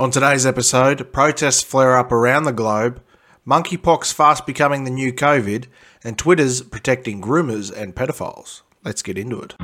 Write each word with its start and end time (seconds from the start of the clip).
On 0.00 0.10
today's 0.10 0.46
episode, 0.46 1.12
protests 1.12 1.62
flare 1.62 1.98
up 1.98 2.10
around 2.10 2.44
the 2.44 2.54
globe, 2.54 3.02
monkeypox 3.46 4.14
fast 4.14 4.46
becoming 4.46 4.84
the 4.84 4.90
new 4.90 5.12
COVID, 5.12 5.66
and 6.02 6.16
Twitter's 6.16 6.62
protecting 6.62 7.20
groomers 7.20 7.70
and 7.70 7.94
pedophiles. 7.94 8.62
Let's 8.82 9.02
get 9.02 9.18
into 9.18 9.42
it. 9.42 9.56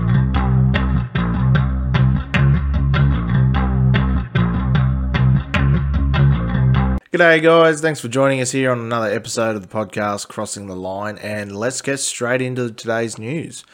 G'day, 7.15 7.43
guys. 7.43 7.81
Thanks 7.81 8.01
for 8.01 8.09
joining 8.09 8.43
us 8.43 8.51
here 8.51 8.71
on 8.71 8.81
another 8.81 9.11
episode 9.11 9.57
of 9.57 9.63
the 9.63 9.75
podcast, 9.75 10.29
Crossing 10.29 10.67
the 10.67 10.77
Line. 10.77 11.17
And 11.17 11.57
let's 11.57 11.81
get 11.81 11.99
straight 11.99 12.43
into 12.43 12.71
today's 12.71 13.19
news. 13.19 13.65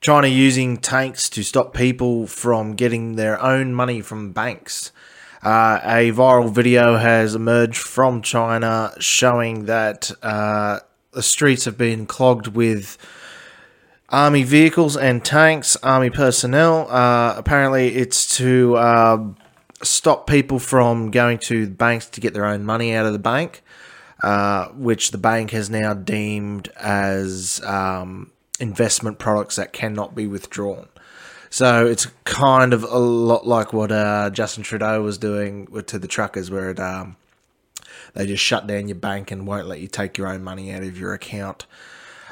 China 0.00 0.28
using 0.28 0.78
tanks 0.78 1.28
to 1.28 1.42
stop 1.42 1.74
people 1.74 2.26
from 2.26 2.72
getting 2.72 3.16
their 3.16 3.38
own 3.42 3.74
money 3.74 4.00
from 4.00 4.32
banks. 4.32 4.92
Uh, 5.42 5.80
a 5.82 6.12
viral 6.12 6.50
video 6.50 6.96
has 6.96 7.34
emerged 7.34 7.78
from 7.78 8.20
China 8.20 8.92
showing 8.98 9.64
that 9.64 10.10
uh, 10.22 10.80
the 11.12 11.22
streets 11.22 11.64
have 11.64 11.78
been 11.78 12.04
clogged 12.06 12.48
with 12.48 12.98
army 14.10 14.42
vehicles 14.42 14.98
and 14.98 15.24
tanks, 15.24 15.76
army 15.76 16.10
personnel. 16.10 16.90
Uh, 16.90 17.34
apparently, 17.38 17.96
it's 17.96 18.36
to 18.36 18.76
uh, 18.76 19.24
stop 19.82 20.26
people 20.26 20.58
from 20.58 21.10
going 21.10 21.38
to 21.38 21.68
banks 21.70 22.10
to 22.10 22.20
get 22.20 22.34
their 22.34 22.44
own 22.44 22.62
money 22.62 22.94
out 22.94 23.06
of 23.06 23.14
the 23.14 23.18
bank, 23.18 23.62
uh, 24.22 24.66
which 24.68 25.10
the 25.10 25.18
bank 25.18 25.52
has 25.52 25.70
now 25.70 25.94
deemed 25.94 26.68
as 26.76 27.62
um, 27.64 28.30
investment 28.58 29.18
products 29.18 29.56
that 29.56 29.72
cannot 29.72 30.14
be 30.14 30.26
withdrawn. 30.26 30.86
So 31.50 31.84
it's 31.86 32.06
kind 32.24 32.72
of 32.72 32.84
a 32.84 32.98
lot 32.98 33.44
like 33.46 33.72
what 33.72 33.90
uh, 33.90 34.30
Justin 34.30 34.62
Trudeau 34.62 35.02
was 35.02 35.18
doing 35.18 35.66
to 35.86 35.98
the 35.98 36.06
truckers, 36.06 36.48
where 36.48 36.70
it, 36.70 36.78
um, 36.78 37.16
they 38.14 38.26
just 38.26 38.42
shut 38.42 38.68
down 38.68 38.86
your 38.86 38.94
bank 38.94 39.32
and 39.32 39.48
won't 39.48 39.66
let 39.66 39.80
you 39.80 39.88
take 39.88 40.16
your 40.16 40.28
own 40.28 40.44
money 40.44 40.72
out 40.72 40.84
of 40.84 40.96
your 40.96 41.12
account. 41.12 41.66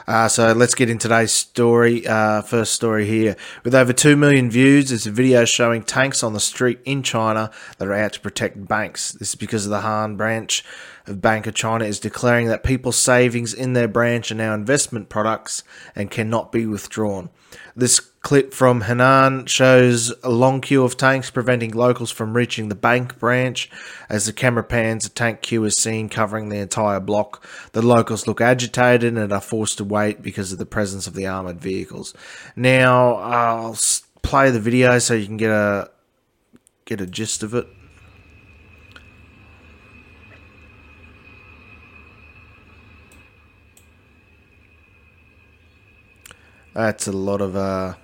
Uh, 0.07 0.27
so 0.27 0.53
let's 0.53 0.75
get 0.75 0.89
into 0.89 1.07
today's 1.07 1.33
story. 1.33 2.07
Uh, 2.07 2.41
first 2.41 2.73
story 2.73 3.07
here. 3.07 3.37
With 3.63 3.75
over 3.75 3.93
2 3.93 4.17
million 4.17 4.51
views, 4.51 4.91
it's 4.91 5.05
a 5.05 5.11
video 5.11 5.45
showing 5.45 5.83
tanks 5.83 6.23
on 6.23 6.33
the 6.33 6.41
street 6.41 6.79
in 6.87 7.03
China 7.03 7.51
that 7.77 7.89
are 7.89 7.93
out 7.93 8.15
to 8.15 8.21
protect 8.21 8.67
banks. 8.67 9.13
This 9.13 9.31
is 9.31 9.35
because 9.35 9.67
of 9.67 9.71
the 9.71 9.81
Henan 9.81 10.17
branch 10.17 10.65
of 11.09 11.21
Bank 11.21 11.47
of 11.47 11.55
China 11.55 11.85
is 11.85 12.01
declaring 12.01 12.49
that 12.49 12.63
people's 12.63 12.97
savings 12.97 13.55
in 13.55 13.73
their 13.73 13.89
branch 13.89 14.31
are 14.31 14.37
now 14.37 14.55
investment 14.55 15.09
products 15.09 15.63
and 15.95 16.11
cannot 16.11 16.53
be 16.53 16.67
withdrawn. 16.67 17.31
This 17.75 18.01
clip 18.01 18.53
from 18.53 18.83
Henan 18.83 19.49
shows 19.49 20.13
a 20.23 20.31
long 20.31 20.61
queue 20.61 20.85
of 20.85 20.97
tanks 20.97 21.31
preventing 21.31 21.71
locals 21.71 22.11
from 22.11 22.37
reaching 22.37 22.69
the 22.69 22.75
bank 22.75 23.19
branch. 23.19 23.71
As 24.09 24.27
the 24.27 24.33
camera 24.33 24.65
pans, 24.65 25.07
a 25.07 25.11
tank 25.11 25.43
queue 25.43 25.65
is 25.65 25.77
seen 25.77 26.09
covering 26.09 26.49
the 26.49 26.59
entire 26.59 27.01
block. 27.01 27.47
The 27.73 27.83
locals 27.83 28.27
look 28.27 28.41
agitated 28.41 29.17
and 29.17 29.33
are 29.33 29.41
forced 29.41 29.79
to 29.79 29.85
wait 29.85 30.23
because 30.23 30.53
of 30.53 30.59
the 30.59 30.67
presence 30.67 31.07
of 31.07 31.15
the 31.15 31.27
armored 31.27 31.61
vehicles. 31.61 32.15
Now, 32.57 33.15
I'll 33.15 33.79
play 34.23 34.51
the 34.51 34.61
video 34.61 34.99
so 34.99 35.15
you 35.15 35.27
can 35.27 35.37
get 35.37 35.51
a 35.51 35.91
get 36.85 37.01
a 37.01 37.07
gist 37.07 37.43
of 37.43 37.55
it. 37.55 37.67
That's 46.79 47.09
a 47.09 47.13
lot 47.13 47.41
of 47.41 47.57
uh 47.57 47.95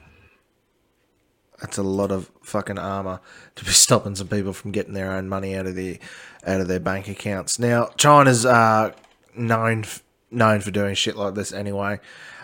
that's 1.61 1.79
a 1.79 1.85
lot 1.85 2.11
of 2.11 2.29
fucking 2.43 2.77
armor 2.77 3.21
to 3.55 3.65
be 3.65 3.71
stopping 3.71 4.17
some 4.17 4.27
people 4.27 4.53
from 4.53 4.73
getting 4.73 4.95
their 4.95 5.13
own 5.13 5.29
money 5.29 5.55
out 5.55 5.67
of 5.67 5.77
the 5.77 6.01
out 6.45 6.61
of 6.61 6.67
their 6.67 6.81
bank 6.81 7.07
accounts. 7.07 7.61
Now, 7.61 7.91
China's 7.97 8.45
uh 8.45 8.91
known 9.37 9.85
known 10.29 10.61
for 10.61 10.73
doing 10.73 10.97
shit 10.97 11.15
like 11.15 11.35
this 11.35 11.53
anyway. 11.53 12.01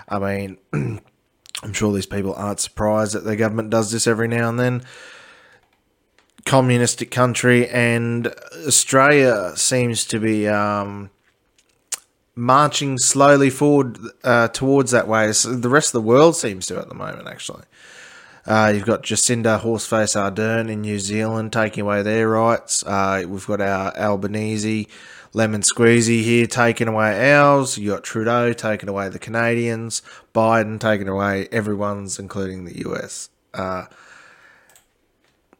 I 0.08 0.20
mean, 0.20 0.58
I'm 1.64 1.72
sure 1.72 1.92
these 1.92 2.06
people 2.06 2.32
aren't 2.34 2.60
surprised 2.60 3.14
that 3.14 3.24
their 3.24 3.34
government 3.34 3.70
does 3.70 3.90
this 3.90 4.06
every 4.06 4.28
now 4.28 4.48
and 4.48 4.60
then. 4.60 4.84
Communistic 6.44 7.10
country 7.10 7.68
and 7.68 8.32
Australia 8.68 9.56
seems 9.56 10.04
to 10.04 10.20
be 10.20 10.46
um, 10.46 11.10
marching 12.34 12.98
slowly 12.98 13.50
forward 13.50 13.98
uh, 14.24 14.48
towards 14.48 14.90
that 14.92 15.08
way. 15.08 15.32
So 15.32 15.54
the 15.54 15.68
rest 15.68 15.88
of 15.88 16.02
the 16.02 16.06
world 16.08 16.36
seems 16.36 16.66
to 16.66 16.78
at 16.78 16.88
the 16.88 16.94
moment, 16.94 17.28
actually. 17.28 17.64
Uh, 18.46 18.72
you've 18.74 18.86
got 18.86 19.02
Jacinda 19.02 19.60
Horseface 19.60 20.16
Ardern 20.16 20.70
in 20.70 20.80
New 20.80 20.98
Zealand 20.98 21.52
taking 21.52 21.82
away 21.82 22.02
their 22.02 22.28
rights. 22.28 22.84
Uh, 22.84 23.24
we've 23.28 23.46
got 23.46 23.60
our 23.60 23.96
Albanese 23.96 24.88
lemon 25.32 25.62
squeezy 25.62 26.22
here 26.22 26.46
taking 26.46 26.88
away 26.88 27.32
ours. 27.32 27.78
You 27.78 27.90
got 27.90 28.02
Trudeau 28.02 28.52
taking 28.52 28.88
away 28.88 29.08
the 29.08 29.18
Canadians. 29.18 30.02
Biden 30.34 30.80
taking 30.80 31.08
away 31.08 31.48
everyone's, 31.52 32.18
including 32.18 32.64
the 32.64 32.78
US. 32.88 33.28
Uh, 33.52 33.86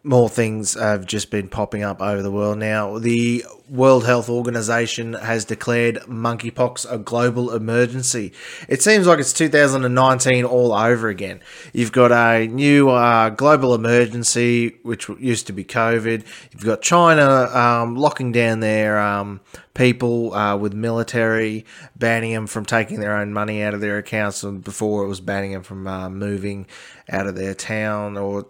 more 0.03 0.29
things 0.29 0.75
have 0.75 1.07
just 1.07 1.31
been 1.31 1.49
popping 1.49 1.83
up 1.83 2.01
over 2.01 2.23
the 2.23 2.33
world 2.33 2.59
now. 2.59 2.99
The 2.99 3.45
World 3.71 4.05
Health 4.05 4.29
Organization 4.29 5.13
has 5.13 5.45
declared 5.45 5.97
monkeypox 6.09 6.91
a 6.91 6.99
global 6.99 7.55
emergency. 7.55 8.33
It 8.69 8.83
seems 8.83 9.07
like 9.07 9.21
it's 9.21 9.33
2019 9.33 10.45
all 10.45 10.73
over 10.73 11.09
again. 11.09 11.41
You've 11.73 11.93
got 11.93 12.11
a 12.11 12.49
new 12.49 12.91
uh, 12.91 13.31
global 13.31 13.73
emergency, 13.73 14.77
which 14.83 15.09
used 15.21 15.47
to 15.47 15.53
be 15.53 15.63
COVID. 15.63 16.25
You've 16.53 16.65
got 16.65 16.83
China 16.83 17.45
um, 17.57 17.95
locking 17.95 18.33
down 18.33 18.59
their 18.59 18.99
um, 18.99 19.41
people 19.75 20.35
uh, 20.35 20.57
with 20.57 20.75
military, 20.75 21.65
banning 21.95 22.33
them 22.35 22.49
from 22.49 22.65
taking 22.65 22.99
their 22.99 23.17
own 23.17 23.33
money 23.33 23.63
out 23.63 23.73
of 23.73 23.81
their 23.81 23.99
accounts. 23.99 24.43
And 24.43 24.65
before 24.65 25.05
it 25.05 25.09
was 25.09 25.21
banning 25.21 25.53
them 25.53 25.63
from 25.63 25.87
uh, 25.87 26.11
moving 26.11 26.67
out 27.09 27.29
of 27.29 27.37
their 27.37 27.55
town 27.55 28.17
or 28.17 28.47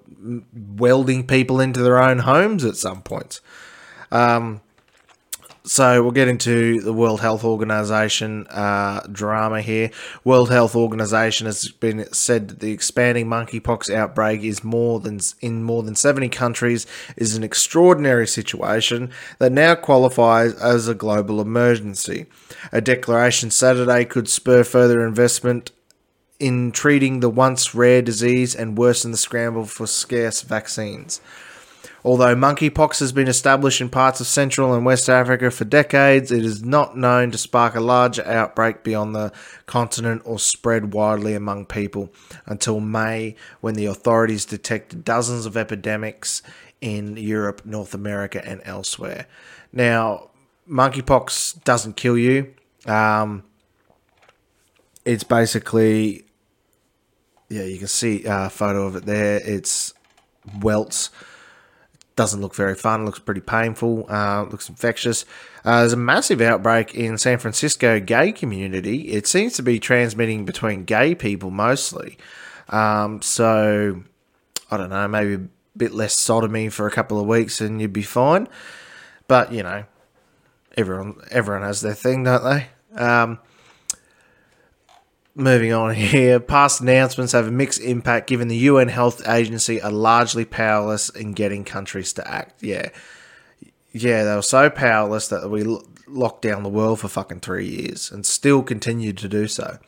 welding 0.54 1.26
people 1.26 1.60
into 1.60 1.82
their 1.82 1.98
own 1.98 2.20
homes 2.20 2.64
at 2.64 2.76
some 2.76 3.02
points. 3.02 3.42
Um, 4.10 4.62
so 5.62 6.02
we'll 6.02 6.12
get 6.12 6.28
into 6.28 6.80
the 6.80 6.92
World 6.92 7.20
Health 7.20 7.44
Organization 7.44 8.46
uh, 8.46 9.00
drama 9.12 9.60
here. 9.60 9.90
World 10.24 10.50
Health 10.50 10.74
Organization 10.74 11.46
has 11.46 11.68
been 11.68 12.10
said 12.12 12.48
that 12.48 12.60
the 12.60 12.72
expanding 12.72 13.26
monkeypox 13.26 13.92
outbreak 13.92 14.42
is 14.42 14.64
more 14.64 15.00
than 15.00 15.20
in 15.40 15.62
more 15.62 15.82
than 15.82 15.94
70 15.94 16.30
countries 16.30 16.86
is 17.16 17.36
an 17.36 17.42
extraordinary 17.42 18.26
situation 18.26 19.10
that 19.38 19.52
now 19.52 19.74
qualifies 19.74 20.54
as 20.54 20.88
a 20.88 20.94
global 20.94 21.40
emergency. 21.40 22.26
A 22.72 22.80
declaration 22.80 23.50
Saturday 23.50 24.04
could 24.06 24.28
spur 24.28 24.64
further 24.64 25.06
investment 25.06 25.72
in 26.38 26.72
treating 26.72 27.20
the 27.20 27.28
once 27.28 27.74
rare 27.74 28.00
disease 28.00 28.54
and 28.54 28.78
worsen 28.78 29.10
the 29.10 29.18
scramble 29.18 29.66
for 29.66 29.86
scarce 29.86 30.40
vaccines. 30.40 31.20
Although 32.02 32.34
monkeypox 32.34 33.00
has 33.00 33.12
been 33.12 33.28
established 33.28 33.80
in 33.80 33.90
parts 33.90 34.20
of 34.20 34.26
Central 34.26 34.72
and 34.72 34.86
West 34.86 35.08
Africa 35.08 35.50
for 35.50 35.64
decades, 35.64 36.32
it 36.32 36.44
is 36.44 36.64
not 36.64 36.96
known 36.96 37.30
to 37.30 37.38
spark 37.38 37.74
a 37.74 37.80
large 37.80 38.18
outbreak 38.18 38.82
beyond 38.82 39.14
the 39.14 39.32
continent 39.66 40.22
or 40.24 40.38
spread 40.38 40.94
widely 40.94 41.34
among 41.34 41.66
people 41.66 42.10
until 42.46 42.80
May, 42.80 43.36
when 43.60 43.74
the 43.74 43.86
authorities 43.86 44.46
detected 44.46 45.04
dozens 45.04 45.44
of 45.44 45.56
epidemics 45.56 46.42
in 46.80 47.18
Europe, 47.18 47.62
North 47.66 47.92
America, 47.92 48.42
and 48.46 48.62
elsewhere. 48.64 49.26
Now, 49.70 50.30
monkeypox 50.68 51.62
doesn't 51.64 51.96
kill 51.96 52.16
you. 52.16 52.54
Um, 52.86 53.44
it's 55.04 55.24
basically, 55.24 56.24
yeah, 57.50 57.64
you 57.64 57.76
can 57.78 57.88
see 57.88 58.24
a 58.24 58.48
photo 58.48 58.86
of 58.86 58.96
it 58.96 59.04
there. 59.04 59.40
It's 59.44 59.92
welts 60.60 61.10
doesn't 62.20 62.42
look 62.42 62.54
very 62.54 62.74
fun. 62.74 63.06
Looks 63.06 63.18
pretty 63.18 63.40
painful. 63.40 64.04
Uh, 64.06 64.42
looks 64.42 64.68
infectious. 64.68 65.24
Uh, 65.64 65.80
there's 65.80 65.94
a 65.94 65.96
massive 65.96 66.42
outbreak 66.42 66.94
in 66.94 67.16
San 67.16 67.38
Francisco 67.38 67.98
gay 67.98 68.30
community. 68.30 69.08
It 69.08 69.26
seems 69.26 69.54
to 69.54 69.62
be 69.62 69.80
transmitting 69.80 70.44
between 70.44 70.84
gay 70.84 71.14
people 71.14 71.50
mostly. 71.50 72.18
Um, 72.68 73.22
so 73.22 74.02
I 74.70 74.76
don't 74.76 74.90
know, 74.90 75.08
maybe 75.08 75.32
a 75.32 75.48
bit 75.78 75.94
less 75.94 76.12
sodomy 76.12 76.68
for 76.68 76.86
a 76.86 76.90
couple 76.90 77.18
of 77.18 77.26
weeks 77.26 77.62
and 77.62 77.80
you'd 77.80 77.94
be 77.94 78.02
fine. 78.02 78.48
But 79.26 79.50
you 79.50 79.62
know, 79.62 79.84
everyone 80.76 81.22
everyone 81.30 81.62
has 81.62 81.80
their 81.80 81.94
thing, 81.94 82.24
don't 82.24 82.44
they? 82.44 82.66
Um, 83.02 83.38
Moving 85.40 85.72
on 85.72 85.94
here, 85.94 86.38
past 86.38 86.82
announcements 86.82 87.32
have 87.32 87.46
a 87.46 87.50
mixed 87.50 87.80
impact 87.80 88.26
given 88.26 88.48
the 88.48 88.56
UN 88.56 88.88
Health 88.88 89.26
Agency 89.26 89.80
are 89.80 89.90
largely 89.90 90.44
powerless 90.44 91.08
in 91.08 91.32
getting 91.32 91.64
countries 91.64 92.12
to 92.12 92.30
act. 92.30 92.62
Yeah. 92.62 92.90
Yeah, 93.90 94.24
they 94.24 94.34
were 94.34 94.42
so 94.42 94.68
powerless 94.68 95.28
that 95.28 95.48
we 95.48 95.64
locked 96.06 96.42
down 96.42 96.62
the 96.62 96.68
world 96.68 97.00
for 97.00 97.08
fucking 97.08 97.40
three 97.40 97.66
years 97.66 98.10
and 98.10 98.26
still 98.26 98.62
continued 98.62 99.16
to 99.16 99.30
do 99.30 99.48
so. 99.48 99.78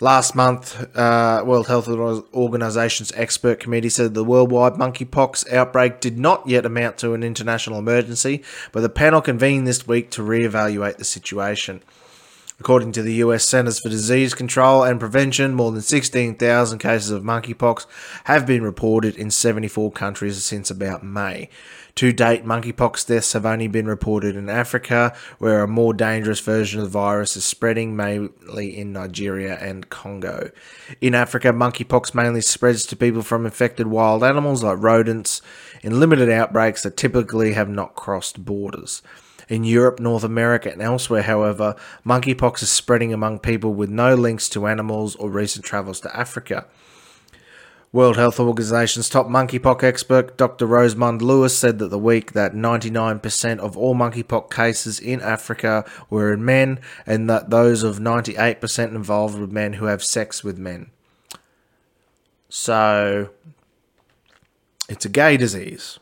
Last 0.00 0.34
month, 0.34 0.94
uh, 0.94 1.44
World 1.46 1.68
Health 1.68 1.88
Organization's 1.88 3.10
expert 3.12 3.58
committee 3.58 3.88
said 3.88 4.12
the 4.12 4.22
worldwide 4.22 4.74
monkeypox 4.74 5.50
outbreak 5.50 6.00
did 6.00 6.18
not 6.18 6.46
yet 6.46 6.66
amount 6.66 6.98
to 6.98 7.14
an 7.14 7.22
international 7.22 7.78
emergency, 7.78 8.42
but 8.70 8.80
the 8.80 8.90
panel 8.90 9.22
convened 9.22 9.66
this 9.66 9.86
week 9.86 10.10
to 10.10 10.22
re-evaluate 10.22 10.98
the 10.98 11.04
situation. 11.06 11.82
According 12.60 12.92
to 12.92 13.02
the 13.02 13.14
US 13.14 13.48
Centers 13.48 13.80
for 13.80 13.88
Disease 13.88 14.34
Control 14.34 14.82
and 14.82 15.00
Prevention, 15.00 15.54
more 15.54 15.72
than 15.72 15.80
16,000 15.80 16.78
cases 16.78 17.10
of 17.10 17.22
monkeypox 17.22 17.86
have 18.24 18.46
been 18.46 18.62
reported 18.62 19.16
in 19.16 19.30
74 19.30 19.90
countries 19.92 20.44
since 20.44 20.70
about 20.70 21.02
May. 21.02 21.48
To 21.94 22.12
date, 22.12 22.44
monkeypox 22.44 23.06
deaths 23.06 23.32
have 23.32 23.46
only 23.46 23.66
been 23.66 23.86
reported 23.86 24.36
in 24.36 24.50
Africa, 24.50 25.16
where 25.38 25.62
a 25.62 25.68
more 25.68 25.94
dangerous 25.94 26.40
version 26.40 26.80
of 26.80 26.84
the 26.84 26.90
virus 26.90 27.34
is 27.34 27.46
spreading, 27.46 27.96
mainly 27.96 28.76
in 28.76 28.92
Nigeria 28.92 29.56
and 29.56 29.88
Congo. 29.88 30.50
In 31.00 31.14
Africa, 31.14 31.54
monkeypox 31.54 32.14
mainly 32.14 32.42
spreads 32.42 32.84
to 32.86 32.96
people 32.96 33.22
from 33.22 33.46
infected 33.46 33.86
wild 33.86 34.22
animals 34.22 34.62
like 34.62 34.82
rodents 34.82 35.40
in 35.82 35.98
limited 35.98 36.28
outbreaks 36.28 36.82
that 36.82 36.98
typically 36.98 37.54
have 37.54 37.70
not 37.70 37.94
crossed 37.94 38.44
borders. 38.44 39.00
In 39.50 39.64
Europe, 39.64 39.98
North 39.98 40.22
America, 40.22 40.70
and 40.70 40.80
elsewhere, 40.80 41.22
however, 41.22 41.74
monkeypox 42.06 42.62
is 42.62 42.70
spreading 42.70 43.12
among 43.12 43.40
people 43.40 43.74
with 43.74 43.90
no 43.90 44.14
links 44.14 44.48
to 44.50 44.68
animals 44.68 45.16
or 45.16 45.28
recent 45.28 45.64
travels 45.64 45.98
to 46.00 46.16
Africa. 46.16 46.66
World 47.92 48.16
Health 48.16 48.38
Organization's 48.38 49.08
top 49.08 49.26
monkeypox 49.26 49.82
expert, 49.82 50.38
Dr. 50.38 50.66
Rosamund 50.66 51.20
Lewis, 51.20 51.58
said 51.58 51.80
that 51.80 51.88
the 51.88 51.98
week 51.98 52.32
that 52.34 52.54
99% 52.54 53.58
of 53.58 53.76
all 53.76 53.96
monkeypox 53.96 54.54
cases 54.54 55.00
in 55.00 55.20
Africa 55.20 55.84
were 56.08 56.32
in 56.32 56.44
men, 56.44 56.78
and 57.04 57.28
that 57.28 57.50
those 57.50 57.82
of 57.82 57.98
98% 57.98 58.94
involved 58.94 59.36
with 59.36 59.50
men 59.50 59.72
who 59.72 59.86
have 59.86 60.04
sex 60.04 60.44
with 60.44 60.56
men. 60.56 60.90
So, 62.48 63.30
it's 64.88 65.04
a 65.04 65.08
gay 65.08 65.36
disease. 65.36 65.98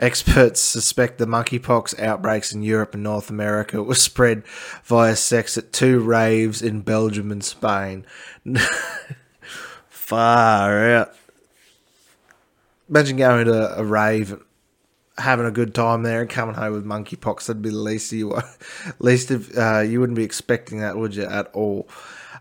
Experts 0.00 0.60
suspect 0.60 1.18
the 1.18 1.26
monkeypox 1.26 2.00
outbreaks 2.00 2.54
in 2.54 2.62
Europe 2.62 2.94
and 2.94 3.02
North 3.02 3.28
America 3.28 3.82
were 3.82 3.94
spread 3.94 4.46
via 4.84 5.14
sex 5.14 5.58
at 5.58 5.74
two 5.74 6.00
raves 6.00 6.62
in 6.62 6.80
Belgium 6.80 7.30
and 7.30 7.44
Spain. 7.44 8.06
Far 9.90 10.90
out. 10.94 11.14
Imagine 12.88 13.18
going 13.18 13.44
to 13.44 13.78
a 13.78 13.84
rave, 13.84 14.42
having 15.18 15.44
a 15.44 15.50
good 15.50 15.74
time 15.74 16.02
there, 16.02 16.22
and 16.22 16.30
coming 16.30 16.54
home 16.54 16.72
with 16.72 16.86
monkeypox. 16.86 17.46
That'd 17.46 17.60
be 17.60 17.68
the 17.68 17.76
least 17.76 18.10
you 18.10 18.40
least 19.00 19.30
if 19.30 19.56
uh, 19.56 19.80
you 19.80 20.00
wouldn't 20.00 20.16
be 20.16 20.24
expecting 20.24 20.80
that, 20.80 20.96
would 20.96 21.14
you, 21.14 21.24
at 21.24 21.48
all? 21.52 21.86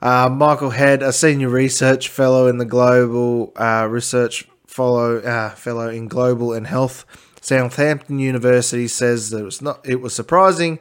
Uh, 0.01 0.29
Michael 0.29 0.69
Head, 0.69 1.03
a 1.03 1.11
senior 1.11 1.49
research 1.49 2.07
fellow 2.07 2.47
in 2.47 2.57
the 2.57 2.63
global 2.63 3.51
uh, 3.57 3.85
research 3.89 4.47
follow 4.65 5.17
uh, 5.17 5.49
fellow 5.49 5.89
in 5.89 6.07
global 6.07 6.53
and 6.53 6.65
health 6.65 7.05
Southampton 7.49 8.19
University 8.19 8.87
says 8.87 9.31
that 9.31 9.39
it 9.39 9.43
was 9.43 9.59
not 9.59 9.79
it 9.83 10.01
was 10.01 10.13
surprising 10.13 10.77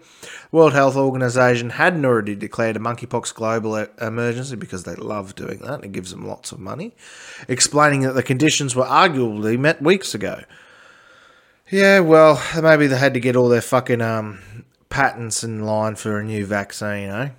World 0.52 0.74
Health 0.74 0.96
Organization 0.96 1.70
hadn't 1.70 2.04
already 2.04 2.34
declared 2.34 2.76
a 2.76 2.78
monkeypox 2.78 3.32
global 3.32 3.74
emergency 4.00 4.54
because 4.54 4.84
they 4.84 4.94
love 4.94 5.34
doing 5.34 5.60
that. 5.60 5.82
It 5.82 5.92
gives 5.92 6.10
them 6.10 6.28
lots 6.28 6.52
of 6.52 6.60
money, 6.60 6.94
explaining 7.48 8.02
that 8.02 8.12
the 8.12 8.22
conditions 8.22 8.76
were 8.76 8.84
arguably 8.84 9.58
met 9.58 9.80
weeks 9.80 10.14
ago. 10.14 10.42
Yeah, 11.70 12.00
well, 12.00 12.42
maybe 12.60 12.86
they 12.86 12.98
had 12.98 13.14
to 13.14 13.20
get 13.20 13.34
all 13.34 13.48
their 13.48 13.62
fucking 13.62 14.02
um, 14.02 14.40
patents 14.90 15.42
in 15.42 15.64
line 15.64 15.96
for 15.96 16.18
a 16.18 16.24
new 16.24 16.44
vaccine, 16.44 17.08
eh? 17.08 17.30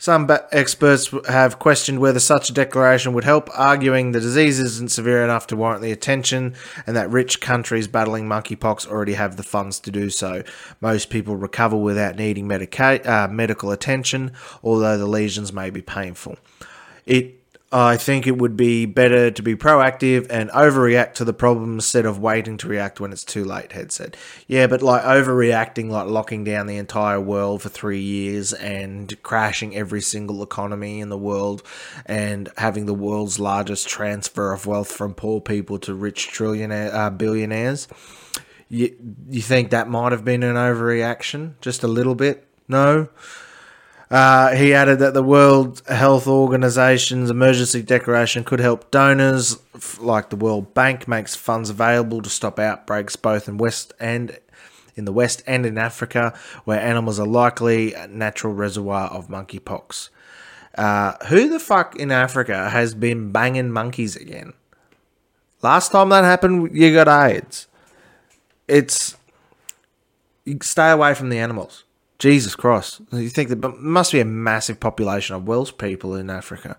Some 0.00 0.30
experts 0.50 1.14
have 1.28 1.58
questioned 1.58 1.98
whether 1.98 2.20
such 2.20 2.48
a 2.48 2.54
declaration 2.54 3.12
would 3.12 3.24
help, 3.24 3.50
arguing 3.52 4.12
the 4.12 4.20
disease 4.20 4.58
isn't 4.58 4.90
severe 4.90 5.22
enough 5.22 5.46
to 5.48 5.56
warrant 5.56 5.82
the 5.82 5.92
attention 5.92 6.54
and 6.86 6.96
that 6.96 7.10
rich 7.10 7.42
countries 7.42 7.86
battling 7.86 8.26
monkeypox 8.26 8.86
already 8.86 9.12
have 9.12 9.36
the 9.36 9.42
funds 9.42 9.78
to 9.80 9.90
do 9.90 10.08
so. 10.08 10.42
Most 10.80 11.10
people 11.10 11.36
recover 11.36 11.76
without 11.76 12.16
needing 12.16 12.48
medica- 12.48 13.06
uh, 13.06 13.28
medical 13.28 13.72
attention, 13.72 14.32
although 14.64 14.96
the 14.96 15.04
lesions 15.04 15.52
may 15.52 15.68
be 15.68 15.82
painful. 15.82 16.38
It 17.04 17.39
I 17.72 17.96
think 17.96 18.26
it 18.26 18.36
would 18.36 18.56
be 18.56 18.84
better 18.84 19.30
to 19.30 19.42
be 19.42 19.54
proactive 19.54 20.26
and 20.28 20.50
overreact 20.50 21.14
to 21.14 21.24
the 21.24 21.32
problem 21.32 21.74
instead 21.74 22.04
of 22.04 22.18
waiting 22.18 22.56
to 22.58 22.68
react 22.68 22.98
when 22.98 23.12
it's 23.12 23.22
too 23.22 23.44
late, 23.44 23.70
Head 23.70 23.92
said. 23.92 24.16
Yeah, 24.48 24.66
but 24.66 24.82
like 24.82 25.02
overreacting, 25.02 25.88
like 25.88 26.08
locking 26.08 26.42
down 26.42 26.66
the 26.66 26.78
entire 26.78 27.20
world 27.20 27.62
for 27.62 27.68
three 27.68 28.00
years 28.00 28.52
and 28.52 29.16
crashing 29.22 29.76
every 29.76 30.00
single 30.00 30.42
economy 30.42 30.98
in 30.98 31.10
the 31.10 31.18
world 31.18 31.62
and 32.06 32.48
having 32.56 32.86
the 32.86 32.94
world's 32.94 33.38
largest 33.38 33.88
transfer 33.88 34.52
of 34.52 34.66
wealth 34.66 34.90
from 34.90 35.14
poor 35.14 35.40
people 35.40 35.78
to 35.78 35.94
rich 35.94 36.28
trillionaire, 36.32 36.92
uh, 36.92 37.10
billionaires. 37.10 37.86
You, 38.68 38.96
you 39.28 39.42
think 39.42 39.70
that 39.70 39.88
might 39.88 40.10
have 40.10 40.24
been 40.24 40.42
an 40.42 40.56
overreaction? 40.56 41.54
Just 41.60 41.84
a 41.84 41.88
little 41.88 42.16
bit? 42.16 42.48
No? 42.66 43.08
Uh, 44.10 44.56
he 44.56 44.74
added 44.74 44.98
that 44.98 45.14
the 45.14 45.22
World 45.22 45.82
Health 45.86 46.26
Organization's 46.26 47.30
emergency 47.30 47.80
declaration 47.80 48.42
could 48.42 48.58
help 48.58 48.90
donors, 48.90 49.58
like 50.00 50.30
the 50.30 50.36
World 50.36 50.74
Bank, 50.74 51.06
makes 51.06 51.36
funds 51.36 51.70
available 51.70 52.20
to 52.22 52.28
stop 52.28 52.58
outbreaks 52.58 53.14
both 53.14 53.48
in 53.48 53.56
West 53.56 53.92
and 54.00 54.36
in 54.96 55.04
the 55.04 55.12
West 55.12 55.44
and 55.46 55.64
in 55.64 55.78
Africa, 55.78 56.34
where 56.64 56.80
animals 56.80 57.20
are 57.20 57.26
likely 57.26 57.94
a 57.94 58.08
natural 58.08 58.52
reservoir 58.52 59.08
of 59.10 59.28
monkeypox. 59.28 60.08
Uh, 60.76 61.12
who 61.26 61.48
the 61.48 61.60
fuck 61.60 61.94
in 61.94 62.10
Africa 62.10 62.70
has 62.70 62.94
been 62.94 63.30
banging 63.30 63.70
monkeys 63.70 64.16
again? 64.16 64.54
Last 65.62 65.92
time 65.92 66.08
that 66.08 66.24
happened, 66.24 66.76
you 66.76 66.92
got 66.92 67.06
AIDS. 67.06 67.68
It's 68.66 69.16
stay 70.62 70.90
away 70.90 71.14
from 71.14 71.28
the 71.28 71.38
animals. 71.38 71.84
Jesus 72.20 72.54
Christ. 72.54 73.00
You 73.10 73.30
think 73.30 73.48
there 73.48 73.72
must 73.72 74.12
be 74.12 74.20
a 74.20 74.24
massive 74.24 74.78
population 74.78 75.34
of 75.34 75.48
Welsh 75.48 75.72
people 75.76 76.14
in 76.14 76.30
Africa. 76.30 76.76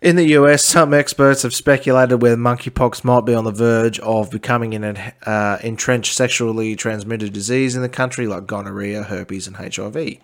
In 0.00 0.16
the 0.16 0.28
US, 0.38 0.64
some 0.64 0.94
experts 0.94 1.42
have 1.42 1.54
speculated 1.54 2.22
whether 2.22 2.36
monkeypox 2.36 3.04
might 3.04 3.26
be 3.26 3.34
on 3.34 3.44
the 3.44 3.50
verge 3.50 3.98
of 3.98 4.30
becoming 4.30 4.72
an 4.72 4.84
uh, 5.26 5.58
entrenched 5.62 6.14
sexually 6.14 6.74
transmitted 6.74 7.34
disease 7.34 7.76
in 7.76 7.82
the 7.82 7.88
country, 7.88 8.26
like 8.26 8.46
gonorrhea, 8.46 9.02
herpes, 9.02 9.46
and 9.46 9.56
HIV. 9.56 10.16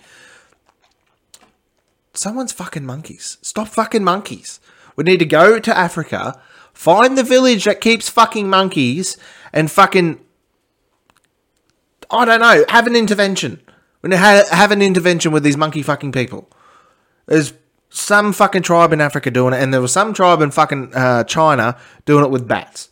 Someone's 2.14 2.52
fucking 2.52 2.86
monkeys. 2.86 3.36
Stop 3.42 3.68
fucking 3.68 4.04
monkeys. 4.04 4.60
We 4.94 5.04
need 5.04 5.18
to 5.18 5.26
go 5.26 5.58
to 5.58 5.76
Africa, 5.76 6.40
find 6.72 7.18
the 7.18 7.24
village 7.24 7.64
that 7.64 7.82
keeps 7.82 8.08
fucking 8.08 8.48
monkeys, 8.48 9.18
and 9.52 9.70
fucking. 9.70 10.20
I 12.08 12.24
don't 12.24 12.40
know, 12.40 12.64
have 12.68 12.86
an 12.86 12.94
intervention. 12.94 13.60
Ha- 14.12 14.44
have 14.50 14.70
an 14.70 14.82
intervention 14.82 15.32
with 15.32 15.42
these 15.42 15.56
monkey 15.56 15.82
fucking 15.82 16.12
people. 16.12 16.48
There's 17.26 17.52
some 17.90 18.32
fucking 18.32 18.62
tribe 18.62 18.92
in 18.92 19.00
Africa 19.00 19.30
doing 19.30 19.54
it, 19.54 19.62
and 19.62 19.72
there 19.72 19.80
was 19.80 19.92
some 19.92 20.12
tribe 20.12 20.40
in 20.40 20.50
fucking 20.50 20.94
uh, 20.94 21.24
China 21.24 21.76
doing 22.04 22.24
it 22.24 22.30
with 22.30 22.46
bats. 22.46 22.90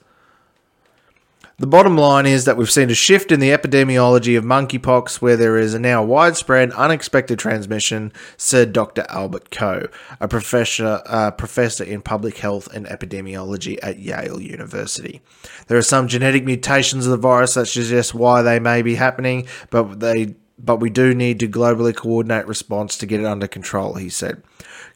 The 1.57 1.69
bottom 1.69 1.97
line 1.97 2.27
is 2.27 2.47
that 2.47 2.57
we've 2.57 2.71
seen 2.71 2.91
a 2.91 2.95
shift 2.95 3.31
in 3.31 3.39
the 3.39 3.51
epidemiology 3.51 4.37
of 4.37 4.43
monkeypox 4.43 5.23
where 5.23 5.37
there 5.37 5.57
is 5.57 5.73
a 5.73 5.79
now 5.79 6.03
widespread, 6.03 6.73
unexpected 6.73 7.39
transmission, 7.39 8.13
said 8.37 8.73
Dr. 8.73 9.07
Albert 9.09 9.53
Ko, 9.53 9.87
a 10.21 10.27
professor, 10.27 11.01
uh, 11.07 11.31
professor 11.31 11.85
in 11.85 12.03
public 12.03 12.39
health 12.39 12.67
and 12.75 12.87
epidemiology 12.87 13.79
at 13.85 14.01
Yale 14.01 14.41
University. 14.41 15.21
There 15.69 15.79
are 15.79 15.83
some 15.83 16.09
genetic 16.09 16.45
mutations 16.45 17.07
of 17.07 17.13
the 17.13 17.17
virus 17.19 17.55
that 17.55 17.67
suggest 17.67 18.15
why 18.15 18.43
they 18.43 18.59
may 18.59 18.83
be 18.83 18.97
happening, 18.97 19.47
but 19.71 20.01
they 20.01 20.35
but 20.59 20.77
we 20.77 20.91
do 20.91 21.15
need 21.15 21.41
to 21.41 21.49
globally 21.49 21.95
coordinate 21.95 22.47
response 22.47 22.97
to 22.99 23.07
get 23.07 23.21
it 23.21 23.27
under 23.27 23.47
control, 23.47 23.95
he 23.95 24.09
said. 24.09 24.43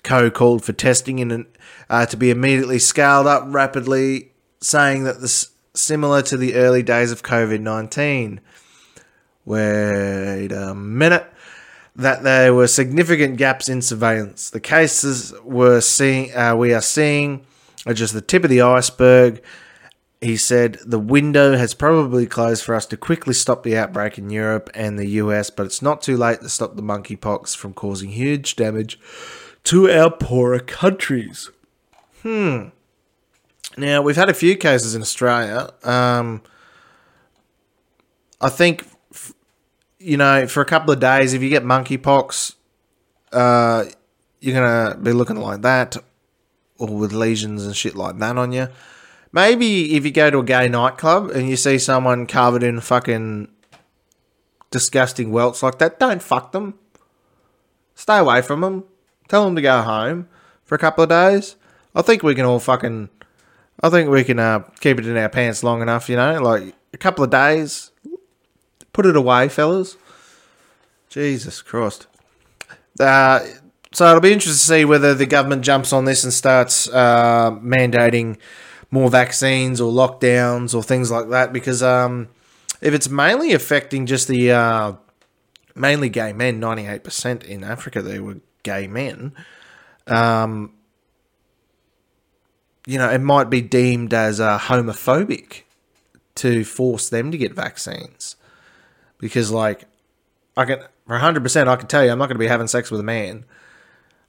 Ko 0.03 0.31
called 0.31 0.65
for 0.65 0.73
testing 0.73 1.19
in, 1.19 1.47
uh, 1.91 2.07
to 2.07 2.17
be 2.17 2.31
immediately 2.31 2.79
scaled 2.79 3.27
up 3.27 3.45
rapidly, 3.47 4.33
saying 4.61 5.05
that 5.05 5.21
this 5.21 5.51
similar 5.75 6.23
to 6.23 6.37
the 6.37 6.55
early 6.55 6.83
days 6.83 7.13
of 7.13 7.23
COVID 7.23 7.61
19. 7.61 8.41
Wait 9.45 10.53
a 10.53 10.75
minute. 10.75 11.27
That 11.97 12.23
there 12.23 12.55
were 12.55 12.69
significant 12.69 13.39
gaps 13.39 13.69
in 13.69 13.83
surveillance. 13.83 14.51
The 14.51 14.61
cases 14.61 15.35
were 15.43 15.81
seeing, 15.81 16.33
uh, 16.35 16.55
we 16.55 16.73
are 16.73 16.83
seeing 16.83 17.45
are 17.87 17.95
just 17.95 18.13
the 18.13 18.21
tip 18.21 18.45
of 18.45 18.51
the 18.51 18.63
iceberg 18.63 19.43
he 20.21 20.37
said 20.37 20.79
the 20.85 20.99
window 20.99 21.57
has 21.57 21.75
probably 21.75 22.27
closed 22.27 22.65
for 22.65 22.75
us 22.75 22.87
to 22.87 22.97
quickly 22.97 23.35
stop 23.35 23.63
the 23.63 23.77
outbreak 23.77 24.19
in 24.19 24.31
Europe 24.31 24.69
and 24.75 24.99
the 24.99 25.07
US, 25.07 25.51
but 25.51 25.67
it's 25.67 25.83
not 25.83 26.03
too 26.03 26.17
late 26.17 26.41
to 26.41 26.49
stop 26.49 26.77
the 26.77 26.83
monkeypox 26.83 27.57
from 27.57 27.73
causing 27.73 28.11
huge 28.11 28.57
damage 28.57 28.99
to 29.65 29.91
our 29.91 30.11
poorer 30.11 30.61
countries. 30.61 31.51
Hmm. 32.23 32.69
Now, 33.77 34.03
we've 34.03 34.17
had 34.17 34.29
a 34.29 34.35
few 34.35 34.57
cases 34.57 34.97
in 34.97 35.03
Australia. 35.03 35.71
Um, 35.85 36.43
I 38.41 38.49
think 38.49 38.85
you 39.99 40.17
know, 40.17 40.47
for 40.47 40.61
a 40.61 40.65
couple 40.65 40.93
of 40.93 41.01
days, 41.01 41.35
if 41.35 41.43
you 41.43 41.49
get 41.49 41.65
monkeypox, 41.65 42.55
uh, 43.33 43.85
you're 44.41 44.55
gonna 44.55 44.97
be 44.97 45.13
looking 45.13 45.37
like 45.37 45.63
that, 45.63 45.97
or 46.79 46.89
with 46.89 47.13
lesions 47.13 47.65
and 47.65 47.77
shit 47.77 47.97
like 47.97 48.19
that 48.19 48.39
on 48.39 48.53
you. 48.53 48.69
Maybe 49.33 49.95
if 49.97 50.05
you 50.05 50.11
go 50.11 50.31
to 50.31 50.39
a 50.39 50.45
gay 50.45 50.69
nightclub 50.69 51.31
and 51.31 51.49
you 51.49 51.57
see 51.57 51.79
someone 51.79 52.27
covered 52.27 52.63
in 52.63 52.81
fucking 52.81 53.49
disgusting 54.71 55.31
welts 55.31 55.63
like 55.63 55.79
that, 55.79 55.99
don't 55.99 56.23
fuck 56.23 56.53
them. 56.53 56.79
Stay 57.95 58.19
away 58.19 58.43
from 58.43 58.61
them. 58.61 58.85
Tell 59.29 59.45
them 59.45 59.57
to 59.57 59.63
go 59.63 59.83
home 59.83 60.29
for 60.65 60.75
a 60.75 60.79
couple 60.79 61.05
of 61.05 61.11
days. 61.11 61.57
I 61.95 62.03
think 62.03 62.23
we 62.23 62.35
can 62.35 62.45
all 62.45 62.61
fucking. 62.61 63.11
I 63.83 63.91
think 63.91 64.11
we 64.11 64.25
can 64.25 64.39
uh, 64.39 64.61
keep 64.81 64.99
it 64.99 65.07
in 65.07 65.17
our 65.17 65.29
pants 65.29 65.63
long 65.63 65.83
enough, 65.83 66.09
you 66.09 66.17
know, 66.17 66.41
like 66.41 66.75
a 66.93 66.99
couple 66.99 67.23
of 67.23 67.31
days. 67.31 67.91
Put 68.93 69.07
it 69.07 69.17
away, 69.17 69.49
fellas. 69.49 69.97
Jesus 71.09 71.63
Christ. 71.63 72.07
Uh, 72.99 73.41
so 73.93 74.09
it'll 74.09 74.21
be 74.21 74.33
interesting 74.33 74.55
to 74.55 74.81
see 74.81 74.85
whether 74.85 75.15
the 75.15 75.27
government 75.27 75.63
jumps 75.63 75.93
on 75.93 76.05
this 76.05 76.25
and 76.25 76.33
starts 76.33 76.89
uh, 76.89 77.53
mandating 77.53 78.39
more 78.91 79.11
vaccines 79.11 79.81
or 79.81 79.93
lockdowns 79.93 80.75
or 80.75 80.83
things 80.83 81.11
like 81.11 81.29
that. 81.31 81.53
Because 81.53 81.83
um, 81.83 82.29
if 82.81 82.95
it's 82.95 83.09
mainly 83.09 83.53
affecting 83.53 84.07
just 84.07 84.29
the 84.29 84.53
uh, 84.53 84.93
mainly 85.75 86.09
gay 86.09 86.33
men, 86.33 86.61
ninety 86.61 86.87
eight 86.87 87.05
percent 87.05 87.45
in 87.45 87.65
Africa 87.65 88.03
they 88.03 88.19
were 88.19 88.39
gay 88.63 88.87
men. 88.87 89.33
Um, 90.07 90.73
you 92.87 92.99
know, 92.99 93.11
it 93.11 93.21
might 93.21 93.51
be 93.51 93.61
deemed 93.61 94.15
as 94.15 94.41
uh, 94.41 94.59
homophobic 94.59 95.63
to 96.37 96.65
force 96.65 97.09
them 97.11 97.31
to 97.31 97.37
get 97.37 97.53
vaccines 97.53 98.37
because, 99.19 99.51
like, 99.51 99.85
I 100.57 100.65
can 100.65 100.81
for 101.07 101.19
hundred 101.19 101.43
percent, 101.43 101.69
I 101.69 101.77
can 101.77 101.89
tell 101.89 102.05
you, 102.05 102.11
I'm 102.11 102.19
not 102.19 102.27
going 102.27 102.37
to 102.37 102.41
be 102.41 102.47
having 102.47 102.69
sex 102.69 102.91
with 102.91 103.01
a 103.01 103.05
man. 103.05 103.45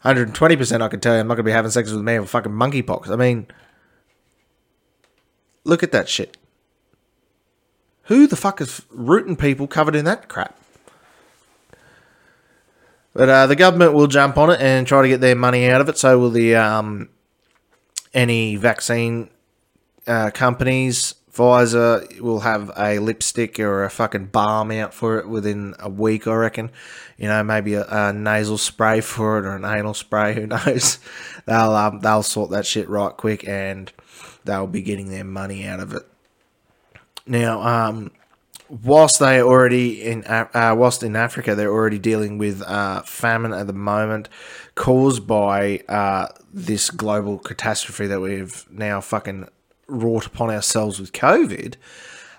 Hundred 0.01 0.27
and 0.27 0.35
twenty 0.35 0.57
percent, 0.57 0.83
I 0.83 0.87
can 0.87 0.99
tell 0.99 1.13
you, 1.13 1.21
I'm 1.21 1.27
not 1.27 1.35
going 1.35 1.45
to 1.45 1.49
be 1.49 1.53
having 1.53 1.71
sex 1.71 1.89
with 1.91 1.99
a 1.99 2.03
man 2.03 2.21
with 2.21 2.29
fucking 2.29 2.51
monkeypox. 2.51 3.09
I 3.09 3.15
mean, 3.15 3.47
look 5.63 5.83
at 5.83 5.91
that 5.91 6.09
shit. 6.09 6.37
Who 8.03 8.25
the 8.25 8.35
fuck 8.35 8.59
is 8.61 8.81
rooting 8.89 9.35
people 9.35 9.67
covered 9.67 9.95
in 9.95 10.05
that 10.05 10.27
crap? 10.27 10.55
But 13.13 13.29
uh, 13.29 13.47
the 13.47 13.55
government 13.55 13.93
will 13.93 14.07
jump 14.07 14.37
on 14.37 14.49
it 14.51 14.61
and 14.61 14.87
try 14.87 15.01
to 15.01 15.07
get 15.07 15.21
their 15.21 15.35
money 15.35 15.69
out 15.69 15.81
of 15.81 15.89
it. 15.89 15.97
So 15.97 16.17
will 16.17 16.29
the 16.29 16.55
um, 16.55 17.09
any 18.13 18.55
vaccine 18.55 19.29
uh, 20.07 20.31
companies. 20.31 21.15
Pfizer 21.31 22.19
will 22.19 22.41
have 22.41 22.71
a 22.75 22.99
lipstick 22.99 23.59
or 23.59 23.83
a 23.83 23.89
fucking 23.89 24.25
balm 24.25 24.71
out 24.71 24.93
for 24.93 25.19
it 25.19 25.29
within 25.29 25.75
a 25.79 25.87
week, 25.87 26.27
I 26.27 26.33
reckon. 26.33 26.71
You 27.17 27.27
know, 27.27 27.43
maybe 27.43 27.75
a, 27.75 27.85
a 27.85 28.11
nasal 28.11 28.57
spray 28.57 28.99
for 28.99 29.37
it 29.37 29.45
or 29.45 29.55
an 29.55 29.63
anal 29.63 29.93
spray. 29.93 30.33
Who 30.33 30.47
knows? 30.47 30.97
they'll 31.45 31.71
um, 31.71 31.99
they'll 31.99 32.23
sort 32.23 32.49
that 32.51 32.65
shit 32.65 32.89
right 32.89 33.15
quick, 33.15 33.47
and 33.47 33.91
they'll 34.49 34.67
be 34.67 34.81
getting 34.81 35.09
their 35.09 35.23
money 35.23 35.65
out 35.65 35.79
of 35.79 35.93
it. 35.93 36.03
Now, 37.25 37.61
um, 37.61 38.11
whilst 38.69 39.19
they 39.19 39.39
are 39.39 39.47
already 39.47 40.01
in 40.01 40.23
uh, 40.25 40.75
whilst 40.77 41.03
in 41.03 41.15
Africa, 41.15 41.55
they're 41.55 41.71
already 41.71 41.99
dealing 41.99 42.37
with 42.37 42.61
uh, 42.63 43.01
famine 43.03 43.53
at 43.53 43.67
the 43.67 43.73
moment, 43.73 44.29
caused 44.75 45.27
by 45.27 45.79
uh, 45.87 46.27
this 46.53 46.89
global 46.89 47.37
catastrophe 47.37 48.07
that 48.07 48.19
we've 48.19 48.65
now 48.71 49.01
fucking 49.01 49.47
wrought 49.87 50.25
upon 50.25 50.49
ourselves 50.49 50.99
with 50.99 51.13
COVID. 51.13 51.75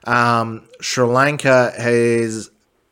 Um, 0.04 0.68
Sri 0.80 1.04
Lanka 1.04 1.72
has 1.76 2.50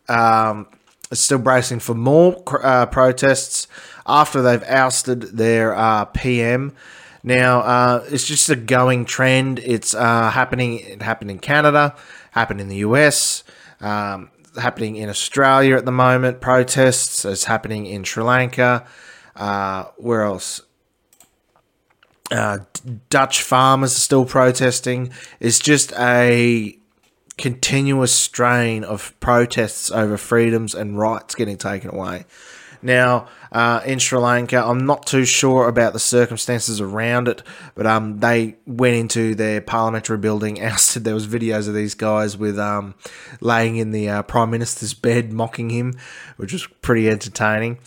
um, 0.08 0.68
is 1.10 1.20
still 1.20 1.38
bracing 1.38 1.80
for 1.80 1.94
more 1.94 2.42
uh, 2.62 2.86
protests 2.86 3.66
after 4.06 4.42
they've 4.42 4.62
ousted 4.64 5.22
their 5.22 5.74
uh, 5.74 6.04
PM. 6.06 6.74
Now 7.22 7.60
uh, 7.60 8.04
it's 8.08 8.26
just 8.26 8.48
a 8.48 8.56
going 8.56 9.04
trend. 9.04 9.58
It's 9.58 9.94
uh, 9.94 10.30
happening. 10.30 10.80
It 10.80 11.02
happened 11.02 11.30
in 11.30 11.38
Canada, 11.38 11.96
happened 12.32 12.60
in 12.60 12.68
the 12.68 12.76
US, 12.76 13.44
um, 13.80 14.30
happening 14.56 14.96
in 14.96 15.08
Australia 15.08 15.76
at 15.76 15.84
the 15.84 15.92
moment. 15.92 16.40
Protests. 16.40 17.24
It's 17.24 17.44
happening 17.44 17.86
in 17.86 18.04
Sri 18.04 18.22
Lanka. 18.22 18.86
Uh, 19.34 19.84
where 19.96 20.22
else? 20.22 20.62
Uh, 22.30 22.58
Dutch 23.08 23.42
farmers 23.42 23.96
are 23.96 24.00
still 24.00 24.26
protesting. 24.26 25.12
It's 25.40 25.58
just 25.58 25.92
a 25.92 26.78
continuous 27.38 28.12
strain 28.12 28.84
of 28.84 29.18
protests 29.20 29.90
over 29.90 30.16
freedoms 30.16 30.74
and 30.74 30.98
rights 30.98 31.34
getting 31.34 31.56
taken 31.56 31.90
away. 31.90 32.26
Now, 32.82 33.28
uh, 33.50 33.80
in 33.84 33.98
Sri 33.98 34.18
Lanka, 34.18 34.64
I'm 34.64 34.86
not 34.86 35.06
too 35.06 35.24
sure 35.24 35.68
about 35.68 35.92
the 35.92 35.98
circumstances 35.98 36.80
around 36.80 37.28
it, 37.28 37.42
but 37.74 37.86
um, 37.86 38.18
they 38.18 38.56
went 38.66 38.96
into 38.96 39.34
their 39.34 39.60
parliamentary 39.60 40.18
building, 40.18 40.60
ousted. 40.62 41.04
There 41.04 41.14
was 41.14 41.26
videos 41.26 41.68
of 41.68 41.74
these 41.74 41.94
guys 41.94 42.36
with 42.36 42.58
um, 42.58 42.94
laying 43.40 43.76
in 43.76 43.90
the 43.90 44.08
uh, 44.08 44.22
prime 44.22 44.50
minister's 44.50 44.94
bed, 44.94 45.32
mocking 45.32 45.70
him, 45.70 45.94
which 46.36 46.52
was 46.52 46.66
pretty 46.82 47.08
entertaining. 47.08 47.78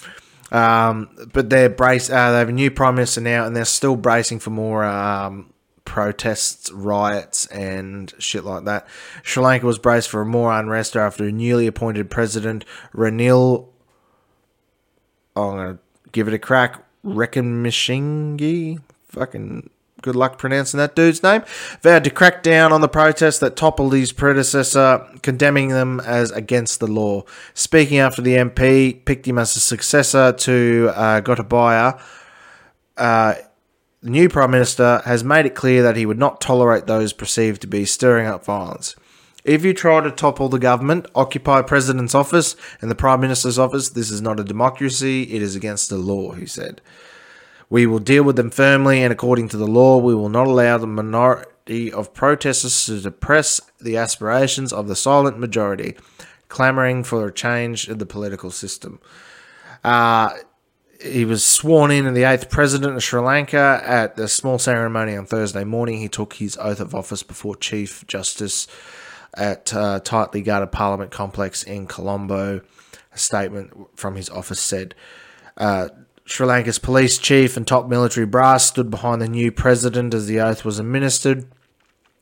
Um, 0.52 1.10
but 1.32 1.50
they're 1.50 1.70
brace. 1.70 2.10
Uh, 2.10 2.32
they 2.32 2.40
have 2.40 2.50
a 2.50 2.54
new 2.54 2.70
prime 2.70 2.96
minister 2.96 3.22
now, 3.22 3.46
and 3.46 3.56
they're 3.56 3.66
still 3.66 3.96
bracing 3.96 4.40
for 4.40 4.50
more 4.50 4.84
um, 4.84 5.54
protests, 5.86 6.72
riots, 6.72 7.48
and 7.48 8.14
shit 8.20 8.44
like 8.44 8.66
that. 8.66 8.88
Sri 9.24 9.44
Lanka 9.44 9.66
was 9.66 9.80
braced 9.80 10.10
for 10.10 10.24
more 10.26 10.52
unrest 10.52 10.96
after 10.96 11.26
a 11.26 11.32
newly 11.32 11.68
appointed 11.68 12.10
president, 12.10 12.66
Ranil. 12.94 13.71
I'm 15.36 15.56
gonna 15.56 15.80
give 16.12 16.28
it 16.28 16.34
a 16.34 16.40
crack. 16.40 16.84
Wickremesinghe. 17.04 18.80
Fucking 19.08 19.70
good 20.02 20.16
luck 20.16 20.38
pronouncing 20.38 20.78
that 20.80 20.96
dude's 20.96 21.24
name, 21.24 21.44
vowed 21.82 22.04
to 22.04 22.10
crack 22.10 22.44
down 22.44 22.74
on 22.74 22.82
the 22.82 22.90
protests 22.90 23.40
that 23.40 23.56
toppled 23.56 23.94
his 23.94 24.12
predecessor, 24.12 25.06
condemning 25.22 25.70
them 25.70 26.00
as 26.02 26.32
against 26.32 26.80
the 26.80 26.88
law. 26.88 27.24
Speaking 27.54 28.00
after 28.00 28.22
the 28.22 28.36
MP 28.36 29.06
picked 29.06 29.28
him 29.28 29.38
as 29.38 29.56
a 29.56 29.60
successor 29.60 30.32
to 30.34 30.92
uh, 30.96 31.22
Gotabaya, 31.22 32.02
uh, 32.98 33.36
the 34.02 34.10
new 34.10 34.30
Prime 34.30 34.52
Minister 34.52 35.02
has 35.06 35.24
made 35.24 35.46
it 35.46 35.56
clear 35.56 35.84
that 35.84 35.96
he 35.96 36.06
would 36.06 36.18
not 36.18 36.42
tolerate 36.42 36.88
those 36.88 37.14
perceived 37.14 37.62
to 37.62 37.68
be 37.68 37.86
stirring 37.86 38.26
up 38.26 38.44
violence. 38.44 38.96
If 39.44 39.66
you 39.66 39.74
try 39.74 40.02
to 40.02 40.12
topple 40.12 40.50
the 40.50 40.60
government, 40.60 41.08
occupy 41.16 41.64
President's 41.64 42.14
office 42.14 42.56
and 42.80 42.92
the 42.92 42.96
Prime 42.96 43.22
Minister's 43.22 43.58
office, 43.58 43.90
this 43.90 44.12
is 44.12 44.22
not 44.22 44.40
a 44.40 44.44
democracy, 44.44 45.24
it 45.24 45.42
is 45.42 45.56
against 45.56 45.90
the 45.90 45.98
law, 45.98 46.34
he 46.34 46.46
said. 46.46 46.82
We 47.70 47.88
will 47.88 48.00
deal 48.00 48.24
with 48.24 48.36
them 48.36 48.52
firmly 48.52 49.02
and 49.02 49.12
according 49.12 49.48
to 49.50 49.58
the 49.58 49.68
law. 49.68 49.98
We 49.98 50.14
will 50.14 50.30
not 50.30 50.48
allow 50.48 50.78
the 50.78 50.88
minority 50.88 51.92
of 51.92 52.14
protesters 52.14 52.86
to 52.86 53.00
suppress 53.00 53.62
the 53.80 53.98
aspirations 53.98 54.74
of 54.74 54.88
the 54.88 54.96
silent 54.96 55.40
majority, 55.40 55.96
clamouring 56.50 57.04
for 57.04 57.26
a 57.26 57.34
change 57.34 57.88
in 57.88 57.98
the 57.98 58.06
political 58.06 58.52
system. 58.52 59.00
Uh, 59.84 60.34
he 61.02 61.26
was 61.26 61.44
sworn 61.44 61.92
in 61.92 62.06
as 62.06 62.14
the 62.14 62.24
eighth 62.24 62.50
president 62.50 62.96
of 62.96 63.04
Sri 63.04 63.22
Lanka 63.22 63.82
at 63.84 64.18
the 64.18 64.28
small 64.28 64.60
ceremony 64.60 65.16
on 65.16 65.26
Thursday 65.26 65.64
morning. 65.64 66.00
He 66.00 66.10
took 66.10 66.34
his 66.34 66.58
oath 66.58 66.80
of 66.80 66.94
office 66.94 67.24
before 67.24 67.56
Chief 67.56 68.06
Justice 68.06 68.68
at 69.36 69.74
uh, 69.74 70.00
tightly 70.00 70.42
guarded 70.42 70.72
Parliament 70.72 71.12
complex 71.12 71.64
in 71.64 71.88
Colombo. 71.88 72.62
A 73.14 73.18
statement 73.18 73.74
from 73.98 74.16
his 74.16 74.30
office 74.30 74.62
said. 74.62 74.96
Uh, 75.58 75.90
Sri 76.26 76.48
Lanka's 76.48 76.80
police 76.80 77.18
chief 77.18 77.58
and 77.58 77.68
top 77.68 77.90
military 77.90 78.26
brass 78.26 78.66
stood 78.66 78.90
behind 78.90 79.22
the 79.22 79.28
new 79.28 79.52
president 79.52 80.14
as 80.14 80.28
the 80.28 80.40
oath 80.40 80.64
was 80.64 80.80
administered. 80.80 81.46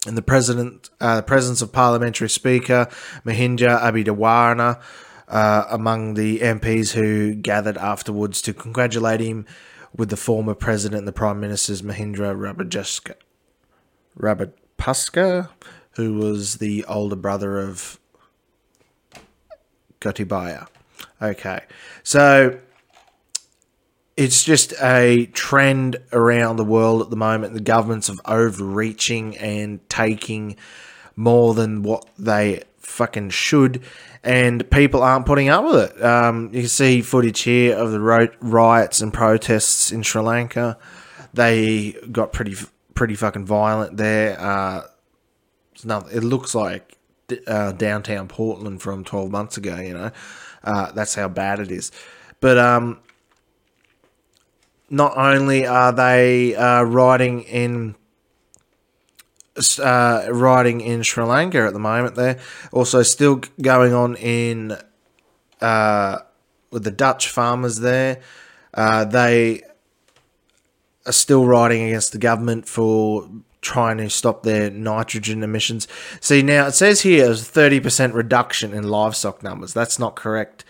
In 0.07 0.15
the 0.15 0.21
president, 0.21 0.89
uh, 0.99 1.17
the 1.17 1.23
presence 1.23 1.61
of 1.61 1.71
parliamentary 1.71 2.29
speaker 2.29 2.87
Mahinda 3.25 3.79
Abidawarna, 3.79 4.81
uh, 5.27 5.65
among 5.69 6.15
the 6.15 6.39
MPs 6.39 6.93
who 6.93 7.35
gathered 7.35 7.77
afterwards 7.77 8.41
to 8.43 8.53
congratulate 8.53 9.19
him 9.19 9.45
with 9.95 10.09
the 10.09 10.17
former 10.17 10.55
president 10.55 10.99
and 10.99 11.07
the 11.07 11.11
prime 11.11 11.39
minister's 11.39 11.81
Mahindra 11.81 12.35
Rabajaska, 12.35 13.15
Rabapaska, 14.17 15.49
who 15.99 16.13
was 16.13 16.59
the 16.59 16.85
older 16.85 17.17
brother 17.17 17.59
of 17.59 17.99
Gotabaya. 19.99 20.67
Okay, 21.21 21.59
so 22.03 22.57
it's 24.15 24.45
just 24.45 24.73
a 24.81 25.25
trend 25.33 25.97
around 26.13 26.55
the 26.55 26.63
world 26.63 27.01
at 27.01 27.09
the 27.09 27.17
moment. 27.17 27.53
The 27.53 27.59
governments 27.59 28.07
of 28.07 28.21
overreaching 28.23 29.35
and 29.39 29.81
taking 29.89 30.55
more 31.17 31.53
than 31.53 31.83
what 31.83 32.07
they 32.17 32.63
fucking 32.77 33.31
should, 33.31 33.83
and 34.23 34.71
people 34.71 35.03
aren't 35.03 35.25
putting 35.25 35.49
up 35.49 35.65
with 35.65 35.91
it. 35.91 36.01
Um, 36.01 36.45
you 36.53 36.61
can 36.61 36.69
see 36.69 37.01
footage 37.01 37.41
here 37.41 37.75
of 37.75 37.91
the 37.91 37.99
riots 38.39 39.01
and 39.01 39.13
protests 39.13 39.91
in 39.91 40.03
Sri 40.03 40.21
Lanka. 40.21 40.77
They 41.33 41.91
got 42.09 42.31
pretty 42.31 42.55
pretty 42.93 43.15
fucking 43.15 43.45
violent 43.45 43.97
there. 43.97 44.39
Uh, 44.39 44.83
it 45.85 46.23
looks 46.23 46.55
like 46.55 46.97
uh, 47.47 47.71
downtown 47.73 48.27
Portland 48.27 48.81
from 48.81 49.03
12 49.03 49.31
months 49.31 49.57
ago, 49.57 49.77
you 49.77 49.93
know. 49.93 50.11
Uh, 50.63 50.91
that's 50.91 51.15
how 51.15 51.27
bad 51.27 51.59
it 51.59 51.71
is. 51.71 51.91
But 52.41 52.57
um, 52.57 52.99
not 54.89 55.17
only 55.17 55.65
are 55.65 55.91
they 55.91 56.55
uh, 56.55 56.83
riding 56.83 57.43
in 57.43 57.95
uh, 59.81 60.27
riding 60.29 60.79
in 60.79 61.03
Sri 61.03 61.23
Lanka 61.23 61.59
at 61.65 61.73
the 61.73 61.79
moment, 61.79 62.15
they're 62.15 62.39
also 62.71 63.03
still 63.03 63.41
going 63.61 63.93
on 63.93 64.15
in 64.15 64.77
uh, 65.61 66.19
with 66.71 66.83
the 66.83 66.91
Dutch 66.91 67.29
farmers 67.29 67.79
there. 67.79 68.21
Uh, 68.73 69.03
they 69.05 69.63
are 71.05 71.11
still 71.11 71.45
riding 71.45 71.83
against 71.83 72.11
the 72.11 72.17
government 72.17 72.67
for 72.67 73.29
trying 73.61 73.97
to 73.97 74.09
stop 74.09 74.43
their 74.43 74.69
nitrogen 74.69 75.43
emissions. 75.43 75.87
See, 76.21 76.41
now 76.41 76.67
it 76.67 76.73
says 76.73 77.01
here 77.01 77.25
a 77.25 77.33
30% 77.33 78.13
reduction 78.13 78.73
in 78.73 78.83
livestock 78.83 79.43
numbers. 79.43 79.73
That's 79.73 79.99
not 79.99 80.15
correct. 80.15 80.63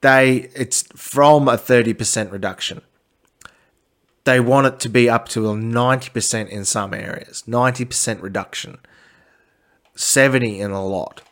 They 0.00 0.50
it's 0.54 0.82
from 0.94 1.48
a 1.48 1.52
30% 1.52 2.30
reduction. 2.30 2.82
They 4.24 4.40
want 4.40 4.66
it 4.66 4.80
to 4.80 4.88
be 4.88 5.08
up 5.08 5.28
to 5.30 5.48
a 5.50 5.54
90% 5.54 6.48
in 6.48 6.64
some 6.64 6.92
areas. 6.92 7.44
90% 7.46 8.20
reduction. 8.20 8.78
70 9.94 10.60
in 10.60 10.72
a 10.72 10.84
lot 10.84 11.22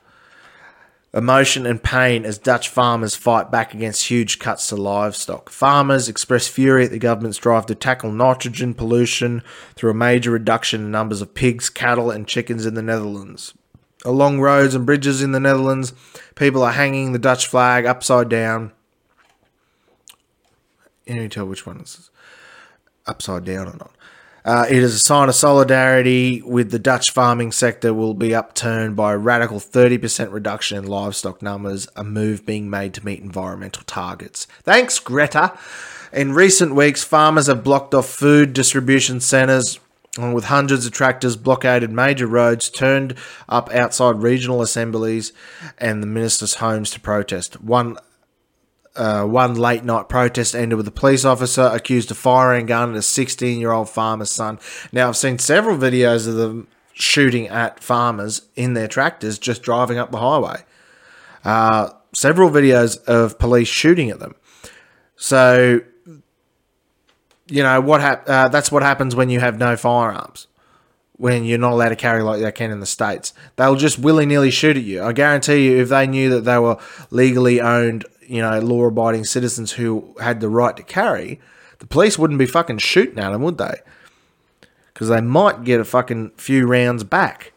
emotion 1.14 1.64
and 1.64 1.83
pain 1.83 2.25
as 2.25 2.38
Dutch 2.38 2.68
farmers 2.68 3.14
fight 3.14 3.50
back 3.50 3.73
against 3.73 4.09
huge 4.11 4.40
cuts 4.40 4.66
to 4.68 4.76
livestock. 4.76 5.49
Farmers 5.49 6.09
express 6.09 6.49
fury 6.49 6.85
at 6.85 6.90
the 6.90 6.99
government's 6.99 7.38
drive 7.38 7.66
to 7.66 7.75
tackle 7.75 8.11
nitrogen 8.11 8.75
pollution 8.75 9.42
through 9.76 9.92
a 9.92 9.94
major 9.94 10.33
reduction 10.33 10.83
in 10.83 10.90
numbers 10.90 11.23
of 11.23 11.33
pigs, 11.35 11.71
cattle, 11.71 12.11
and 12.11 12.26
chickens 12.26 12.66
in 12.66 12.75
the 12.75 12.83
Netherlands. 12.83 13.54
Along 14.04 14.40
roads 14.40 14.75
and 14.75 14.85
bridges 14.85 15.23
in 15.23 15.33
the 15.33 15.40
Netherlands, 15.40 15.94
people 16.35 16.62
are 16.62 16.73
hanging 16.73 17.12
the 17.12 17.18
Dutch 17.18 17.47
flag 17.47 17.87
upside 17.87 18.28
down. 18.28 18.73
Can 21.06 21.16
You 21.16 21.28
tell 21.28 21.47
which 21.47 21.64
one 21.64 21.80
is 21.80 22.11
upside 23.06 23.44
down 23.44 23.68
or 23.68 23.76
not. 23.76 23.93
Uh, 24.44 24.66
it 24.68 24.76
is 24.76 24.94
a 24.94 24.98
sign 24.98 25.28
of 25.30 25.34
solidarity 25.34 26.42
with 26.42 26.70
the 26.70 26.78
Dutch 26.78 27.10
farming 27.10 27.50
sector 27.50 27.94
will 27.94 28.12
be 28.12 28.34
upturned 28.34 28.94
by 28.94 29.14
a 29.14 29.18
radical 29.18 29.58
30% 29.58 30.32
reduction 30.32 30.76
in 30.76 30.86
livestock 30.86 31.40
numbers, 31.40 31.88
a 31.96 32.04
move 32.04 32.44
being 32.44 32.68
made 32.68 32.92
to 32.92 33.04
meet 33.04 33.20
environmental 33.20 33.82
targets. 33.86 34.46
Thanks, 34.62 34.98
Greta. 34.98 35.56
In 36.12 36.32
recent 36.34 36.74
weeks, 36.74 37.02
farmers 37.02 37.46
have 37.46 37.64
blocked 37.64 37.94
off 37.94 38.06
food 38.06 38.52
distribution 38.52 39.20
centres 39.20 39.80
along 40.18 40.32
with 40.34 40.44
hundreds 40.44 40.86
of 40.86 40.92
tractors 40.92 41.36
blockaded 41.36 41.90
major 41.90 42.26
roads, 42.26 42.70
turned 42.70 43.14
up 43.48 43.68
outside 43.74 44.22
regional 44.22 44.62
assemblies 44.62 45.32
and 45.78 46.02
the 46.02 46.06
ministers' 46.06 46.54
homes 46.56 46.90
to 46.90 47.00
protest. 47.00 47.60
One 47.60 47.96
uh, 48.96 49.24
one 49.24 49.54
late 49.54 49.84
night 49.84 50.08
protest 50.08 50.54
ended 50.54 50.76
with 50.76 50.86
a 50.86 50.92
police 50.92 51.24
officer 51.24 51.70
accused 51.72 52.10
of 52.10 52.16
firing 52.16 52.64
a 52.64 52.68
gun 52.68 52.90
at 52.90 52.96
a 52.96 53.02
16 53.02 53.58
year 53.58 53.72
old 53.72 53.88
farmer's 53.88 54.30
son. 54.30 54.58
Now, 54.92 55.08
I've 55.08 55.16
seen 55.16 55.38
several 55.38 55.76
videos 55.76 56.28
of 56.28 56.34
them 56.34 56.68
shooting 56.92 57.48
at 57.48 57.82
farmers 57.82 58.42
in 58.54 58.74
their 58.74 58.88
tractors 58.88 59.38
just 59.38 59.62
driving 59.62 59.98
up 59.98 60.12
the 60.12 60.18
highway. 60.18 60.62
Uh, 61.44 61.90
several 62.14 62.50
videos 62.50 63.02
of 63.04 63.38
police 63.38 63.68
shooting 63.68 64.10
at 64.10 64.20
them. 64.20 64.34
So, 65.16 65.80
you 67.48 67.62
know 67.62 67.80
what? 67.80 68.00
Hap- 68.00 68.28
uh, 68.28 68.48
that's 68.48 68.72
what 68.72 68.82
happens 68.82 69.14
when 69.14 69.28
you 69.28 69.40
have 69.40 69.58
no 69.58 69.76
firearms. 69.76 70.46
When 71.16 71.44
you're 71.44 71.58
not 71.58 71.72
allowed 71.72 71.90
to 71.90 71.96
carry 71.96 72.22
like 72.22 72.40
they 72.40 72.50
can 72.50 72.72
in 72.72 72.80
the 72.80 72.86
states, 72.86 73.32
they'll 73.54 73.76
just 73.76 74.00
willy 74.00 74.26
nilly 74.26 74.50
shoot 74.50 74.76
at 74.76 74.82
you. 74.82 75.02
I 75.02 75.12
guarantee 75.12 75.68
you, 75.68 75.80
if 75.80 75.88
they 75.90 76.08
knew 76.08 76.28
that 76.30 76.40
they 76.40 76.58
were 76.58 76.76
legally 77.10 77.60
owned 77.60 78.04
you 78.26 78.43
know, 78.43 78.59
law 78.61 78.85
abiding 78.85 79.25
citizens 79.25 79.73
who 79.73 80.14
had 80.21 80.40
the 80.40 80.49
right 80.49 80.76
to 80.76 80.83
carry, 80.83 81.40
the 81.78 81.87
police 81.87 82.19
wouldn't 82.19 82.38
be 82.38 82.47
fucking 82.47 82.78
shooting 82.78 83.19
at 83.19 83.31
them, 83.31 83.43
would 83.43 83.59
they? 83.59 83.81
Because 84.93 85.09
they 85.09 85.21
might 85.21 85.64
get 85.64 85.81
a 85.81 85.85
fucking 85.85 86.31
few 86.37 86.66
rounds 86.66 87.04
back. 87.04 87.52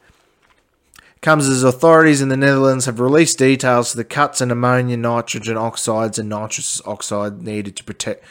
Comes 1.22 1.48
as 1.48 1.64
authorities 1.64 2.22
in 2.22 2.30
the 2.30 2.38
Netherlands 2.38 2.86
have 2.86 3.00
released 3.00 3.40
details 3.40 3.92
of 3.94 3.98
the 3.98 4.04
cuts 4.04 4.40
in 4.40 4.52
ammonia, 4.52 4.98
nitrogen 4.98 5.58
oxides, 5.58 6.20
and 6.20 6.30
nitrous 6.30 6.82
oxide 6.86 7.42
needed 7.42 7.76
to 7.76 7.84
protect 7.84 8.24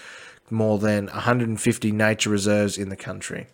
more 0.51 0.79
than 0.79 1.07
150 1.07 1.92
nature 1.92 2.31
reserves 2.31 2.79
in 2.79 2.88
the 2.88 2.96
country 2.96 3.49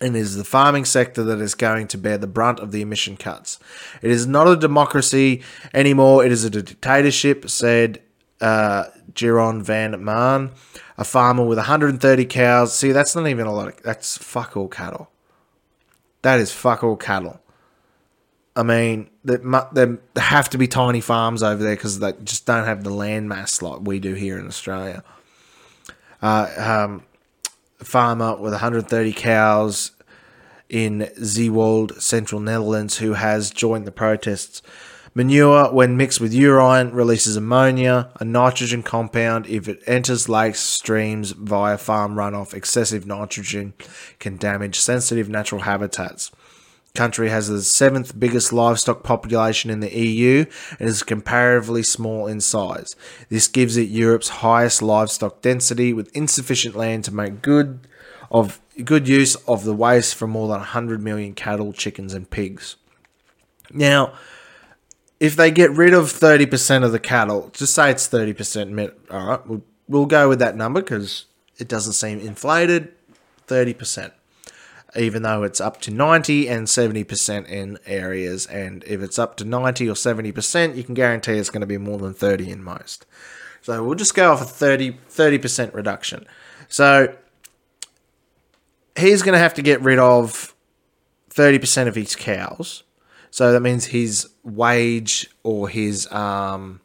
and 0.00 0.16
it 0.16 0.20
is 0.20 0.36
the 0.36 0.44
farming 0.44 0.84
sector 0.84 1.22
that 1.24 1.40
is 1.40 1.54
going 1.54 1.88
to 1.88 1.98
bear 1.98 2.18
the 2.18 2.26
brunt 2.26 2.60
of 2.60 2.72
the 2.72 2.82
emission 2.82 3.16
cuts. 3.16 3.58
It 4.02 4.10
is 4.10 4.26
not 4.26 4.48
a 4.48 4.56
democracy 4.56 5.42
anymore, 5.72 6.24
it 6.24 6.32
is 6.32 6.44
a 6.44 6.50
dictatorship, 6.50 7.48
said 7.48 8.02
uh, 8.40 8.84
Jeroen 9.12 9.62
van 9.62 9.92
Maan, 10.02 10.50
a 10.98 11.04
farmer 11.04 11.44
with 11.44 11.58
130 11.58 12.24
cows. 12.26 12.74
See, 12.74 12.92
that's 12.92 13.14
not 13.14 13.28
even 13.28 13.46
a 13.46 13.52
lot 13.52 13.68
of, 13.68 13.82
that's 13.82 14.18
fuck 14.18 14.56
all 14.56 14.68
cattle. 14.68 15.10
That 16.22 16.40
is 16.40 16.52
fuck 16.52 16.82
all 16.82 16.96
cattle. 16.96 17.40
I 18.56 18.62
mean, 18.62 19.10
there 19.24 19.98
have 20.16 20.48
to 20.50 20.58
be 20.58 20.68
tiny 20.68 21.00
farms 21.00 21.42
over 21.42 21.62
there 21.62 21.74
because 21.74 21.98
they 21.98 22.12
just 22.22 22.46
don't 22.46 22.66
have 22.66 22.84
the 22.84 22.90
land 22.90 23.28
mass 23.28 23.60
like 23.60 23.80
we 23.80 23.98
do 23.98 24.14
here 24.14 24.38
in 24.38 24.46
Australia. 24.46 25.02
Uh, 26.22 26.48
um, 26.56 27.02
farmer 27.78 28.36
with 28.36 28.52
130 28.52 29.12
cows 29.12 29.92
in 30.68 31.10
Zeewolde, 31.18 32.00
central 32.00 32.40
Netherlands, 32.40 32.98
who 32.98 33.14
has 33.14 33.50
joined 33.50 33.86
the 33.86 33.92
protests. 33.92 34.62
Manure, 35.16 35.72
when 35.72 35.96
mixed 35.96 36.20
with 36.20 36.34
urine, 36.34 36.90
releases 36.92 37.36
ammonia, 37.36 38.10
a 38.18 38.24
nitrogen 38.24 38.82
compound. 38.82 39.46
If 39.46 39.68
it 39.68 39.80
enters 39.86 40.28
lakes, 40.28 40.58
streams 40.58 41.30
via 41.30 41.78
farm 41.78 42.16
runoff, 42.16 42.52
excessive 42.52 43.06
nitrogen 43.06 43.74
can 44.18 44.36
damage 44.36 44.80
sensitive 44.80 45.28
natural 45.28 45.60
habitats. 45.60 46.32
Country 46.94 47.28
has 47.28 47.48
the 47.48 47.60
seventh 47.60 48.20
biggest 48.20 48.52
livestock 48.52 49.02
population 49.02 49.68
in 49.68 49.80
the 49.80 49.92
EU 49.92 50.44
and 50.78 50.88
is 50.88 51.02
comparatively 51.02 51.82
small 51.82 52.28
in 52.28 52.40
size. 52.40 52.94
This 53.28 53.48
gives 53.48 53.76
it 53.76 53.88
Europe's 53.88 54.28
highest 54.28 54.80
livestock 54.80 55.42
density 55.42 55.92
with 55.92 56.14
insufficient 56.16 56.76
land 56.76 57.02
to 57.04 57.12
make 57.12 57.42
good 57.42 57.88
of 58.30 58.60
good 58.84 59.08
use 59.08 59.34
of 59.48 59.64
the 59.64 59.74
waste 59.74 60.14
from 60.14 60.30
more 60.30 60.46
than 60.46 60.58
100 60.58 61.02
million 61.02 61.34
cattle, 61.34 61.72
chickens, 61.72 62.14
and 62.14 62.30
pigs. 62.30 62.76
Now, 63.72 64.14
if 65.18 65.34
they 65.34 65.50
get 65.50 65.72
rid 65.72 65.94
of 65.94 66.06
30% 66.06 66.84
of 66.84 66.92
the 66.92 67.00
cattle, 67.00 67.50
just 67.52 67.74
say 67.74 67.90
it's 67.90 68.08
30%, 68.08 68.94
all 69.10 69.26
right, 69.26 69.46
we'll, 69.46 69.62
we'll 69.88 70.06
go 70.06 70.28
with 70.28 70.38
that 70.38 70.56
number 70.56 70.80
because 70.80 71.26
it 71.58 71.66
doesn't 71.66 71.94
seem 71.94 72.20
inflated. 72.20 72.92
30%, 73.48 74.12
even 74.96 75.22
though 75.22 75.42
it's 75.42 75.60
up 75.60 75.80
to 75.82 75.90
90 75.90 76.48
and 76.48 76.66
70% 76.66 77.48
in 77.48 77.78
areas. 77.86 78.46
And 78.46 78.84
if 78.84 79.02
it's 79.02 79.18
up 79.18 79.36
to 79.38 79.44
90 79.44 79.88
or 79.88 79.94
70%, 79.94 80.76
you 80.76 80.84
can 80.84 80.94
guarantee 80.94 81.32
it's 81.32 81.50
going 81.50 81.62
to 81.62 81.66
be 81.66 81.78
more 81.78 81.98
than 81.98 82.14
30 82.14 82.50
in 82.50 82.62
most. 82.62 83.06
So 83.62 83.82
we'll 83.82 83.94
just 83.94 84.14
go 84.14 84.32
off 84.32 84.42
a 84.42 84.44
30, 84.44 84.92
30% 85.10 85.74
reduction. 85.74 86.26
So 86.68 87.14
he's 88.96 89.22
going 89.22 89.32
to 89.32 89.38
have 89.38 89.54
to 89.54 89.62
get 89.62 89.80
rid 89.80 89.98
of 89.98 90.54
30% 91.30 91.88
of 91.88 91.94
his 91.94 92.14
cows. 92.14 92.84
So 93.30 93.52
that 93.52 93.60
means 93.60 93.86
his 93.86 94.28
wage 94.44 95.28
or 95.42 95.68
his, 95.68 96.10
um, 96.12 96.80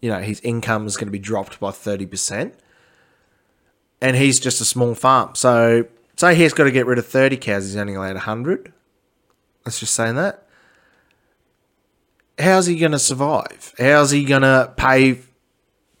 you 0.00 0.08
know, 0.08 0.20
his 0.20 0.40
income 0.40 0.86
is 0.86 0.96
going 0.96 1.08
to 1.08 1.12
be 1.12 1.18
dropped 1.18 1.60
by 1.60 1.70
30%. 1.70 2.52
And 4.00 4.16
he's 4.16 4.40
just 4.40 4.60
a 4.60 4.64
small 4.64 4.94
farm. 4.94 5.34
So 5.34 5.86
say 6.24 6.34
he's 6.34 6.54
got 6.54 6.64
to 6.64 6.70
get 6.70 6.86
rid 6.86 6.98
of 6.98 7.06
30 7.06 7.36
cows, 7.36 7.64
he's 7.64 7.76
only 7.76 7.94
allowed 7.94 8.14
100. 8.14 8.72
Let's 9.64 9.80
just 9.80 9.94
say 9.94 10.12
that. 10.12 10.46
How's 12.38 12.66
he 12.66 12.76
going 12.78 12.92
to 12.92 12.98
survive? 12.98 13.74
How's 13.78 14.10
he 14.10 14.24
going 14.24 14.42
to 14.42 14.72
pay 14.76 15.20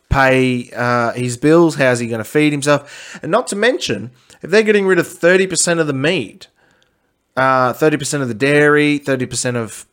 pay 0.08 0.70
uh, 0.74 1.12
his 1.12 1.36
bills? 1.36 1.74
How's 1.74 1.98
he 1.98 2.06
going 2.06 2.18
to 2.18 2.24
feed 2.24 2.52
himself? 2.52 3.18
And 3.22 3.30
not 3.32 3.48
to 3.48 3.56
mention, 3.56 4.12
if 4.42 4.50
they're 4.50 4.62
getting 4.62 4.86
rid 4.86 4.98
of 4.98 5.06
30% 5.06 5.80
of 5.80 5.86
the 5.86 5.92
meat, 5.92 6.48
uh, 7.36 7.72
30% 7.72 8.22
of 8.22 8.28
the 8.28 8.34
dairy, 8.34 9.00
30% 9.00 9.56
of 9.56 9.86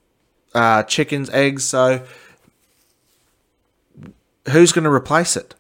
uh, 0.54 0.84
chickens, 0.84 1.30
eggs, 1.32 1.64
so 1.64 2.06
who's 4.50 4.72
going 4.72 4.84
to 4.84 4.92
replace 4.92 5.36
it? 5.36 5.56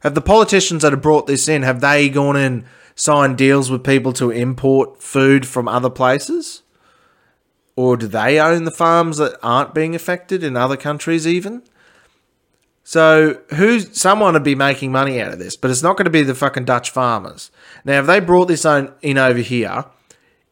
Have 0.00 0.14
the 0.14 0.20
politicians 0.20 0.82
that 0.82 0.92
have 0.92 1.02
brought 1.02 1.26
this 1.26 1.48
in, 1.48 1.62
have 1.62 1.80
they 1.80 2.08
gone 2.08 2.36
and 2.36 2.64
signed 2.94 3.38
deals 3.38 3.70
with 3.70 3.84
people 3.84 4.12
to 4.14 4.30
import 4.30 5.02
food 5.02 5.46
from 5.46 5.68
other 5.68 5.90
places? 5.90 6.62
Or 7.74 7.96
do 7.96 8.06
they 8.06 8.38
own 8.38 8.64
the 8.64 8.70
farms 8.70 9.16
that 9.16 9.38
aren't 9.42 9.74
being 9.74 9.94
affected 9.94 10.44
in 10.44 10.56
other 10.56 10.76
countries 10.76 11.26
even? 11.26 11.62
So 12.84 13.40
who's 13.50 13.98
someone 13.98 14.34
would 14.34 14.42
be 14.42 14.54
making 14.54 14.92
money 14.92 15.20
out 15.20 15.32
of 15.32 15.38
this, 15.38 15.56
but 15.56 15.70
it's 15.70 15.82
not 15.82 15.96
going 15.96 16.04
to 16.04 16.10
be 16.10 16.22
the 16.22 16.34
fucking 16.34 16.64
Dutch 16.64 16.90
farmers. 16.90 17.50
Now, 17.84 18.00
if 18.00 18.06
they 18.06 18.20
brought 18.20 18.48
this 18.48 18.64
on 18.64 18.92
in 19.02 19.18
over 19.18 19.38
here, 19.38 19.84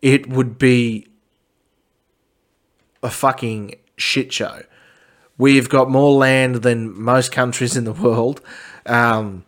it 0.00 0.28
would 0.28 0.56
be 0.56 1.08
a 3.02 3.10
fucking 3.10 3.74
shit 3.96 4.32
show. 4.32 4.62
We've 5.36 5.68
got 5.68 5.90
more 5.90 6.12
land 6.12 6.56
than 6.56 6.98
most 7.00 7.32
countries 7.32 7.76
in 7.76 7.84
the 7.84 7.92
world. 8.04 8.40
Um, 8.86 9.44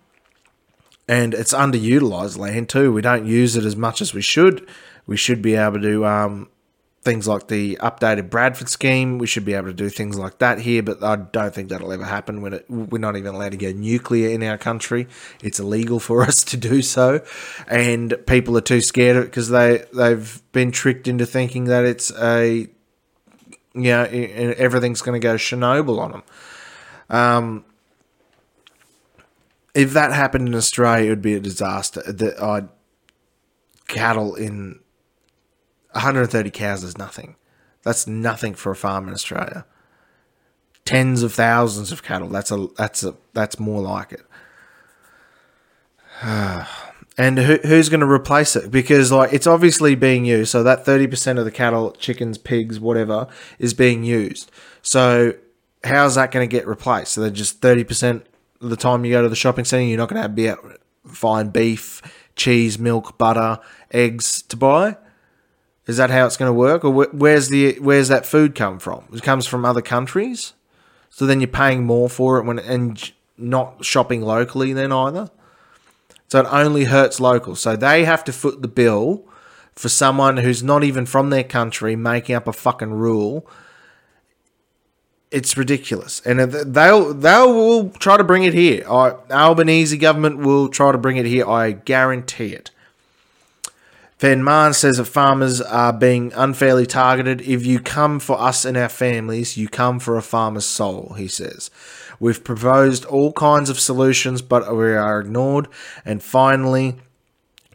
and 1.09 1.35
it's 1.35 1.53
underutilized 1.53 2.39
land 2.39 2.69
too. 2.69 2.93
We 2.93 3.03
don't 3.03 3.27
use 3.27 3.57
it 3.57 3.65
as 3.65 3.77
much 3.77 4.01
as 4.01 4.15
we 4.15 4.23
should. 4.23 4.67
We 5.07 5.17
should 5.17 5.43
be 5.43 5.55
able 5.55 5.81
to 5.83 6.07
um, 6.07 6.49
things 7.03 7.27
like 7.27 7.49
the 7.49 7.77
updated 7.81 8.31
Bradfield 8.31 8.69
scheme. 8.69 9.19
We 9.19 9.27
should 9.27 9.45
be 9.45 9.55
able 9.55 9.67
to 9.67 9.73
do 9.75 9.89
things 9.89 10.17
like 10.17 10.39
that 10.39 10.61
here, 10.61 10.83
but 10.83 11.03
I 11.03 11.17
don't 11.17 11.53
think 11.53 11.69
that'll 11.69 11.93
ever 11.93 12.05
happen. 12.05 12.41
When 12.41 12.55
it, 12.55 12.71
we're 12.71 12.99
not 12.99 13.17
even 13.17 13.35
allowed 13.35 13.51
to 13.51 13.57
go 13.57 13.73
nuclear 13.73 14.31
in 14.31 14.43
our 14.45 14.57
country, 14.57 15.09
it's 15.43 15.59
illegal 15.59 15.99
for 15.99 16.23
us 16.29 16.45
to 16.45 16.57
do 16.57 16.83
so, 16.83 17.25
and 17.67 18.15
people 18.27 18.57
are 18.57 18.63
too 18.63 18.81
scared 18.81 19.17
of 19.17 19.25
it 19.25 19.27
because 19.27 19.49
they 19.49 19.85
they've 19.93 20.41
been 20.53 20.71
tricked 20.71 21.09
into 21.09 21.27
thinking 21.27 21.65
that 21.65 21.85
it's 21.85 22.13
a 22.13 22.69
you 23.75 23.91
know 23.91 24.05
everything's 24.05 25.03
going 25.03 25.21
to 25.21 25.25
go 25.25 25.35
Chernobyl 25.35 25.99
on 25.99 26.13
them. 26.13 26.23
Um, 27.11 27.65
if 29.75 29.93
that 29.93 30.13
happened 30.13 30.49
in 30.49 30.55
Australia, 30.55 31.07
it 31.07 31.11
would 31.11 31.23
be 31.23 31.35
a 31.35 31.41
disaster. 31.41 32.03
That 32.07 32.41
I'd 32.43 32.69
cattle 33.89 34.35
in 34.35 34.81
130 35.93 36.51
cows 36.51 36.85
is 36.85 36.99
nothing. 36.99 37.37
That's 37.83 38.07
nothing 38.07 38.55
for 38.55 38.73
a 38.73 38.77
farm 38.77 39.09
in 39.09 39.15
Australia. 39.15 39.67
Tens 40.85 41.23
of 41.23 41.33
thousands 41.33 41.93
of 41.93 42.03
cattle. 42.03 42.29
That's 42.29 42.51
a 42.51 42.69
that's 42.77 43.05
a 43.05 43.15
that's 43.33 43.59
more 43.59 43.83
like 43.83 44.13
it. 44.13 44.27
and 47.19 47.39
who, 47.39 47.59
who's 47.65 47.89
going 47.89 48.01
to 48.01 48.07
replace 48.07 48.57
it? 48.57 48.71
Because 48.71 49.13
like 49.13 49.33
it's 49.33 49.47
obviously 49.47 49.95
being 49.95 50.25
used. 50.25 50.51
So 50.51 50.63
that 50.63 50.85
30% 50.85 51.39
of 51.39 51.45
the 51.45 51.51
cattle, 51.51 51.93
chickens, 51.93 52.39
pigs, 52.39 52.81
whatever, 52.81 53.29
is 53.59 53.75
being 53.75 54.05
used. 54.05 54.51
So 54.83 55.35
how's 55.85 56.15
that 56.17 56.31
going 56.31 56.49
to 56.49 56.53
get 56.53 56.67
replaced? 56.67 57.13
So 57.13 57.21
they're 57.21 57.31
just 57.31 57.61
30% 57.61 58.17
of 58.17 58.32
the 58.69 58.77
time 58.77 59.05
you 59.05 59.13
go 59.13 59.23
to 59.23 59.29
the 59.29 59.37
shopping 59.37 59.65
centre, 59.65 59.85
you're 59.85 59.99
not 59.99 60.09
going 60.09 60.23
to 60.23 60.29
be 60.29 60.47
able 60.47 60.63
to 60.63 60.79
find 61.07 61.53
beef, 61.53 62.03
cheese, 62.37 62.79
milk, 62.79 63.19
butter, 63.19 63.59
eggs 63.91 64.43
to 64.43 64.57
buy. 64.57 64.97
Is 65.87 65.97
that 65.97 66.11
how 66.11 66.27
it's 66.27 66.37
going 66.37 66.49
to 66.49 66.55
work, 66.55 66.85
or 66.85 66.91
where's 66.91 67.49
the 67.49 67.77
where's 67.81 68.07
that 68.09 68.25
food 68.25 68.55
come 68.55 68.79
from? 68.79 69.05
It 69.13 69.23
comes 69.23 69.47
from 69.47 69.65
other 69.65 69.83
countries, 69.83 70.53
so 71.11 71.27
then 71.27 71.41
you're 71.41 71.49
paying 71.49 71.85
more 71.85 72.09
for 72.09 72.39
it 72.39 72.45
when 72.45 72.61
and 72.61 73.13
not 73.37 73.85
shopping 73.85 74.23
locally 74.23 74.73
then 74.73 74.93
either. 74.93 75.29
So 76.29 76.41
it 76.41 76.47
only 76.51 76.85
hurts 76.85 77.21
locals. 77.21 77.61
So 77.61 77.77
they 77.77 78.05
have 78.05 78.23
to 78.25 78.33
foot 78.33 78.63
the 78.63 78.69
bill 78.69 79.25
for 79.75 79.89
someone 79.89 80.37
who's 80.39 80.63
not 80.63 80.85
even 80.85 81.05
from 81.05 81.31
their 81.31 81.45
country 81.45 81.97
making 81.97 82.37
up 82.37 82.47
a 82.47 82.53
fucking 82.53 82.93
rule. 82.93 83.47
It's 85.33 85.57
ridiculous, 85.57 86.21
and 86.27 86.41
they'll 86.41 87.15
they'll 87.15 87.89
try 87.91 88.19
to 88.19 88.25
bring 88.25 88.45
it 88.45 88.53
here. 88.53 88.85
Albanese 88.87 89.97
government 89.97 90.39
will 90.39 90.69
try 90.69 90.93
to 90.93 90.99
bring 90.99 91.17
it 91.17 91.25
here. 91.25 91.49
I 91.49 91.73
guarantee 91.73 92.53
it. 92.53 92.71
Van 94.19 94.45
Maan 94.45 94.73
says 94.73 94.99
that 94.99 95.07
farmers 95.07 95.61
are 95.61 95.93
being 95.93 96.33
unfairly 96.37 96.87
targeted. 96.87 97.41
If 97.41 97.67
you 97.67 97.81
come 97.81 98.21
for 98.21 98.39
us 98.41 98.65
and 98.65 98.77
our 98.77 98.89
families, 98.89 99.57
you 99.57 99.69
come 99.69 99.99
for 99.99 100.17
a 100.17 100.23
farmer's 100.23 100.65
soul, 100.65 101.15
he 101.19 101.27
says. 101.27 101.71
We've 102.21 102.45
proposed 102.45 103.05
all 103.07 103.33
kinds 103.33 103.69
of 103.69 103.81
solutions, 103.81 104.41
but 104.41 104.71
we 104.77 104.93
are 104.93 105.19
ignored. 105.19 105.67
And 106.05 106.23
finally, 106.23 106.99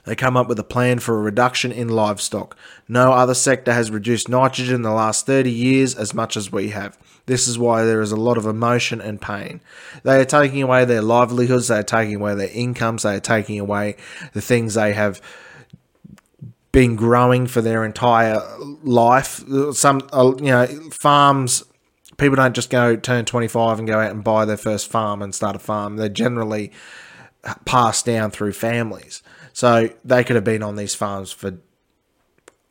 they 0.07 0.15
come 0.15 0.37
up 0.37 0.47
with 0.47 0.57
a 0.57 0.63
plan 0.63 0.99
for 0.99 1.17
a 1.17 1.21
reduction 1.21 1.69
in 1.73 1.89
livestock. 1.89 2.57
No 2.87 3.11
other 3.11 3.33
sector 3.33 3.73
has 3.73 3.91
reduced 3.91 4.29
nitrogen 4.29 4.75
in 4.75 4.81
the 4.81 4.91
last 4.91 5.25
30 5.25 5.51
years 5.51 5.95
as 5.95 6.13
much 6.13 6.37
as 6.37 6.49
we 6.49 6.69
have. 6.69 6.97
This 7.25 7.45
is 7.45 7.59
why 7.59 7.83
there 7.83 7.99
is 7.99 8.13
a 8.13 8.15
lot 8.15 8.37
of 8.37 8.45
emotion 8.45 9.01
and 9.01 9.21
pain. 9.21 9.59
They 10.03 10.21
are 10.21 10.25
taking 10.25 10.63
away 10.63 10.85
their 10.85 11.01
livelihoods, 11.01 11.67
they 11.67 11.79
are 11.79 11.83
taking 11.83 12.15
away 12.15 12.35
their 12.35 12.49
incomes, 12.53 13.03
they 13.03 13.17
are 13.17 13.19
taking 13.19 13.59
away 13.59 13.97
the 14.31 14.39
things 14.39 14.75
they 14.75 14.93
have 14.93 15.21
been 16.71 16.95
growing 16.95 17.45
for 17.45 17.59
their 17.59 17.83
entire 17.83 18.41
life. 18.83 19.43
Some, 19.73 20.07
uh, 20.13 20.35
you 20.37 20.45
know, 20.45 20.67
farms, 20.91 21.65
people 22.15 22.37
don't 22.37 22.55
just 22.55 22.69
go 22.69 22.95
turn 22.95 23.25
25 23.25 23.79
and 23.79 23.87
go 23.89 23.99
out 23.99 24.11
and 24.11 24.23
buy 24.23 24.45
their 24.45 24.55
first 24.55 24.89
farm 24.89 25.21
and 25.21 25.35
start 25.35 25.57
a 25.57 25.59
farm. 25.59 25.97
They're 25.97 26.07
generally 26.07 26.71
passed 27.65 28.05
down 28.05 28.31
through 28.31 28.53
families. 28.53 29.21
So 29.57 29.89
they 30.05 30.23
could 30.23 30.35
have 30.35 30.45
been 30.45 30.61
on 30.61 30.75
these 30.75 30.93
farms 30.93 31.31
for 31.31 31.57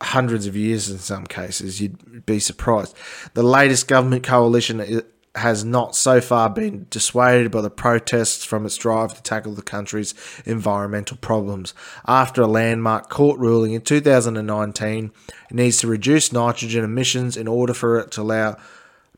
hundreds 0.01 0.46
of 0.46 0.55
years 0.55 0.88
in 0.88 0.99
some 0.99 1.27
cases. 1.27 1.81
You'd 1.81 2.25
be 2.25 2.38
surprised. 2.38 2.96
The 3.35 3.42
latest 3.42 3.88
government 3.88 4.22
coalition 4.22 5.03
has 5.35 5.64
not 5.64 5.96
so 5.96 6.20
far 6.20 6.49
been 6.49 6.87
dissuaded 6.88 7.51
by 7.51 7.62
the 7.62 7.70
protests 7.70 8.44
from 8.44 8.64
its 8.64 8.77
drive 8.77 9.16
to 9.16 9.22
tackle 9.25 9.55
the 9.55 9.62
country's 9.62 10.14
environmental 10.44 11.16
problems. 11.16 11.75
After 12.07 12.42
a 12.42 12.46
landmark 12.46 13.11
court 13.11 13.40
ruling 13.40 13.72
in 13.72 13.81
2019, 13.81 15.11
it 15.51 15.55
needs 15.57 15.79
to 15.79 15.88
reduce 15.88 16.33
nitrogen 16.33 16.85
emissions 16.85 17.37
in 17.37 17.49
order 17.49 17.75
for 17.75 17.99
it 17.99 18.12
to 18.12 18.20
allow 18.20 18.59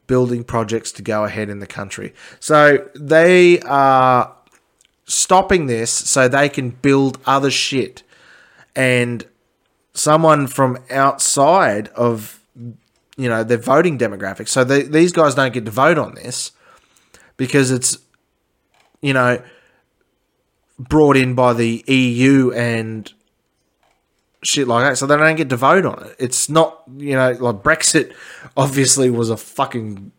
building 0.06 0.42
projects 0.42 0.90
to 0.90 1.02
go 1.02 1.24
ahead 1.24 1.50
in 1.50 1.58
the 1.58 1.66
country. 1.66 2.14
So 2.40 2.88
they 2.94 3.60
are 3.60 4.34
stopping 5.08 5.66
this 5.66 5.90
so 5.90 6.28
they 6.28 6.48
can 6.48 6.70
build 6.70 7.18
other 7.26 7.50
shit. 7.50 8.02
And 8.76 9.26
someone 9.94 10.46
from 10.46 10.78
outside 10.90 11.88
of 11.88 12.38
you 13.16 13.28
know 13.28 13.44
their 13.44 13.58
voting 13.58 13.98
demographic. 13.98 14.48
So 14.48 14.64
they, 14.64 14.82
these 14.82 15.12
guys 15.12 15.34
don't 15.34 15.52
get 15.52 15.64
to 15.64 15.70
vote 15.70 15.98
on 15.98 16.14
this 16.14 16.52
because 17.36 17.70
it's 17.70 17.98
you 19.02 19.12
know 19.12 19.42
brought 20.78 21.16
in 21.16 21.34
by 21.34 21.52
the 21.52 21.84
EU 21.88 22.52
and 22.52 23.12
shit 24.42 24.68
like 24.68 24.84
that. 24.84 24.96
So 24.96 25.06
they 25.06 25.16
don't 25.16 25.36
get 25.36 25.50
to 25.50 25.56
vote 25.56 25.84
on 25.84 26.06
it. 26.06 26.16
It's 26.18 26.48
not 26.48 26.82
you 26.96 27.14
know 27.14 27.32
like 27.32 27.56
Brexit. 27.56 28.14
Obviously, 28.56 29.10
was 29.10 29.30
a 29.30 29.36
fucking 29.36 30.12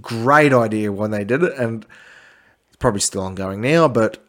great 0.00 0.52
idea 0.52 0.90
when 0.90 1.10
they 1.10 1.24
did 1.24 1.42
it, 1.42 1.52
and 1.58 1.84
it's 2.68 2.76
probably 2.78 3.00
still 3.00 3.22
ongoing 3.22 3.60
now, 3.60 3.86
but. 3.86 4.24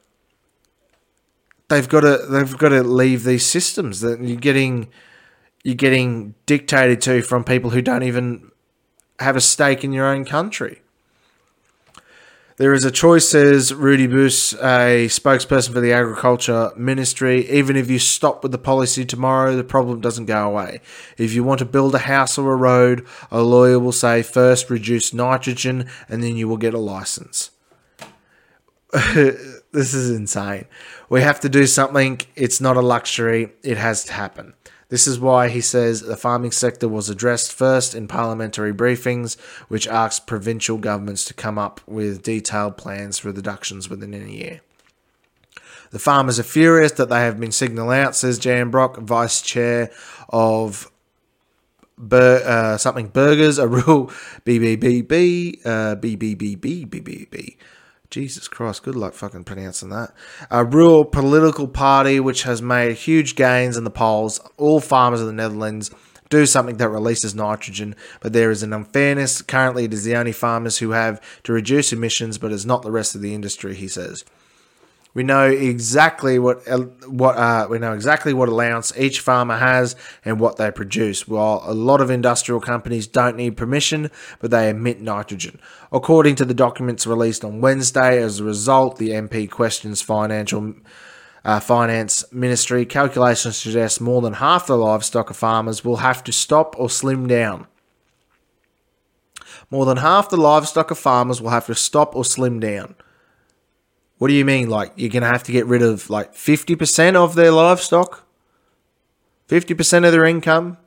They've 1.70 1.88
got 1.88 2.02
to 2.02 2.18
they've 2.30 2.58
got 2.58 2.70
to 2.70 2.84
leave 2.84 3.24
these 3.24 3.46
systems 3.46 4.02
that 4.02 4.20
you're 4.22 4.38
getting 4.38 4.90
you're 5.64 5.76
getting 5.76 6.36
dictated 6.46 7.02
to 7.02 7.22
from 7.22 7.44
people 7.44 7.70
who 7.70 7.82
don't 7.82 8.04
even 8.04 8.52
have 9.20 9.36
a 9.36 9.42
stake 9.42 9.84
in 9.84 9.92
your 9.92 10.08
own 10.08 10.26
country. 10.26 10.82
There 12.60 12.74
is 12.74 12.84
a 12.84 12.92
choice, 12.92 13.30
says 13.30 13.74
Rudy 13.74 14.06
Boos, 14.06 14.54
a 14.56 15.08
spokesperson 15.08 15.72
for 15.72 15.80
the 15.80 15.94
Agriculture 15.94 16.72
Ministry. 16.76 17.50
Even 17.50 17.78
if 17.78 17.90
you 17.90 18.00
stop 18.00 18.44
with 18.44 18.52
the 18.52 18.58
policy 18.58 19.06
tomorrow, 19.06 19.56
the 19.56 19.64
problem 19.64 20.02
doesn't 20.02 20.26
go 20.26 20.46
away. 20.46 20.82
If 21.18 21.34
you 21.34 21.46
want 21.46 21.60
to 21.60 21.66
build 21.66 21.96
a 21.96 22.00
house 22.00 22.38
or 22.38 22.52
a 22.52 22.58
road, 22.58 23.08
a 23.32 23.44
lawyer 23.44 23.80
will 23.80 23.94
say 23.94 24.24
first 24.24 24.70
reduce 24.70 25.14
nitrogen 25.14 25.88
and 26.10 26.22
then 26.22 26.36
you 26.36 26.50
will 26.50 26.58
get 26.58 26.74
a 26.74 26.80
license. 26.80 27.52
this 29.72 29.94
is 29.94 30.10
insane. 30.10 30.66
We 31.10 31.22
have 31.22 31.40
to 31.42 31.50
do 31.50 31.66
something. 31.68 32.22
It's 32.36 32.60
not 32.60 32.78
a 32.78 32.82
luxury, 32.82 33.52
it 33.64 33.78
has 33.78 34.04
to 34.06 34.14
happen. 34.14 34.54
This 34.90 35.06
is 35.06 35.20
why 35.20 35.50
he 35.50 35.62
says 35.62 36.02
the 36.02 36.18
farming 36.18 36.52
sector 36.52 36.88
was 36.88 37.10
addressed 37.10 37.54
first 37.54 37.94
in 37.94 38.08
parliamentary 38.08 38.74
briefings, 38.74 39.40
which 39.68 39.88
asked 39.88 40.26
provincial 40.26 40.80
governments 40.80 41.26
to 41.26 41.36
come 41.36 41.60
up 41.60 41.80
with 41.86 42.24
detailed 42.24 42.76
plans 42.76 43.20
for 43.20 43.32
reductions 43.32 43.88
within 43.88 44.16
a 44.16 44.18
year. 44.18 44.62
The 45.92 46.00
farmers 46.00 46.40
are 46.40 46.44
furious 46.44 46.94
that 46.94 47.10
they 47.10 47.20
have 47.20 47.40
been 47.40 47.52
signalled 47.52 47.94
out, 47.94 48.16
says 48.16 48.40
Jan 48.40 48.72
Brock, 48.72 48.98
vice 48.98 49.42
chair 49.42 49.92
of 50.30 50.92
Bur- 52.00 52.44
uh, 52.46 52.78
something 52.78 53.08
burgers, 53.08 53.58
a 53.58 53.68
real 53.68 54.08
BBBB, 54.46 55.66
uh, 55.66 55.96
BBBB, 55.98 57.58
Jesus 58.10 58.48
Christ, 58.48 58.82
good 58.82 58.96
luck 58.96 59.14
fucking 59.14 59.44
pronouncing 59.44 59.90
that. 59.90 60.14
A 60.50 60.66
real 60.66 61.06
political 61.06 61.68
party 61.68 62.20
which 62.20 62.42
has 62.42 62.60
made 62.60 62.96
huge 62.96 63.36
gains 63.36 63.78
in 63.78 63.84
the 63.84 63.92
polls. 63.92 64.40
All 64.58 64.80
farmers 64.80 65.22
of 65.22 65.28
the 65.28 65.34
Netherlands 65.34 65.92
do 66.30 66.48
something 66.48 66.78
that 66.78 66.90
releases 66.90 67.36
nitrogen, 67.36 67.96
but 68.20 68.34
there 68.34 68.50
is 68.50 68.64
an 68.64 68.74
unfairness. 68.74 69.44
Currently, 69.44 69.86
it 69.86 69.94
is 69.94 70.06
the 70.06 70.16
only 70.16 70.32
farmers 70.32 70.80
who 70.80 70.92
have 70.92 71.22
to 71.44 71.54
reduce 71.54 71.94
emissions, 71.94 72.40
but 72.40 72.52
it's 72.52 72.66
not 72.66 72.82
the 72.82 72.92
rest 72.92 73.14
of 73.14 73.22
the 73.22 73.36
industry, 73.36 73.76
he 73.76 73.88
says. 73.88 74.24
We 75.16 75.24
know 75.24 75.48
exactly 75.48 76.38
what 76.38 76.62
what 77.08 77.36
uh, 77.36 77.68
we 77.68 77.80
know 77.80 77.94
exactly 77.94 78.32
what 78.32 78.48
allowance 78.48 78.94
each 78.96 79.22
farmer 79.22 79.58
has 79.58 79.96
and 80.24 80.40
what 80.40 80.58
they 80.58 80.70
produce. 80.70 81.28
While 81.28 81.64
a 81.66 81.74
lot 81.74 82.00
of 82.00 82.12
industrial 82.12 82.62
companies 82.62 83.08
don't 83.08 83.36
need 83.36 83.58
permission, 83.58 84.12
but 84.40 84.52
they 84.52 84.70
emit 84.70 85.02
nitrogen. 85.02 85.60
According 85.92 86.36
to 86.36 86.46
the 86.46 86.54
documents 86.54 87.08
released 87.08 87.44
on 87.44 87.62
Wednesday, 87.62 88.22
as 88.22 88.40
a 88.40 88.44
result, 88.44 88.98
the 88.98 89.10
MP 89.10 89.50
questions 89.50 90.02
financial. 90.02 90.76
Uh, 91.46 91.60
finance 91.60 92.26
ministry 92.34 92.86
calculations 92.86 93.56
suggest 93.56 94.02
more 94.02 94.22
than 94.22 94.34
half 94.34 94.68
the 94.68 94.76
livestock 94.76 95.30
of 95.30 95.38
farmers 95.38 95.86
will 95.86 95.98
have 95.98 96.22
to 96.22 96.34
stop 96.34 96.76
or 96.78 96.90
slim 96.90 97.28
down. 97.28 97.66
more 99.72 99.86
than 99.86 99.98
half 99.98 100.30
the 100.30 100.38
livestock 100.38 100.92
of 100.92 100.98
farmers 100.98 101.42
will 101.42 101.50
have 101.50 101.68
to 101.68 101.76
stop 101.76 102.16
or 102.16 102.26
slim 102.26 102.60
down. 102.60 102.96
What 104.18 104.28
do 104.28 104.34
you 104.34 104.44
mean? 104.44 104.70
Like, 104.70 104.92
you're 104.96 105.10
going 105.10 105.24
to 105.24 105.30
have 105.30 105.44
to 105.44 105.52
get 105.52 105.66
rid 105.66 105.82
of 105.82 106.10
like 106.10 106.34
50% 106.34 107.16
of 107.16 107.36
their 107.36 107.52
livestock? 107.52 108.28
50% 109.48 110.06
of 110.06 110.12
their 110.12 110.26
income? 110.26 110.78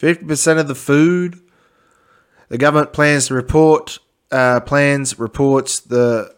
50% 0.00 0.58
of 0.58 0.68
the 0.68 0.74
food? 0.74 1.40
The 2.48 2.58
government 2.58 2.92
plans 2.92 3.28
to 3.28 3.34
report, 3.34 3.98
uh, 4.30 4.60
plans, 4.60 5.18
reports 5.18 5.80
the 5.80 6.34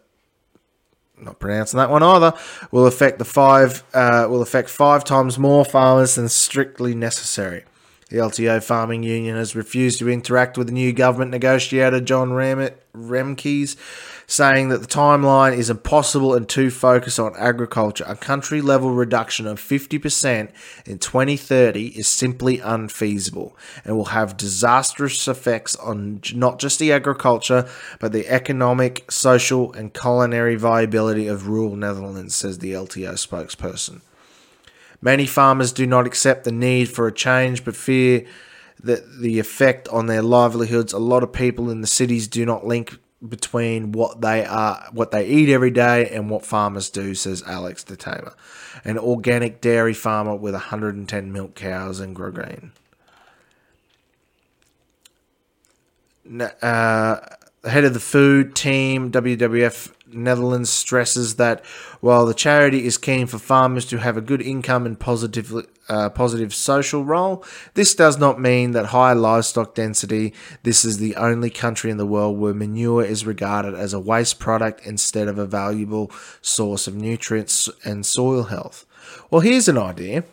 not 1.21 1.39
pronouncing 1.41 1.79
that 1.79 1.91
one 1.91 2.03
either, 2.03 2.33
will 2.71 2.87
affect 2.87 3.19
the 3.19 3.25
five 3.25 3.83
uh, 3.93 4.27
will 4.29 4.43
affect 4.43 4.71
five 4.71 5.05
times 5.05 5.39
more 5.39 5.65
farmers 5.65 6.15
than 6.15 6.29
strictly 6.29 6.95
necessary. 6.95 7.65
The 8.09 8.17
LTO 8.17 8.63
Farming 8.63 9.03
Union 9.03 9.37
has 9.37 9.55
refused 9.55 9.99
to 9.99 10.09
interact 10.09 10.57
with 10.57 10.69
the 10.69 10.73
new 10.73 10.95
government 10.95 11.31
negotiator 11.31 12.01
John 12.01 12.33
Rem- 12.33 12.71
Remkes, 12.95 13.77
saying 14.27 14.71
that 14.71 14.81
the 14.81 14.87
timeline 14.87 15.55
is 15.55 15.69
impossible 15.69 16.35
and 16.35 16.49
too 16.49 16.71
focused 16.71 17.21
on 17.21 17.35
agriculture. 17.37 18.05
A 18.07 18.17
country 18.17 18.63
level 18.63 18.93
reduction 18.93 19.47
of 19.47 19.61
50% 19.61 20.49
in 20.87 20.99
2030 20.99 21.89
is 21.89 22.09
simply 22.09 22.61
unfeasible 22.61 23.55
and 23.85 23.95
will 23.95 24.07
have 24.07 24.39
disastrous 24.39 25.29
effects 25.29 25.77
on 25.77 26.23
not 26.35 26.59
just 26.59 26.79
the 26.79 26.93
agriculture, 26.93 27.69
but 28.01 28.13
the 28.13 28.27
economic, 28.29 29.11
social, 29.11 29.71
and 29.75 29.93
culinary 29.93 30.57
viability 30.57 31.27
of 31.27 31.47
rural 31.47 31.77
Netherlands, 31.77 32.35
says 32.35 32.59
the 32.59 32.73
LTO 32.73 33.13
spokesperson. 33.13 34.01
Many 35.01 35.27
farmers 35.27 35.73
do 35.73 35.87
not 35.87 36.07
accept 36.07 36.45
the 36.45 36.53
need 36.53 36.89
for 36.89 37.07
a 37.07 37.13
change 37.13 37.65
but 37.65 37.77
fear 37.77 38.25
that 38.83 39.21
the 39.21 39.39
effect 39.39 39.89
on 39.89 40.07
their 40.07 40.23
livelihoods. 40.23 40.93
A 40.93 40.99
lot 40.99 41.23
of 41.23 41.33
people 41.33 41.71
in 41.71 41.81
the 41.81 41.87
cities 41.87 42.29
do 42.29 42.45
not 42.45 42.67
link 42.67 42.99
between 43.27 43.91
what 43.91 44.21
they 44.21 44.45
are 44.45 44.89
what 44.93 45.11
they 45.11 45.27
eat 45.27 45.49
every 45.49 45.73
day 45.73 46.09
and 46.11 46.31
what 46.31 46.47
farmers 46.47 46.89
do, 46.89 47.15
says 47.15 47.43
Alex 47.47 47.83
de 47.83 47.97
Tamer, 47.97 48.35
an 48.85 48.97
organic 48.97 49.61
dairy 49.61 49.95
farmer 49.95 50.37
with 50.37 50.55
110 50.55 51.33
milk 51.33 51.55
cows 51.55 51.99
in 51.99 52.15
Grogeen. 52.15 52.73
Uh, 56.63 57.17
head 57.65 57.85
of 57.85 57.95
the 57.95 58.01
food 58.01 58.55
team, 58.55 59.11
WWF 59.11 59.93
Netherlands 60.13 60.71
stresses 60.71 61.37
that 61.37 61.65
while 62.01 62.27
the 62.27 62.35
charity 62.35 62.87
is 62.87 62.99
keen 62.99 63.27
for 63.27 63.39
farmers 63.39 63.85
to 63.87 63.99
have 63.99 64.17
a 64.17 64.23
good 64.23 64.43
income 64.43 64.87
and 64.87 64.99
positive, 64.99 65.53
uh, 65.89 66.11
positive 66.11 66.55
social 66.55 67.05
role, 67.05 67.45
this 67.75 67.95
does 67.95 68.19
not 68.19 68.41
mean 68.41 68.73
that 68.73 68.87
high 68.87 69.13
livestock 69.13 69.75
density. 69.75 70.33
This 70.63 70.85
is 70.85 70.99
the 70.99 71.17
only 71.17 71.51
country 71.51 71.91
in 71.91 71.97
the 71.97 72.07
world 72.07 72.39
where 72.39 72.55
manure 72.55 73.05
is 73.05 73.27
regarded 73.27 73.75
as 73.75 73.93
a 73.93 74.01
waste 74.01 74.39
product 74.39 74.87
instead 74.87 75.29
of 75.29 75.39
a 75.39 75.47
valuable 75.47 76.11
source 76.41 76.87
of 76.87 76.95
nutrients 76.95 77.69
and 77.85 78.05
soil 78.05 78.45
health. 78.45 78.87
Well, 79.31 79.41
here's 79.41 79.69
an 79.69 79.79
idea. 79.79 80.25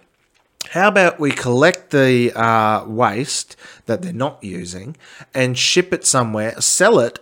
How 0.72 0.88
about 0.88 1.20
we 1.20 1.32
collect 1.32 1.92
the 1.92 2.32
uh, 2.34 2.86
waste 2.88 3.56
that 3.86 4.02
they're 4.02 4.14
not 4.14 4.44
using 4.44 4.98
and 5.34 5.58
ship 5.58 5.94
it 5.94 6.06
somewhere, 6.06 6.60
sell 6.60 7.00
it, 7.00 7.20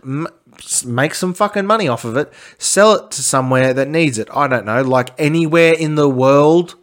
make 0.85 1.15
some 1.15 1.33
fucking 1.33 1.65
money 1.65 1.87
off 1.87 2.05
of 2.05 2.17
it, 2.17 2.31
sell 2.57 2.93
it 2.93 3.11
to 3.11 3.23
somewhere 3.23 3.73
that 3.73 3.87
needs 3.87 4.17
it. 4.17 4.27
I 4.33 4.47
don't 4.47 4.65
know, 4.65 4.81
like 4.81 5.09
anywhere 5.19 5.73
in 5.73 5.95
the 5.95 6.09
world. 6.09 6.75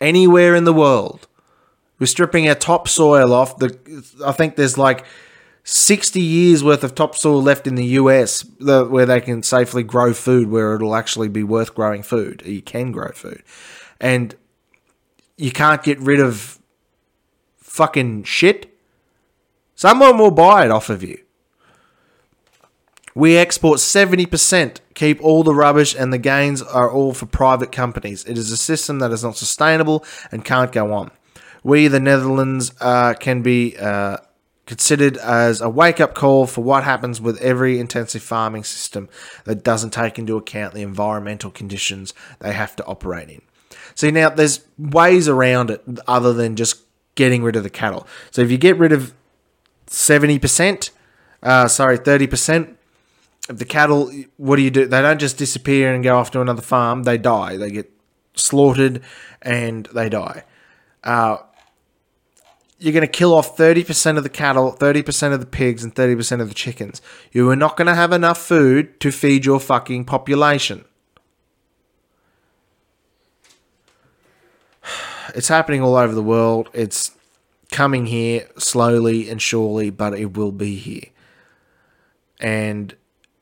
Anywhere 0.00 0.54
in 0.54 0.64
the 0.64 0.72
world. 0.72 1.26
We're 1.98 2.06
stripping 2.06 2.48
our 2.48 2.54
topsoil 2.54 3.32
off. 3.32 3.58
The 3.58 3.78
I 4.24 4.32
think 4.32 4.56
there's 4.56 4.76
like 4.76 5.04
60 5.64 6.20
years 6.20 6.62
worth 6.62 6.84
of 6.84 6.94
topsoil 6.94 7.42
left 7.42 7.66
in 7.66 7.74
the 7.74 7.86
US 7.86 8.42
the, 8.60 8.84
where 8.84 9.06
they 9.06 9.20
can 9.20 9.42
safely 9.42 9.82
grow 9.82 10.12
food 10.12 10.50
where 10.50 10.74
it'll 10.74 10.94
actually 10.94 11.28
be 11.28 11.42
worth 11.42 11.74
growing 11.74 12.02
food. 12.02 12.42
You 12.44 12.60
can 12.60 12.92
grow 12.92 13.12
food. 13.12 13.42
And 14.00 14.34
you 15.36 15.50
can't 15.50 15.82
get 15.82 15.98
rid 16.00 16.20
of 16.20 16.58
fucking 17.58 18.24
shit. 18.24 18.78
Someone 19.74 20.18
will 20.18 20.30
buy 20.30 20.64
it 20.66 20.70
off 20.70 20.90
of 20.90 21.02
you. 21.02 21.23
We 23.14 23.36
export 23.36 23.78
70%, 23.78 24.78
keep 24.94 25.22
all 25.22 25.44
the 25.44 25.54
rubbish, 25.54 25.94
and 25.96 26.12
the 26.12 26.18
gains 26.18 26.62
are 26.62 26.90
all 26.90 27.14
for 27.14 27.26
private 27.26 27.70
companies. 27.70 28.24
It 28.24 28.36
is 28.36 28.50
a 28.50 28.56
system 28.56 28.98
that 28.98 29.12
is 29.12 29.22
not 29.22 29.36
sustainable 29.36 30.04
and 30.32 30.44
can't 30.44 30.72
go 30.72 30.92
on. 30.92 31.12
We, 31.62 31.86
the 31.86 32.00
Netherlands, 32.00 32.72
uh, 32.80 33.14
can 33.14 33.42
be 33.42 33.76
uh, 33.78 34.16
considered 34.66 35.16
as 35.18 35.60
a 35.60 35.68
wake 35.68 36.00
up 36.00 36.14
call 36.14 36.46
for 36.46 36.64
what 36.64 36.82
happens 36.82 37.20
with 37.20 37.40
every 37.40 37.78
intensive 37.78 38.22
farming 38.22 38.64
system 38.64 39.08
that 39.44 39.62
doesn't 39.62 39.90
take 39.90 40.18
into 40.18 40.36
account 40.36 40.74
the 40.74 40.82
environmental 40.82 41.50
conditions 41.50 42.14
they 42.40 42.52
have 42.52 42.74
to 42.76 42.84
operate 42.84 43.30
in. 43.30 43.42
See, 43.94 44.10
now 44.10 44.30
there's 44.30 44.66
ways 44.76 45.28
around 45.28 45.70
it 45.70 45.84
other 46.08 46.32
than 46.32 46.56
just 46.56 46.82
getting 47.14 47.44
rid 47.44 47.54
of 47.54 47.62
the 47.62 47.70
cattle. 47.70 48.06
So 48.32 48.42
if 48.42 48.50
you 48.50 48.58
get 48.58 48.76
rid 48.76 48.92
of 48.92 49.14
70%, 49.86 50.90
uh, 51.42 51.68
sorry, 51.68 51.98
30%, 51.98 52.74
the 53.48 53.64
cattle, 53.64 54.10
what 54.36 54.56
do 54.56 54.62
you 54.62 54.70
do? 54.70 54.86
They 54.86 55.02
don't 55.02 55.20
just 55.20 55.36
disappear 55.36 55.94
and 55.94 56.02
go 56.02 56.16
off 56.16 56.30
to 56.32 56.40
another 56.40 56.62
farm. 56.62 57.02
They 57.02 57.18
die. 57.18 57.56
They 57.56 57.70
get 57.70 57.90
slaughtered 58.34 59.02
and 59.42 59.86
they 59.94 60.08
die. 60.08 60.44
Uh, 61.02 61.38
you're 62.78 62.92
going 62.92 63.06
to 63.06 63.12
kill 63.12 63.34
off 63.34 63.56
30% 63.56 64.16
of 64.16 64.22
the 64.22 64.28
cattle, 64.28 64.72
30% 64.72 65.32
of 65.32 65.40
the 65.40 65.46
pigs, 65.46 65.84
and 65.84 65.94
30% 65.94 66.40
of 66.40 66.48
the 66.48 66.54
chickens. 66.54 67.00
You 67.32 67.48
are 67.50 67.56
not 67.56 67.76
going 67.76 67.86
to 67.86 67.94
have 67.94 68.12
enough 68.12 68.38
food 68.38 68.98
to 69.00 69.10
feed 69.10 69.44
your 69.44 69.60
fucking 69.60 70.04
population. 70.04 70.84
It's 75.34 75.48
happening 75.48 75.82
all 75.82 75.96
over 75.96 76.14
the 76.14 76.22
world. 76.22 76.68
It's 76.72 77.10
coming 77.72 78.06
here 78.06 78.46
slowly 78.56 79.28
and 79.28 79.42
surely, 79.42 79.90
but 79.90 80.14
it 80.14 80.36
will 80.36 80.52
be 80.52 80.76
here. 80.76 81.06
And 82.38 82.94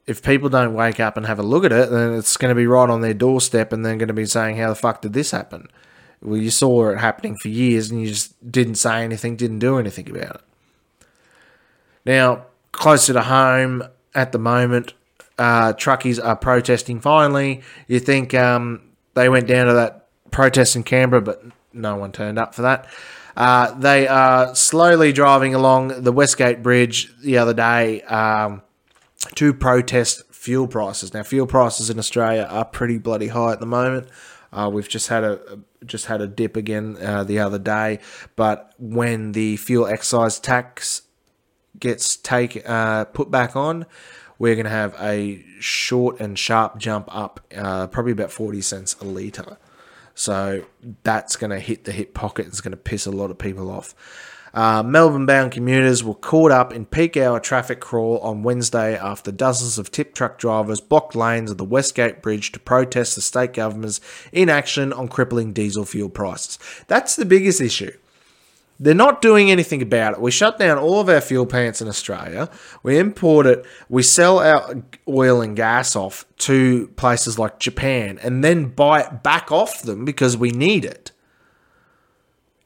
if 0.06 0.22
people 0.22 0.48
don't 0.48 0.74
wake 0.74 1.00
up 1.00 1.16
and 1.16 1.26
have 1.26 1.38
a 1.38 1.44
look 1.44 1.64
at 1.64 1.72
it, 1.72 1.90
then 1.90 2.14
it's 2.14 2.36
going 2.36 2.50
to 2.50 2.54
be 2.54 2.66
right 2.66 2.90
on 2.90 3.00
their 3.00 3.14
doorstep 3.14 3.72
and 3.72 3.84
they're 3.84 3.96
going 3.96 4.08
to 4.08 4.14
be 4.14 4.26
saying, 4.26 4.56
How 4.56 4.68
the 4.68 4.74
fuck 4.74 5.02
did 5.02 5.12
this 5.12 5.30
happen? 5.30 5.68
Well, 6.20 6.38
you 6.38 6.50
saw 6.50 6.90
it 6.90 6.98
happening 6.98 7.36
for 7.36 7.48
years 7.48 7.90
and 7.90 8.00
you 8.00 8.08
just 8.08 8.50
didn't 8.50 8.76
say 8.76 9.02
anything, 9.02 9.36
didn't 9.36 9.58
do 9.58 9.78
anything 9.78 10.08
about 10.08 10.36
it. 10.36 10.40
Now, 12.04 12.46
closer 12.72 13.12
to 13.12 13.22
home 13.22 13.84
at 14.14 14.32
the 14.32 14.38
moment, 14.38 14.94
uh, 15.38 15.72
truckies 15.72 16.24
are 16.24 16.36
protesting 16.36 17.00
finally. 17.00 17.62
You 17.88 18.00
think 18.00 18.34
um, 18.34 18.82
they 19.14 19.28
went 19.28 19.46
down 19.46 19.66
to 19.66 19.74
that 19.74 20.08
protest 20.30 20.76
in 20.76 20.82
Canberra, 20.82 21.22
but 21.22 21.42
no 21.72 21.96
one 21.96 22.12
turned 22.12 22.38
up 22.38 22.54
for 22.54 22.62
that. 22.62 22.86
Uh, 23.36 23.72
they 23.78 24.06
are 24.06 24.54
slowly 24.54 25.12
driving 25.12 25.54
along 25.54 26.02
the 26.02 26.12
Westgate 26.12 26.62
Bridge 26.62 27.12
the 27.22 27.38
other 27.38 27.54
day. 27.54 28.02
Um, 28.02 28.62
to 29.34 29.54
protest 29.54 30.24
fuel 30.32 30.66
prices. 30.66 31.14
Now, 31.14 31.22
fuel 31.22 31.46
prices 31.46 31.90
in 31.90 31.98
Australia 31.98 32.46
are 32.50 32.64
pretty 32.64 32.98
bloody 32.98 33.28
high 33.28 33.52
at 33.52 33.60
the 33.60 33.66
moment. 33.66 34.08
Uh, 34.52 34.68
we've 34.72 34.88
just 34.88 35.08
had 35.08 35.24
a 35.24 35.60
just 35.86 36.06
had 36.06 36.20
a 36.20 36.26
dip 36.26 36.56
again 36.56 36.96
uh, 37.00 37.24
the 37.24 37.38
other 37.38 37.58
day, 37.58 37.98
but 38.36 38.74
when 38.78 39.32
the 39.32 39.56
fuel 39.56 39.86
excise 39.86 40.38
tax 40.38 41.02
gets 41.78 42.16
take 42.16 42.68
uh, 42.68 43.06
put 43.06 43.30
back 43.30 43.56
on, 43.56 43.86
we're 44.38 44.54
going 44.54 44.64
to 44.66 44.70
have 44.70 44.94
a 45.00 45.42
short 45.58 46.20
and 46.20 46.38
sharp 46.38 46.78
jump 46.78 47.08
up, 47.08 47.40
uh, 47.56 47.86
probably 47.86 48.12
about 48.12 48.30
forty 48.30 48.60
cents 48.60 48.94
a 49.00 49.04
liter. 49.04 49.56
So 50.14 50.66
that's 51.02 51.36
going 51.36 51.50
to 51.50 51.58
hit 51.58 51.84
the 51.84 51.92
hip 51.92 52.12
pocket. 52.12 52.46
It's 52.46 52.60
going 52.60 52.72
to 52.72 52.76
piss 52.76 53.06
a 53.06 53.10
lot 53.10 53.30
of 53.30 53.38
people 53.38 53.70
off. 53.70 53.94
Uh, 54.54 54.82
Melbourne 54.82 55.24
bound 55.24 55.52
commuters 55.52 56.04
were 56.04 56.14
caught 56.14 56.52
up 56.52 56.74
in 56.74 56.84
peak 56.84 57.16
hour 57.16 57.40
traffic 57.40 57.80
crawl 57.80 58.18
on 58.18 58.42
Wednesday 58.42 58.96
after 58.96 59.32
dozens 59.32 59.78
of 59.78 59.90
tip 59.90 60.14
truck 60.14 60.38
drivers 60.38 60.80
blocked 60.80 61.16
lanes 61.16 61.50
of 61.50 61.56
the 61.56 61.64
Westgate 61.64 62.20
Bridge 62.20 62.52
to 62.52 62.60
protest 62.60 63.14
the 63.14 63.22
state 63.22 63.54
government's 63.54 64.00
inaction 64.30 64.92
on 64.92 65.08
crippling 65.08 65.52
diesel 65.54 65.86
fuel 65.86 66.10
prices. 66.10 66.58
That's 66.86 67.16
the 67.16 67.24
biggest 67.24 67.62
issue. 67.62 67.92
They're 68.78 68.94
not 68.94 69.22
doing 69.22 69.50
anything 69.50 69.80
about 69.80 70.14
it. 70.14 70.20
We 70.20 70.32
shut 70.32 70.58
down 70.58 70.76
all 70.76 71.00
of 71.00 71.08
our 71.08 71.20
fuel 71.20 71.46
plants 71.46 71.80
in 71.80 71.88
Australia. 71.88 72.50
We 72.82 72.98
import 72.98 73.46
it. 73.46 73.64
We 73.88 74.02
sell 74.02 74.40
our 74.40 74.82
oil 75.08 75.40
and 75.40 75.54
gas 75.54 75.94
off 75.94 76.26
to 76.38 76.88
places 76.96 77.38
like 77.38 77.60
Japan 77.60 78.18
and 78.22 78.42
then 78.42 78.66
buy 78.66 79.02
it 79.02 79.22
back 79.22 79.52
off 79.52 79.82
them 79.82 80.04
because 80.04 80.36
we 80.36 80.50
need 80.50 80.84
it. 80.84 81.12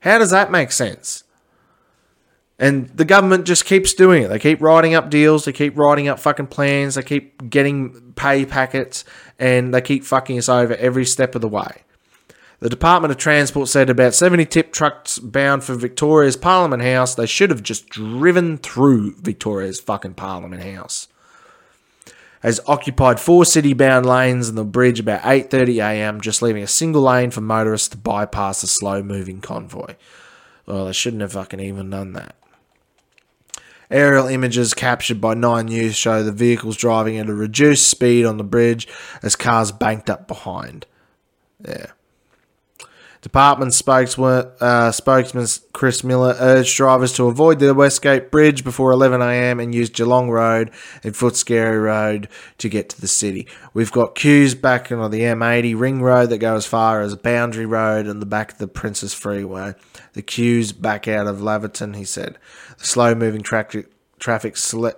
How 0.01 0.19
does 0.19 0.31
that 0.31 0.51
make 0.51 0.73
sense? 0.73 1.25
And 2.59 2.89
the 2.89 3.05
government 3.05 3.45
just 3.45 3.67
keeps 3.67 3.93
doing 3.93 4.23
it. 4.23 4.29
They 4.29 4.39
keep 4.39 4.63
writing 4.63 4.95
up 4.95 5.11
deals, 5.11 5.45
they 5.45 5.53
keep 5.53 5.77
writing 5.77 6.09
up 6.09 6.19
fucking 6.19 6.47
plans, 6.47 6.95
they 6.95 7.03
keep 7.03 7.51
getting 7.51 8.13
pay 8.13 8.47
packets, 8.47 9.05
and 9.39 9.75
they 9.75 9.83
keep 9.83 10.05
fucking 10.05 10.39
us 10.39 10.49
over 10.49 10.75
every 10.77 11.05
step 11.05 11.35
of 11.35 11.43
the 11.43 11.49
way. 11.49 11.83
The 12.59 12.71
Department 12.71 13.13
of 13.13 13.19
Transport 13.19 13.69
said 13.69 13.91
about 13.91 14.15
70 14.15 14.47
tip 14.47 14.73
trucks 14.73 15.19
bound 15.19 15.65
for 15.65 15.75
Victoria's 15.75 16.39
Parliament 16.39 16.83
House. 16.83 17.15
They 17.15 17.27
should 17.27 17.51
have 17.51 17.63
just 17.63 17.91
driven 17.91 18.57
through 18.57 19.17
Victoria's 19.17 19.79
fucking 19.79 20.15
Parliament 20.15 20.63
House. 20.63 21.09
Has 22.41 22.61
occupied 22.67 23.21
four 23.21 23.45
city-bound 23.45 24.07
lanes 24.07 24.49
and 24.49 24.57
the 24.57 24.65
bridge 24.65 25.01
about 25.01 25.23
8:30 25.23 25.83
a.m., 25.83 26.21
just 26.23 26.41
leaving 26.41 26.63
a 26.63 26.69
single 26.69 27.03
lane 27.03 27.31
for 27.31 27.43
motorists 27.43 27.89
to 27.89 27.99
bypass 27.99 28.63
the 28.63 28.67
slow-moving 28.67 29.43
convoy. 29.43 29.97
Well, 30.65 30.87
they 30.87 30.93
shouldn't 30.93 31.23
have 31.23 31.33
fucking 31.33 31.61
even 31.61 31.91
done 31.91 32.15
that. 32.15 32.37
Aerial 33.91 34.27
images 34.27 34.75
captured 34.75 35.21
by 35.21 35.35
Nine 35.35 35.67
News 35.67 35.97
show 35.97 36.23
the 36.23 36.33
vehicles 36.33 36.77
driving 36.77 37.19
at 37.19 37.29
a 37.29 37.35
reduced 37.35 37.89
speed 37.89 38.25
on 38.25 38.37
the 38.37 38.45
bridge 38.45 38.89
as 39.23 39.37
cars 39.37 39.73
banked 39.73 40.11
up 40.11 40.27
behind. 40.27 40.87
Yeah. 41.67 41.87
Department 43.23 43.75
spokesman, 43.75 44.51
uh, 44.61 44.93
spokesman 44.93 45.47
Chris 45.73 46.05
Miller 46.05 46.37
urged 46.39 46.77
drivers 46.77 47.13
to 47.15 47.27
avoid 47.27 47.59
the 47.59 47.75
Westgate 47.75 48.31
Bridge 48.31 48.63
before 48.63 48.93
11am 48.93 49.63
and 49.63 49.75
use 49.75 49.91
Geelong 49.91 50.31
Road 50.31 50.71
and 51.03 51.15
Footscray 51.15 51.83
Road 51.83 52.29
to 52.59 52.69
get 52.69 52.89
to 52.91 53.01
the 53.01 53.09
city. 53.09 53.47
We've 53.75 53.93
got 53.93 54.15
queues 54.15 54.55
back 54.55 54.93
on 54.93 55.11
the 55.11 55.21
M80 55.21 55.79
Ring 55.79 56.03
Road 56.03 56.31
that 56.31 56.39
go 56.39 56.57
as 56.57 56.67
far 56.67 57.01
as 57.01 57.15
Boundary 57.17 57.67
Road 57.67 58.07
and 58.07 58.21
the 58.21 58.27
back 58.27 58.53
of 58.53 58.59
the 58.59 58.69
Princes 58.69 59.15
Freeway. 59.15 59.75
The 60.13 60.23
queues 60.23 60.73
back 60.73 61.09
out 61.09 61.27
of 61.27 61.39
Laverton, 61.39 61.97
he 61.97 62.05
said. 62.05 62.39
The 62.79 62.87
slow 62.87 63.15
moving 63.15 63.43
traffic 63.43 63.91
traffic 64.19 64.57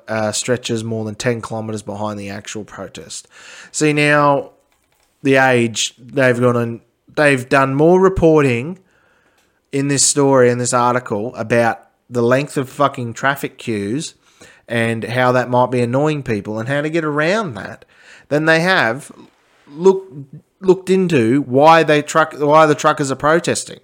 uh, 0.09 0.33
stretches 0.33 0.85
more 0.85 1.05
than 1.05 1.15
10 1.15 1.43
kilometres 1.43 1.83
behind 1.83 2.19
the 2.19 2.31
actual 2.31 2.65
protest. 2.65 3.27
See 3.73 3.93
now, 3.93 4.53
the 5.23 5.37
age 5.37 5.95
they've 5.99 6.39
gone 6.39 6.57
and 6.57 6.81
they've 7.19 7.49
done 7.49 7.75
more 7.75 8.01
reporting 8.01 8.79
in 9.73 9.89
this 9.89 10.07
story 10.07 10.49
in 10.49 10.59
this 10.59 10.73
article 10.73 11.35
about 11.35 11.91
the 12.09 12.23
length 12.23 12.57
of 12.57 12.71
fucking 12.71 13.13
traffic 13.13 13.59
queues 13.59 14.15
and 14.67 15.05
how 15.05 15.33
that 15.33 15.51
might 15.51 15.71
be 15.71 15.81
annoying 15.81 16.23
people 16.23 16.59
and 16.59 16.69
how 16.69 16.81
to 16.81 16.89
get 16.89 17.05
around 17.05 17.55
that 17.55 17.85
than 18.29 18.45
they 18.45 18.61
have 18.61 19.11
look 19.67 20.11
looked 20.61 20.89
into 20.89 21.43
why 21.43 21.83
they 21.83 22.01
truck 22.01 22.33
why 22.39 22.65
the 22.67 22.75
truckers 22.75 23.11
are 23.11 23.17
protesting. 23.17 23.81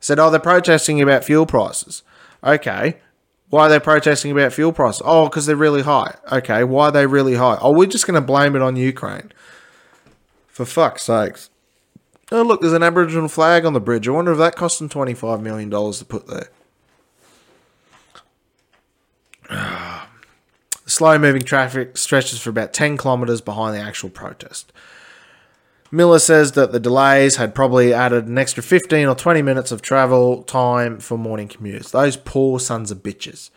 Said, 0.00 0.18
oh, 0.18 0.30
they're 0.30 0.40
protesting 0.40 1.00
about 1.00 1.24
fuel 1.24 1.46
prices. 1.46 2.02
Okay, 2.42 2.96
why 3.50 3.66
are 3.66 3.68
they 3.68 3.78
protesting 3.78 4.32
about 4.32 4.52
fuel 4.52 4.72
prices? 4.72 5.02
Oh, 5.04 5.28
because 5.28 5.46
they're 5.46 5.54
really 5.54 5.82
high. 5.82 6.16
Okay, 6.32 6.64
why 6.64 6.86
are 6.86 6.90
they 6.90 7.06
really 7.06 7.34
high? 7.34 7.58
Oh, 7.60 7.70
we're 7.70 7.86
just 7.86 8.06
going 8.06 8.20
to 8.20 8.26
blame 8.26 8.56
it 8.56 8.62
on 8.62 8.74
Ukraine. 8.74 9.30
For 10.48 10.64
fuck's 10.64 11.04
sakes. 11.04 11.50
Oh, 12.32 12.40
look, 12.40 12.62
there's 12.62 12.72
an 12.72 12.82
Aboriginal 12.82 13.28
flag 13.28 13.66
on 13.66 13.74
the 13.74 13.80
bridge. 13.80 14.08
I 14.08 14.10
wonder 14.10 14.32
if 14.32 14.38
that 14.38 14.56
cost 14.56 14.78
them 14.78 14.88
$25 14.88 15.42
million 15.42 15.70
to 15.70 16.04
put 16.06 16.26
there. 16.26 16.48
Slow 20.86 21.18
moving 21.18 21.42
traffic 21.42 21.98
stretches 21.98 22.40
for 22.40 22.48
about 22.48 22.72
10 22.72 22.96
kilometres 22.96 23.42
behind 23.42 23.76
the 23.76 23.82
actual 23.82 24.08
protest. 24.08 24.72
Miller 25.90 26.18
says 26.18 26.52
that 26.52 26.72
the 26.72 26.80
delays 26.80 27.36
had 27.36 27.54
probably 27.54 27.92
added 27.92 28.26
an 28.26 28.38
extra 28.38 28.62
15 28.62 29.08
or 29.08 29.14
20 29.14 29.42
minutes 29.42 29.70
of 29.70 29.82
travel 29.82 30.42
time 30.44 31.00
for 31.00 31.18
morning 31.18 31.48
commuters. 31.48 31.90
Those 31.90 32.16
poor 32.16 32.58
sons 32.58 32.90
of 32.90 33.02
bitches. 33.02 33.50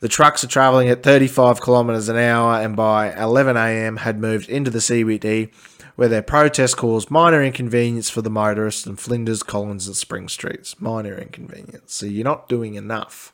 The 0.00 0.08
trucks 0.08 0.42
are 0.42 0.48
travelling 0.48 0.88
at 0.88 1.04
35 1.04 1.62
kilometres 1.62 2.08
an 2.08 2.16
hour 2.16 2.60
and 2.60 2.74
by 2.74 3.12
11am 3.12 3.98
had 3.98 4.18
moved 4.18 4.48
into 4.48 4.72
the 4.72 4.80
CBD 4.80 5.52
where 5.96 6.08
their 6.08 6.22
protest 6.22 6.76
caused 6.76 7.10
minor 7.10 7.42
inconvenience 7.42 8.10
for 8.10 8.22
the 8.22 8.30
motorists 8.30 8.86
in 8.86 8.96
Flinders, 8.96 9.42
Collins, 9.42 9.86
and 9.86 9.96
Spring 9.96 10.28
Streets. 10.28 10.80
Minor 10.80 11.16
inconvenience. 11.16 11.94
So 11.94 12.06
you're 12.06 12.24
not 12.24 12.48
doing 12.48 12.74
enough. 12.74 13.32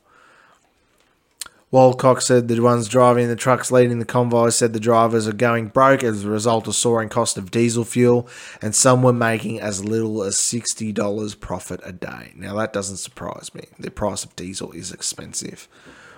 Woolcock 1.71 2.21
said 2.21 2.49
the 2.49 2.59
ones 2.59 2.89
driving 2.89 3.29
the 3.29 3.35
trucks 3.37 3.71
leading 3.71 3.99
the 3.99 4.05
convoy 4.05 4.49
said 4.49 4.73
the 4.73 4.79
drivers 4.79 5.25
are 5.25 5.33
going 5.33 5.69
broke 5.69 6.03
as 6.03 6.25
a 6.25 6.29
result 6.29 6.67
of 6.67 6.75
soaring 6.75 7.07
cost 7.07 7.37
of 7.37 7.49
diesel 7.49 7.85
fuel, 7.85 8.27
and 8.61 8.75
some 8.75 9.01
were 9.01 9.13
making 9.13 9.61
as 9.61 9.85
little 9.85 10.21
as 10.21 10.35
$60 10.35 11.39
profit 11.39 11.79
a 11.85 11.93
day. 11.93 12.33
Now, 12.35 12.55
that 12.55 12.73
doesn't 12.73 12.97
surprise 12.97 13.55
me. 13.55 13.63
The 13.79 13.89
price 13.89 14.25
of 14.25 14.35
diesel 14.35 14.73
is 14.73 14.91
expensive. 14.91 15.69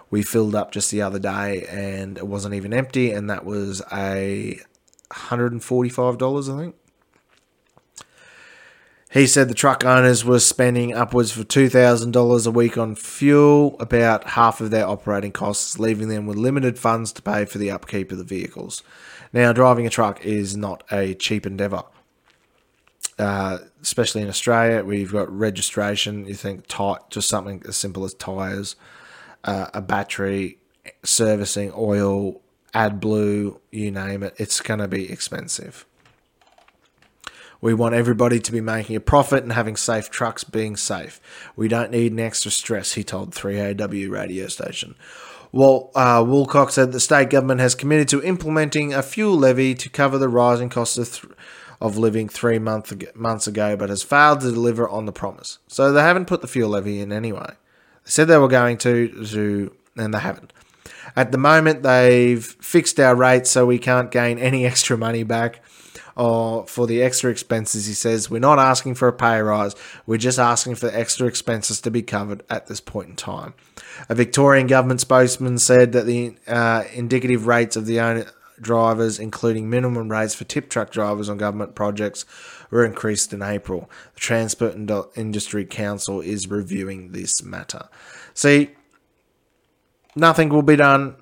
We 0.09 0.23
filled 0.23 0.55
up 0.55 0.71
just 0.71 0.89
the 0.89 1.03
other 1.03 1.19
day 1.19 1.67
and 1.69 2.17
it 2.17 2.27
wasn't 2.27 2.55
even 2.55 2.73
empty, 2.73 3.11
and 3.11 3.29
that 3.29 3.45
was 3.45 3.83
a 3.91 4.59
$145, 5.11 6.53
I 6.53 6.61
think. 6.61 6.75
He 9.13 9.27
said 9.27 9.47
the 9.47 9.53
truck 9.53 9.85
owners 9.85 10.25
were 10.25 10.39
spending 10.39 10.95
upwards 10.95 11.31
for 11.31 11.43
$2,000 11.43 12.47
a 12.47 12.51
week 12.51 12.79
on 12.79 12.95
fuel, 12.95 13.75
about 13.79 14.29
half 14.29 14.59
of 14.59 14.71
their 14.71 14.87
operating 14.87 15.31
costs, 15.31 15.77
leaving 15.77 16.07
them 16.07 16.25
with 16.25 16.35
limited 16.35 16.79
funds 16.79 17.13
to 17.13 17.21
pay 17.21 17.45
for 17.45 17.59
the 17.59 17.69
upkeep 17.69 18.11
of 18.11 18.17
the 18.17 18.23
vehicles. 18.23 18.81
Now, 19.31 19.53
driving 19.53 19.85
a 19.85 19.91
truck 19.91 20.25
is 20.25 20.57
not 20.57 20.83
a 20.91 21.13
cheap 21.13 21.45
endeavour, 21.45 21.83
uh, 23.19 23.59
especially 23.83 24.23
in 24.23 24.29
Australia 24.29 24.83
where 24.83 24.95
you've 24.95 25.11
got 25.11 25.31
registration. 25.31 26.25
You 26.25 26.33
think 26.33 26.65
tight, 26.67 27.11
just 27.11 27.29
something 27.29 27.61
as 27.67 27.77
simple 27.77 28.05
as 28.05 28.15
tyres, 28.15 28.75
uh, 29.43 29.67
a 29.75 29.81
battery, 29.81 30.57
servicing, 31.03 31.71
oil, 31.75 32.41
AdBlue, 32.73 33.59
you 33.71 33.91
name 33.91 34.23
it, 34.23 34.33
it's 34.37 34.61
going 34.61 34.79
to 34.79 34.87
be 34.87 35.11
expensive. 35.11 35.85
We 37.61 37.73
want 37.73 37.95
everybody 37.95 38.41
to 38.41 38.51
be 38.51 38.59
making 38.59 38.97
a 38.97 38.99
profit 38.99 39.43
and 39.43 39.53
having 39.53 39.77
safe 39.77 40.09
trucks 40.09 40.43
being 40.43 40.75
safe. 40.75 41.21
We 41.55 41.69
don't 41.69 41.91
need 41.91 42.11
an 42.11 42.19
extra 42.19 42.51
stress, 42.51 42.93
he 42.93 43.05
told 43.05 43.31
3AW 43.31 44.11
radio 44.11 44.47
station. 44.47 44.95
Well, 45.53 45.91
uh, 45.95 46.21
Woolcock 46.23 46.71
said 46.71 46.91
the 46.91 46.99
state 46.99 47.29
government 47.29 47.61
has 47.61 47.75
committed 47.75 48.09
to 48.09 48.23
implementing 48.23 48.93
a 48.93 49.03
fuel 49.03 49.37
levy 49.37 49.75
to 49.75 49.87
cover 49.87 50.17
the 50.17 50.27
rising 50.27 50.67
costs 50.67 50.97
of, 50.97 51.11
th- 51.13 51.33
of 51.79 51.95
living 51.95 52.27
three 52.27 52.59
month 52.59 52.91
months 53.15 53.47
ago, 53.47 53.77
but 53.77 53.89
has 53.89 54.03
failed 54.03 54.41
to 54.41 54.51
deliver 54.51 54.89
on 54.89 55.05
the 55.05 55.13
promise. 55.13 55.59
So 55.67 55.93
they 55.93 56.01
haven't 56.01 56.25
put 56.25 56.41
the 56.41 56.47
fuel 56.47 56.71
levy 56.71 56.99
in 56.99 57.13
anyway. 57.13 57.51
They 58.03 58.11
said 58.11 58.27
they 58.27 58.39
were 58.39 58.47
going 58.47 58.77
to, 58.79 59.25
to 59.27 59.75
and 59.95 60.13
they 60.13 60.19
haven't. 60.19 60.51
At 61.15 61.31
the 61.31 61.37
moment, 61.37 61.83
they've 61.83 62.43
fixed 62.43 62.99
our 62.99 63.15
rates 63.15 63.49
so 63.49 63.65
we 63.65 63.79
can't 63.79 64.11
gain 64.11 64.39
any 64.39 64.65
extra 64.73 64.97
money 64.97 65.23
back 65.23 65.61
or 66.15 66.67
for 66.67 66.87
the 66.87 67.01
extra 67.01 67.31
expenses. 67.31 67.85
He 67.85 67.93
says, 67.93 68.29
We're 68.29 68.39
not 68.39 68.59
asking 68.59 68.95
for 68.95 69.07
a 69.07 69.13
pay 69.13 69.39
rise, 69.39 69.75
we're 70.05 70.17
just 70.17 70.39
asking 70.39 70.75
for 70.75 70.87
extra 70.87 71.27
expenses 71.27 71.81
to 71.81 71.91
be 71.91 72.01
covered 72.01 72.43
at 72.49 72.67
this 72.67 72.79
point 72.79 73.09
in 73.09 73.15
time. 73.15 73.53
A 74.09 74.15
Victorian 74.15 74.67
government 74.67 75.01
spokesman 75.01 75.57
said 75.59 75.91
that 75.93 76.05
the 76.05 76.35
uh, 76.47 76.83
indicative 76.93 77.47
rates 77.47 77.75
of 77.75 77.85
the 77.85 77.99
owner 77.99 78.25
drivers, 78.61 79.19
including 79.19 79.69
minimum 79.69 80.09
rates 80.09 80.35
for 80.35 80.43
tip 80.43 80.69
truck 80.69 80.91
drivers 80.91 81.29
on 81.29 81.37
government 81.37 81.75
projects, 81.75 82.25
were 82.69 82.85
increased 82.85 83.33
in 83.33 83.41
April. 83.41 83.89
The 84.13 84.19
Transport 84.19 84.75
and 84.75 84.89
Industry 85.15 85.65
Council 85.65 86.21
is 86.21 86.47
reviewing 86.47 87.11
this 87.11 87.43
matter. 87.43 87.87
See, 88.33 88.71
nothing 90.15 90.49
will 90.49 90.61
be 90.61 90.75
done. 90.75 91.15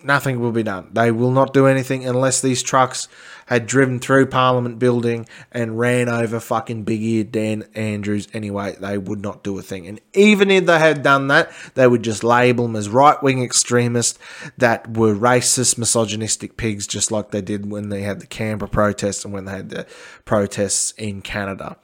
Nothing 0.00 0.38
will 0.38 0.52
be 0.52 0.62
done. 0.62 0.90
They 0.92 1.10
will 1.10 1.32
not 1.32 1.52
do 1.52 1.66
anything 1.66 2.06
unless 2.06 2.40
these 2.40 2.62
trucks 2.62 3.08
had 3.46 3.66
driven 3.66 3.98
through 3.98 4.26
Parliament 4.26 4.78
building 4.78 5.26
and 5.50 5.76
ran 5.76 6.08
over 6.08 6.38
fucking 6.38 6.84
big 6.84 7.02
Ear 7.02 7.24
Dan 7.24 7.64
Andrews 7.74 8.28
anyway. 8.32 8.76
They 8.78 8.96
would 8.96 9.20
not 9.20 9.42
do 9.42 9.58
a 9.58 9.62
thing. 9.62 9.88
And 9.88 10.00
even 10.14 10.52
if 10.52 10.66
they 10.66 10.78
had 10.78 11.02
done 11.02 11.26
that, 11.28 11.50
they 11.74 11.88
would 11.88 12.04
just 12.04 12.22
label 12.22 12.66
them 12.66 12.76
as 12.76 12.88
right 12.88 13.20
wing 13.22 13.42
extremists 13.42 14.20
that 14.56 14.96
were 14.96 15.14
racist, 15.14 15.78
misogynistic 15.78 16.56
pigs, 16.56 16.86
just 16.86 17.10
like 17.10 17.32
they 17.32 17.42
did 17.42 17.68
when 17.68 17.88
they 17.88 18.02
had 18.02 18.20
the 18.20 18.26
Canberra 18.26 18.68
protests 18.68 19.24
and 19.24 19.34
when 19.34 19.46
they 19.46 19.52
had 19.52 19.70
the 19.70 19.86
protests 20.24 20.92
in 20.92 21.22
Canada. 21.22 21.76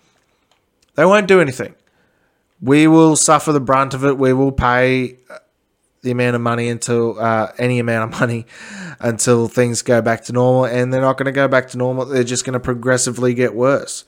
They 0.94 1.04
won't 1.04 1.26
do 1.26 1.40
anything. 1.40 1.74
We 2.60 2.86
will 2.86 3.16
suffer 3.16 3.52
the 3.52 3.60
brunt 3.60 3.94
of 3.94 4.04
it. 4.04 4.18
We 4.18 4.32
will 4.32 4.52
pay 4.52 5.18
the 6.04 6.10
amount 6.10 6.36
of 6.36 6.42
money 6.42 6.68
until 6.68 7.18
uh, 7.18 7.50
any 7.58 7.78
amount 7.78 8.12
of 8.12 8.20
money 8.20 8.46
until 9.00 9.48
things 9.48 9.82
go 9.82 10.00
back 10.00 10.22
to 10.24 10.32
normal, 10.32 10.66
and 10.66 10.92
they're 10.92 11.00
not 11.00 11.16
going 11.16 11.26
to 11.26 11.32
go 11.32 11.48
back 11.48 11.68
to 11.70 11.78
normal. 11.78 12.04
They're 12.04 12.22
just 12.22 12.44
going 12.44 12.52
to 12.52 12.60
progressively 12.60 13.34
get 13.34 13.54
worse. 13.54 14.04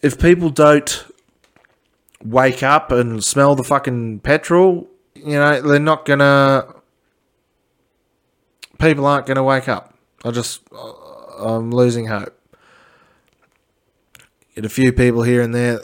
If 0.00 0.18
people 0.18 0.50
don't 0.50 1.04
wake 2.24 2.62
up 2.62 2.90
and 2.92 3.22
smell 3.22 3.54
the 3.54 3.64
fucking 3.64 4.20
petrol, 4.20 4.88
you 5.14 5.34
know, 5.34 5.60
they're 5.60 5.78
not 5.78 6.06
going 6.06 6.20
to. 6.20 6.74
People 8.78 9.06
aren't 9.06 9.26
going 9.26 9.36
to 9.36 9.42
wake 9.42 9.68
up. 9.68 9.94
I 10.24 10.30
just, 10.30 10.62
I'm 11.38 11.70
losing 11.70 12.06
hope. 12.06 12.38
Get 14.54 14.64
a 14.64 14.68
few 14.68 14.92
people 14.92 15.22
here 15.22 15.42
and 15.42 15.54
there 15.54 15.80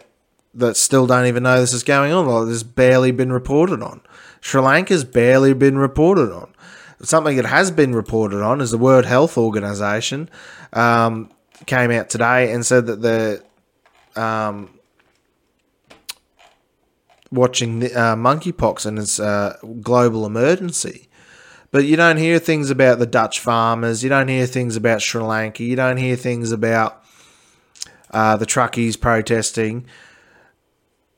that 0.54 0.76
still 0.76 1.06
don't 1.06 1.26
even 1.26 1.42
know 1.42 1.60
this 1.60 1.72
is 1.72 1.82
going 1.82 2.12
on. 2.12 2.26
Like, 2.26 2.48
this 2.48 2.62
barely 2.62 3.10
been 3.10 3.32
reported 3.32 3.82
on. 3.82 4.00
Sri 4.40 4.60
Lanka's 4.60 5.04
barely 5.04 5.54
been 5.54 5.78
reported 5.78 6.32
on. 6.32 6.52
Something 7.02 7.36
that 7.36 7.46
has 7.46 7.70
been 7.70 7.94
reported 7.94 8.42
on 8.42 8.60
is 8.60 8.70
the 8.70 8.78
World 8.78 9.06
Health 9.06 9.38
Organization. 9.38 10.28
Um, 10.72 11.30
came 11.66 11.90
out 11.90 12.10
today 12.10 12.52
and 12.52 12.64
said 12.64 12.86
that 12.86 13.02
the 13.02 13.42
um, 14.20 14.78
watching 17.30 17.80
the, 17.80 17.94
uh, 17.94 18.16
monkeypox 18.16 18.86
and 18.86 18.98
it's 18.98 19.18
a 19.18 19.58
global 19.80 20.26
emergency. 20.26 21.08
But 21.70 21.84
you 21.84 21.96
don't 21.96 22.16
hear 22.16 22.38
things 22.38 22.70
about 22.70 22.98
the 22.98 23.06
Dutch 23.06 23.38
farmers. 23.38 24.02
You 24.02 24.08
don't 24.08 24.28
hear 24.28 24.46
things 24.46 24.74
about 24.74 25.02
Sri 25.02 25.22
Lanka. 25.22 25.62
You 25.62 25.76
don't 25.76 25.98
hear 25.98 26.16
things 26.16 26.50
about 26.50 27.04
uh, 28.10 28.36
the 28.36 28.46
truckies 28.46 29.00
protesting. 29.00 29.86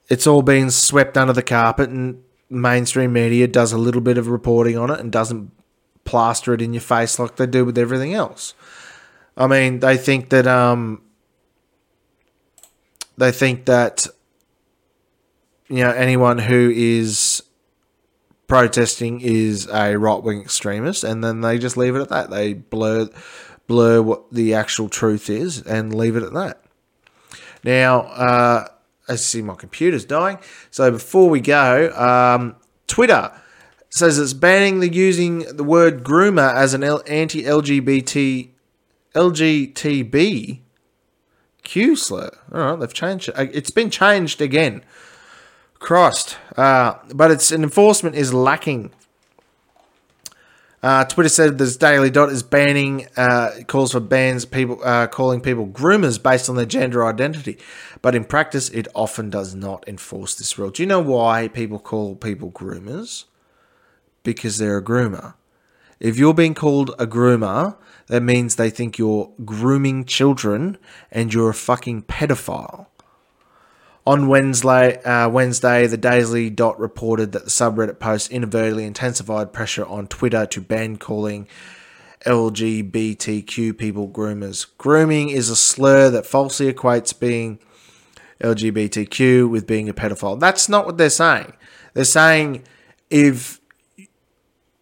It's 0.08 0.26
all 0.26 0.42
been 0.42 0.70
swept 0.70 1.16
under 1.16 1.32
the 1.32 1.42
carpet, 1.42 1.88
and 1.88 2.22
mainstream 2.53 3.12
media 3.12 3.48
does 3.48 3.72
a 3.72 3.78
little 3.78 4.00
bit 4.00 4.18
of 4.18 4.28
reporting 4.28 4.76
on 4.76 4.90
it 4.90 5.00
and 5.00 5.11
doesn't 5.11 5.50
plaster 6.05 6.53
it 6.53 6.62
in 6.62 6.72
your 6.72 6.82
face 6.82 7.18
like 7.18 7.36
they 7.36 7.46
do 7.46 7.64
with 7.64 7.78
everything 7.78 8.14
else. 8.14 8.55
I 9.36 9.46
mean, 9.46 9.80
they 9.80 9.96
think 9.96 10.28
that 10.28 10.46
um, 10.46 11.03
they 13.16 13.32
think 13.32 13.64
that 13.66 14.07
you 15.68 15.82
know 15.82 15.90
anyone 15.90 16.38
who 16.38 16.70
is 16.74 17.42
protesting 18.46 19.20
is 19.22 19.66
a 19.72 19.96
right 19.96 20.22
wing 20.22 20.42
extremist, 20.42 21.05
and 21.05 21.24
then 21.24 21.40
they 21.40 21.59
just 21.59 21.76
leave 21.76 21.96
it 21.96 22.03
at 22.03 22.09
that. 22.11 22.30
They 22.30 22.53
blur 22.53 23.09
blur 23.66 24.03
what 24.03 24.30
the 24.30 24.55
actual 24.55 24.88
truth 24.88 25.30
is 25.30 25.62
and 25.62 25.94
leave 25.94 26.16
it 26.16 26.22
at 26.22 26.34
that. 26.34 26.62
Now, 27.64 28.00
uh, 28.00 28.68
I 29.09 29.16
see 29.16 29.42
my 29.42 29.55
computer's 29.55 30.05
dying. 30.05 30.38
So 30.70 30.90
before 30.90 31.28
we 31.28 31.40
go, 31.40 31.92
um, 31.94 32.57
Twitter 32.86 33.32
says 33.90 34.18
it's 34.18 34.32
banning 34.32 34.80
the 34.80 34.92
using 34.92 35.40
the 35.57 35.64
word 35.64 36.03
groomer 36.03 36.55
as 36.55 36.72
an 36.74 36.82
anti-LGBT 36.82 38.50
LGTB 39.14 40.61
Q 41.62 41.96
slur. 41.96 42.30
All 42.53 42.61
right, 42.61 42.80
they've 42.80 42.92
changed 42.92 43.28
it. 43.28 43.34
It's 43.53 43.70
been 43.70 43.90
changed 43.90 44.40
again. 44.40 44.82
Crossed. 45.78 46.38
Uh, 46.57 46.94
but 47.14 47.30
its 47.30 47.53
enforcement 47.53 48.16
is 48.16 48.32
lacking. 48.32 48.92
Uh, 50.83 51.05
Twitter 51.05 51.28
said 51.28 51.59
this 51.59 51.76
Daily 51.76 52.11
Dot 52.11 52.30
is 52.30 52.43
banning 52.43 53.07
uh, 53.16 53.51
calls 53.68 53.93
for 53.93 54.01
bans 54.01 54.45
people 54.45 54.80
uh, 54.83 55.07
calling 55.07 55.41
people 55.41 55.66
groomers 55.68 56.20
based 56.20 56.49
on 56.49 56.57
their 56.57 56.66
gender 56.66 57.07
identity, 57.07 57.57
but 58.01 58.16
in 58.16 58.24
practice 58.24 58.68
it 58.70 58.89
often 58.93 59.30
does 59.30 59.55
not 59.55 59.87
enforce 59.87 60.35
this 60.35 60.59
rule. 60.59 60.70
Do 60.70 60.83
you 60.83 60.89
know 60.89 61.01
why 61.01 61.47
people 61.47 61.78
call 61.78 62.16
people 62.16 62.51
groomers? 62.51 63.26
Because 64.24 64.59
they're 64.59 64.78
a 64.78 64.85
groomer. 64.85 65.35
If 66.01 66.18
you're 66.18 66.35
being 66.35 66.55
called 66.55 66.91
a 66.99 67.07
groomer, 67.07 67.76
that 68.09 68.24
means 68.24 68.57
they 68.57 68.70
think 68.70 68.99
you're 68.99 69.30
grooming 69.45 70.05
children 70.05 70.78
and 71.12 71.33
you're 71.33 71.51
a 71.51 71.55
fucking 71.55 72.03
pedophile. 72.03 72.87
On 74.05 74.26
Wednesday, 74.26 75.00
uh, 75.05 75.28
Wednesday, 75.28 75.86
the 75.86 75.96
Daily 75.96 76.50
Dot 76.50 76.78
reported 76.80 77.30
that 77.32 77.44
the 77.44 77.50
subreddit 77.50 78.00
post 78.00 78.32
inadvertently 78.32 78.84
intensified 78.84 79.53
pressure 79.53 79.86
on 79.86 80.09
Twitter 80.09 80.44
to 80.46 80.61
ban 80.61 80.96
calling 80.96 81.46
LGBTQ 82.26 83.78
people 83.78 84.09
groomers. 84.09 84.66
Grooming 84.76 85.28
is 85.28 85.48
a 85.48 85.57
slur 85.57 86.11
that 86.11 86.26
falsely 86.26 86.72
equates 86.72 87.18
being 87.18 87.61
LGBTQ 88.40 89.48
with 89.48 89.68
being 89.68 89.88
a 89.88 89.94
pedophile. 89.94 90.38
That's 90.38 90.68
not 90.68 90.84
what 90.84 90.98
they're 90.98 91.09
saying. 91.09 91.53
They're 91.94 92.05
saying 92.05 92.64
if 93.09 93.61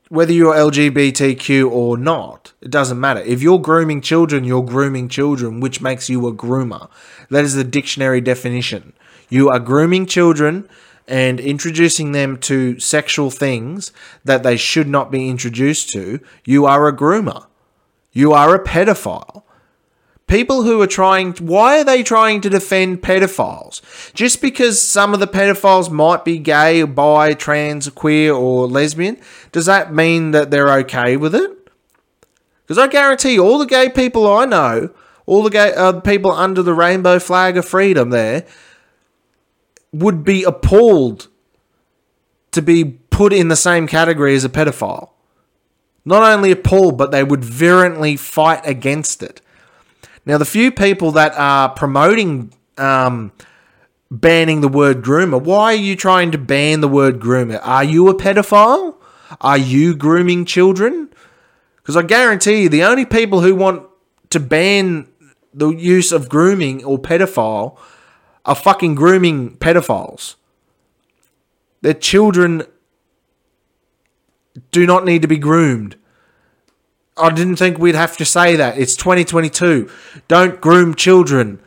whether 0.09 0.33
you're 0.33 0.55
LGBTQ 0.55 1.71
or 1.71 1.97
not, 1.97 2.53
it 2.63 2.71
doesn't 2.71 2.99
matter. 2.99 3.21
If 3.21 3.43
you're 3.43 3.61
grooming 3.61 4.01
children, 4.01 4.45
you're 4.45 4.65
grooming 4.65 5.09
children, 5.09 5.61
which 5.61 5.81
makes 5.81 6.09
you 6.09 6.27
a 6.27 6.33
groomer. 6.33 6.89
That 7.29 7.45
is 7.45 7.55
the 7.55 7.65
dictionary 7.65 8.21
definition. 8.21 8.95
You 9.31 9.49
are 9.49 9.59
grooming 9.59 10.07
children 10.07 10.69
and 11.09 11.41
introducing 11.41 12.13
them 12.13 12.37
to 12.39 12.79
sexual 12.79 13.31
things 13.31 13.93
that 14.25 14.43
they 14.43 14.57
should 14.57 14.89
not 14.89 15.11
be 15.11 15.29
introduced 15.29 15.91
to. 15.91 16.21
You 16.45 16.67
are 16.67 16.87
a 16.87 16.97
groomer. 16.97 17.47
You 18.13 18.33
are 18.33 18.55
a 18.55 18.63
pedophile. 18.63 19.45
People 20.27 20.63
who 20.63 20.81
are 20.81 20.87
trying, 20.87 21.33
why 21.39 21.81
are 21.81 21.85
they 21.85 22.05
trying 22.05 22.41
to 22.43 22.49
defend 22.49 23.03
pedophiles? 23.03 23.81
Just 24.15 24.41
because 24.41 24.81
some 24.81 25.13
of 25.13 25.19
the 25.19 25.27
pedophiles 25.27 25.91
might 25.91 26.25
be 26.25 26.39
gay, 26.39 26.85
bi, 26.85 27.35
trans, 27.35 27.89
queer, 27.89 28.33
or 28.33 28.69
lesbian, 28.69 29.19
does 29.51 29.67
that 29.67 29.93
mean 29.93 30.31
that 30.31 30.53
they're 30.53 30.73
okay 30.79 31.17
with 31.17 31.35
it? 31.35 31.51
Because 32.63 32.79
I 32.79 32.87
guarantee 32.87 33.41
all 33.41 33.59
the 33.59 33.67
gay 33.67 33.89
people 33.89 34.33
I 34.33 34.45
know, 34.45 34.91
all 35.27 35.43
the 35.43 35.51
gay 35.51 35.75
uh, 35.75 35.99
people 35.99 36.31
under 36.31 36.63
the 36.63 36.75
rainbow 36.75 37.19
flag 37.19 37.57
of 37.57 37.65
freedom 37.65 38.11
there, 38.11 38.47
would 39.93 40.25
be 40.25 40.43
appalled 40.45 41.29
to 42.53 42.63
be 42.63 42.85
put 42.85 43.33
in 43.33 43.49
the 43.49 43.57
same 43.57 43.87
category 43.87 44.35
as 44.35 44.45
a 44.45 44.49
pedophile. 44.49 45.11
Not 46.05 46.23
only 46.23 46.51
appalled, 46.51 46.97
but 46.97 47.11
they 47.11 47.23
would 47.23 47.45
virulently 47.45 48.17
fight 48.17 48.61
against 48.65 49.23
it. 49.23 49.41
Now, 50.25 50.39
the 50.39 50.45
few 50.45 50.71
people 50.71 51.13
that 51.13 51.35
are 51.37 51.69
promoting 51.69 52.53
um, 52.79 53.33
banning 54.11 54.61
the 54.61 54.69
word 54.69 55.03
groomer, 55.03 55.41
why 55.41 55.73
are 55.73 55.77
you 55.77 55.97
trying 55.97 56.31
to 56.33 56.39
ban 56.39 56.81
the 56.81 56.89
word 56.89 57.21
groomer? 57.21 57.61
Are 57.63 57.85
you 57.85 58.09
a 58.09 58.15
pedophile? 58.15 58.97
Are 59.41 59.59
you 59.59 59.95
grooming 59.95 60.45
children? 60.45 61.11
Because 61.77 61.97
I 61.97 62.03
guarantee 62.03 62.63
you, 62.63 62.69
the 62.69 62.85
only 62.85 63.05
people 63.05 63.41
who 63.41 63.55
want 63.55 63.87
to 64.31 64.41
ban 64.41 65.09
the 65.53 65.69
use 65.69 66.13
of 66.13 66.29
grooming 66.29 66.85
or 66.85 66.99
pedophile 66.99 67.79
are 68.45 68.55
fucking 68.55 68.95
grooming 68.95 69.57
pedophiles. 69.57 70.37
Their 71.83 71.95
children 71.95 72.63
do 74.71 74.87
not 74.87 75.05
need 75.05 75.23
to 75.23 75.29
be 75.29 75.39
groomed. 75.39 75.97
I 77.17 77.31
didn't 77.31 77.57
think 77.57 77.79
we'd 77.79 77.95
have 77.95 78.17
to 78.17 78.25
say 78.25 78.57
that. 78.57 78.79
It's 78.79 78.97
2022. 78.97 79.91
Don't 80.29 80.61
groom 80.61 80.95
children. 80.95 81.61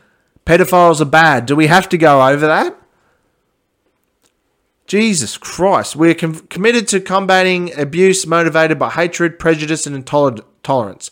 Pedophiles 0.46 1.00
are 1.00 1.06
bad. 1.06 1.46
Do 1.46 1.56
we 1.56 1.68
have 1.68 1.88
to 1.90 1.98
go 1.98 2.28
over 2.28 2.48
that? 2.48 2.78
Jesus 4.88 5.38
Christ. 5.38 5.96
We're 5.96 6.16
com- 6.16 6.48
committed 6.48 6.88
to 6.90 7.00
combating 7.00 7.78
abuse 7.80 8.28
motivated 8.28 8.78
by 8.78 8.90
hatred, 8.90 9.40
prejudice, 9.40 9.88
and 9.88 9.96
intolerance. 9.96 11.12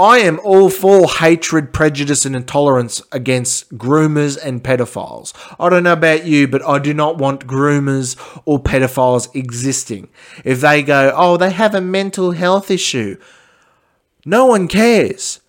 I 0.00 0.20
am 0.20 0.40
all 0.42 0.70
for 0.70 1.06
hatred, 1.06 1.74
prejudice, 1.74 2.24
and 2.24 2.34
intolerance 2.34 3.02
against 3.12 3.76
groomers 3.76 4.42
and 4.42 4.64
pedophiles. 4.64 5.34
I 5.60 5.68
don't 5.68 5.82
know 5.82 5.92
about 5.92 6.24
you, 6.24 6.48
but 6.48 6.66
I 6.66 6.78
do 6.78 6.94
not 6.94 7.18
want 7.18 7.46
groomers 7.46 8.16
or 8.46 8.58
pedophiles 8.58 9.34
existing. 9.34 10.08
If 10.42 10.62
they 10.62 10.82
go, 10.82 11.12
oh, 11.14 11.36
they 11.36 11.50
have 11.50 11.74
a 11.74 11.82
mental 11.82 12.30
health 12.30 12.70
issue, 12.70 13.20
no 14.24 14.46
one 14.46 14.68
cares. 14.68 15.40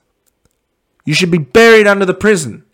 You 1.05 1.13
should 1.13 1.31
be 1.31 1.37
buried 1.37 1.87
under 1.87 2.05
the 2.05 2.13
prison. 2.13 2.65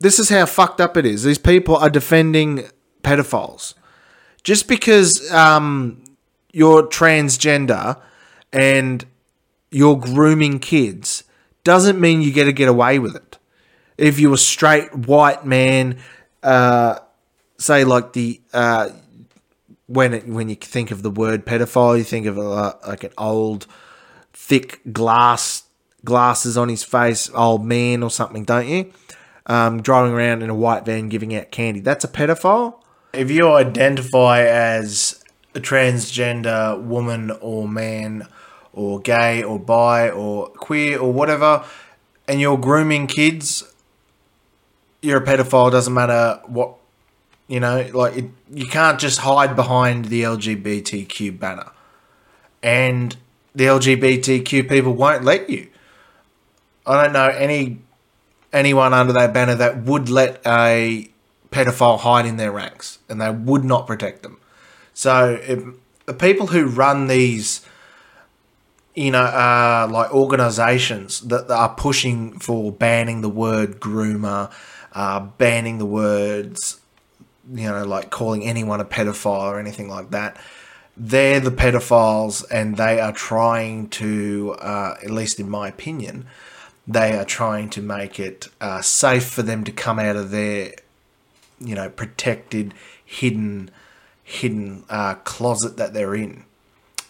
This 0.00 0.18
is 0.18 0.28
how 0.28 0.44
fucked 0.44 0.82
up 0.82 0.98
it 0.98 1.06
is. 1.06 1.22
These 1.22 1.38
people 1.38 1.76
are 1.76 1.88
defending 1.88 2.64
pedophiles. 3.02 3.72
Just 4.42 4.68
because 4.68 5.32
um, 5.32 6.03
you're 6.54 6.84
transgender 6.84 8.00
and 8.52 9.04
you're 9.70 9.96
grooming 9.96 10.60
kids 10.60 11.24
doesn't 11.64 12.00
mean 12.00 12.22
you 12.22 12.32
get 12.32 12.44
to 12.44 12.52
get 12.52 12.68
away 12.68 12.98
with 12.98 13.16
it. 13.16 13.38
If 13.98 14.20
you're 14.20 14.34
a 14.34 14.38
straight 14.38 14.94
white 14.94 15.44
man, 15.44 15.98
uh, 16.42 17.00
say 17.58 17.84
like 17.84 18.12
the 18.12 18.40
uh, 18.52 18.90
when 19.86 20.14
it, 20.14 20.28
when 20.28 20.48
you 20.48 20.54
think 20.54 20.90
of 20.90 21.02
the 21.02 21.10
word 21.10 21.44
pedophile, 21.44 21.98
you 21.98 22.04
think 22.04 22.26
of 22.26 22.38
a, 22.38 22.78
like 22.86 23.02
an 23.02 23.12
old, 23.18 23.66
thick 24.32 24.80
glass 24.92 25.64
glasses 26.04 26.56
on 26.56 26.68
his 26.68 26.84
face, 26.84 27.30
old 27.34 27.64
man 27.64 28.02
or 28.02 28.10
something, 28.10 28.44
don't 28.44 28.68
you? 28.68 28.92
Um, 29.46 29.82
driving 29.82 30.12
around 30.12 30.42
in 30.42 30.50
a 30.50 30.54
white 30.54 30.84
van 30.84 31.08
giving 31.08 31.34
out 31.34 31.50
candy. 31.50 31.80
That's 31.80 32.04
a 32.04 32.08
pedophile. 32.08 32.80
If 33.12 33.30
you 33.30 33.52
identify 33.52 34.42
as 34.42 35.23
a 35.54 35.60
transgender 35.60 36.80
woman 36.82 37.30
or 37.40 37.68
man 37.68 38.26
or 38.72 39.00
gay 39.00 39.42
or 39.42 39.58
bi 39.58 40.10
or 40.10 40.48
queer 40.48 40.98
or 40.98 41.12
whatever 41.12 41.64
and 42.26 42.40
you're 42.40 42.58
grooming 42.58 43.06
kids 43.06 43.62
you're 45.04 45.18
a 45.18 45.24
pedophile 45.24 45.70
doesn't 45.70 45.92
matter 45.92 46.40
what 46.46 46.74
you 47.46 47.60
know 47.60 47.88
like 47.92 48.16
it, 48.16 48.30
you 48.52 48.66
can't 48.66 48.98
just 48.98 49.20
hide 49.20 49.54
behind 49.54 50.06
the 50.06 50.22
lgbtq 50.22 51.38
banner. 51.38 51.70
And 52.62 53.16
the 53.54 53.64
lgbtq 53.64 54.68
people 54.68 54.94
won't 54.94 55.24
let 55.24 55.50
you. 55.50 55.68
I 56.86 57.02
don't 57.02 57.12
know 57.12 57.28
any 57.28 57.78
anyone 58.52 58.94
under 58.94 59.12
that 59.12 59.34
banner 59.34 59.54
that 59.56 59.82
would 59.82 60.08
let 60.08 60.40
a 60.46 61.10
pedophile 61.50 62.00
hide 62.00 62.26
in 62.26 62.36
their 62.36 62.50
ranks 62.50 62.98
and 63.08 63.20
they 63.20 63.30
would 63.30 63.64
not 63.64 63.86
protect 63.86 64.22
them 64.22 64.38
so 64.94 65.38
it, 65.42 65.62
the 66.06 66.14
people 66.14 66.46
who 66.48 66.66
run 66.66 67.06
these 67.08 67.66
you 68.94 69.10
know, 69.10 69.22
uh, 69.22 69.88
like 69.90 70.14
organizations 70.14 71.20
that 71.22 71.50
are 71.50 71.74
pushing 71.74 72.38
for 72.38 72.70
banning 72.70 73.22
the 73.22 73.28
word 73.28 73.80
groomer, 73.80 74.52
uh, 74.92 75.20
banning 75.20 75.78
the 75.78 75.86
words, 75.86 76.80
you 77.52 77.68
know, 77.68 77.84
like 77.84 78.10
calling 78.10 78.44
anyone 78.44 78.80
a 78.80 78.84
pedophile 78.84 79.52
or 79.52 79.58
anything 79.58 79.88
like 79.88 80.10
that. 80.10 80.36
They're 80.96 81.40
the 81.40 81.50
pedophiles, 81.50 82.44
and 82.52 82.76
they 82.76 83.00
are 83.00 83.12
trying 83.12 83.88
to, 83.88 84.54
uh, 84.60 84.96
at 85.02 85.10
least 85.10 85.40
in 85.40 85.50
my 85.50 85.66
opinion, 85.66 86.26
they 86.86 87.18
are 87.18 87.24
trying 87.24 87.70
to 87.70 87.82
make 87.82 88.20
it 88.20 88.48
uh, 88.60 88.80
safe 88.80 89.26
for 89.26 89.42
them 89.42 89.64
to 89.64 89.72
come 89.72 89.98
out 89.98 90.14
of 90.14 90.30
their, 90.30 90.72
you 91.58 91.74
know, 91.74 91.88
protected, 91.88 92.74
hidden, 93.04 93.72
hidden 94.24 94.84
uh, 94.88 95.14
closet 95.16 95.76
that 95.76 95.92
they're 95.94 96.14
in. 96.14 96.44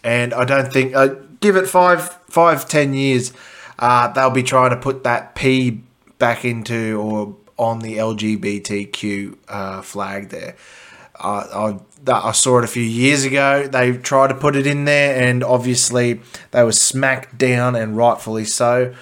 And 0.03 0.33
I 0.33 0.45
don't 0.45 0.71
think, 0.71 0.95
uh, 0.95 1.15
give 1.39 1.55
it 1.55 1.67
five, 1.67 2.13
five, 2.29 2.67
ten 2.67 2.93
years, 2.93 3.33
uh, 3.79 4.09
they'll 4.09 4.29
be 4.29 4.43
trying 4.43 4.69
to 4.69 4.77
put 4.77 5.03
that 5.03 5.33
P 5.33 5.81
back 6.19 6.45
into 6.45 6.99
or 7.01 7.35
on 7.57 7.79
the 7.79 7.97
LGBTQ 7.97 9.37
uh, 9.47 9.81
flag 9.81 10.29
there. 10.29 10.55
I, 11.17 11.79
I 12.05 12.31
saw 12.33 12.59
it 12.59 12.65
a 12.65 12.67
few 12.67 12.83
years 12.83 13.23
ago. 13.23 13.67
They 13.67 13.93
tried 13.97 14.27
to 14.27 14.35
put 14.35 14.55
it 14.55 14.67
in 14.67 14.85
there, 14.85 15.15
and 15.27 15.43
obviously 15.43 16.21
they 16.51 16.63
were 16.63 16.73
smacked 16.73 17.37
down, 17.37 17.75
and 17.75 17.95
rightfully 17.95 18.45
so 18.45 18.93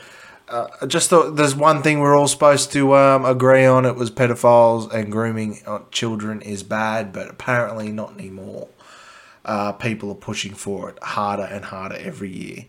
I 0.53 0.85
just 0.85 1.09
thought 1.09 1.35
there's 1.35 1.55
one 1.55 1.81
thing 1.81 1.99
we're 1.99 2.15
all 2.15 2.27
supposed 2.27 2.71
to 2.73 2.95
um, 2.95 3.25
agree 3.25 3.65
on. 3.65 3.85
It 3.85 3.95
was 3.95 4.11
pedophiles 4.11 4.93
and 4.93 5.11
grooming 5.11 5.61
children 5.89 6.41
is 6.41 6.61
bad, 6.61 7.11
but 7.11 7.27
apparently 7.27 7.91
not 7.91 8.13
anymore. 8.13 8.67
Uh, 9.43 9.71
people 9.71 10.11
are 10.11 10.15
pushing 10.15 10.53
for 10.53 10.89
it 10.89 10.99
harder 11.01 11.43
and 11.43 11.65
harder 11.65 11.95
every 11.95 12.29
year. 12.29 12.65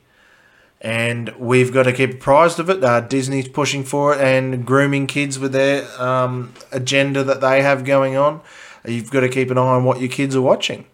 And 0.81 1.35
we've 1.39 1.73
got 1.73 1.85
to 1.85 1.93
keep 1.93 2.15
apprised 2.15 2.59
of 2.59 2.71
it. 2.71 2.83
Uh, 2.83 3.01
Disney's 3.01 3.49
pushing 3.49 3.85
for 3.85 4.15
it 4.15 4.21
and 4.21 4.67
grooming 4.67 5.07
kids 5.07 5.39
with 5.39 5.53
their 5.53 5.87
um, 6.01 6.53
agenda 6.73 7.23
that 7.25 7.41
they 7.41 7.63
have 7.63 7.85
going 7.85 8.17
on. 8.17 8.41
You've 8.87 9.11
got 9.11 9.21
to 9.21 9.29
keep 9.29 9.51
an 9.51 9.59
eye 9.59 9.63
on 9.63 9.85
what 9.85 10.01
your 10.01 10.11
kids 10.11 10.35
are 10.35 10.43
watching. 10.43 10.87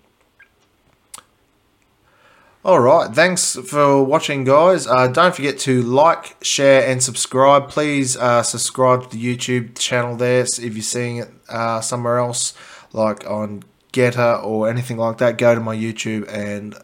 All 2.63 2.81
right. 2.81 3.11
Thanks 3.15 3.57
for 3.57 4.05
watching, 4.05 4.45
guys. 4.45 4.87
Uh, 4.87 5.09
don't 5.09 5.35
forget 5.35 5.59
to 5.61 5.83
like, 5.83 6.37
share, 6.45 6.87
and 6.87 7.03
subscribe. 7.03 7.71
Please 7.71 8.19
uh, 8.19 8.43
subscribe 8.43 9.05
to 9.05 9.17
the 9.17 9.37
YouTube 9.37 9.79
channel 9.79 10.15
there 10.15 10.45
so 10.45 10.63
if 10.63 10.75
you're 10.75 10.83
seeing 10.83 11.17
it 11.19 11.31
uh, 11.49 11.81
somewhere 11.81 12.19
else, 12.19 12.53
like 12.93 13.27
on 13.27 13.63
GETTR 13.95 14.45
or 14.45 14.69
anything 14.69 14.99
like 14.99 15.19
that. 15.19 15.39
Go 15.39 15.55
to 15.55 15.61
my 15.61 15.75
YouTube 15.75 16.31
and 16.31 16.75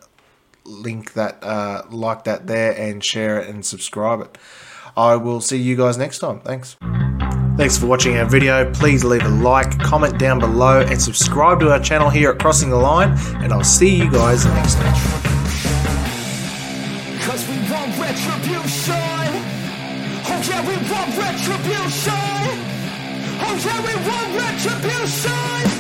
link 0.64 1.12
that, 1.12 1.42
uh, 1.42 1.82
like 1.90 2.24
that 2.24 2.46
there, 2.46 2.72
and 2.72 3.04
share 3.04 3.40
it 3.40 3.48
and 3.48 3.64
subscribe 3.64 4.22
it. 4.22 4.38
I 4.96 5.16
will 5.16 5.42
see 5.42 5.58
you 5.58 5.76
guys 5.76 5.98
next 5.98 6.20
time. 6.20 6.40
Thanks. 6.40 6.76
Thanks 7.58 7.76
for 7.78 7.86
watching 7.86 8.16
our 8.16 8.26
video. 8.26 8.70
Please 8.72 9.04
leave 9.04 9.24
a 9.24 9.28
like, 9.28 9.78
comment 9.78 10.18
down 10.18 10.38
below, 10.38 10.80
and 10.80 11.00
subscribe 11.00 11.60
to 11.60 11.70
our 11.70 11.80
channel 11.80 12.08
here 12.08 12.30
at 12.30 12.38
Crossing 12.38 12.70
the 12.70 12.76
Line. 12.76 13.16
And 13.42 13.52
I'll 13.52 13.62
see 13.62 13.94
you 13.94 14.10
guys 14.10 14.46
next 14.46 14.74
time. 14.76 15.15
Retribution. 21.46 22.12
Oh 23.38 23.54
yeah, 23.64 23.80
we 23.86 23.94
want 24.08 24.30
retribution 24.36 25.75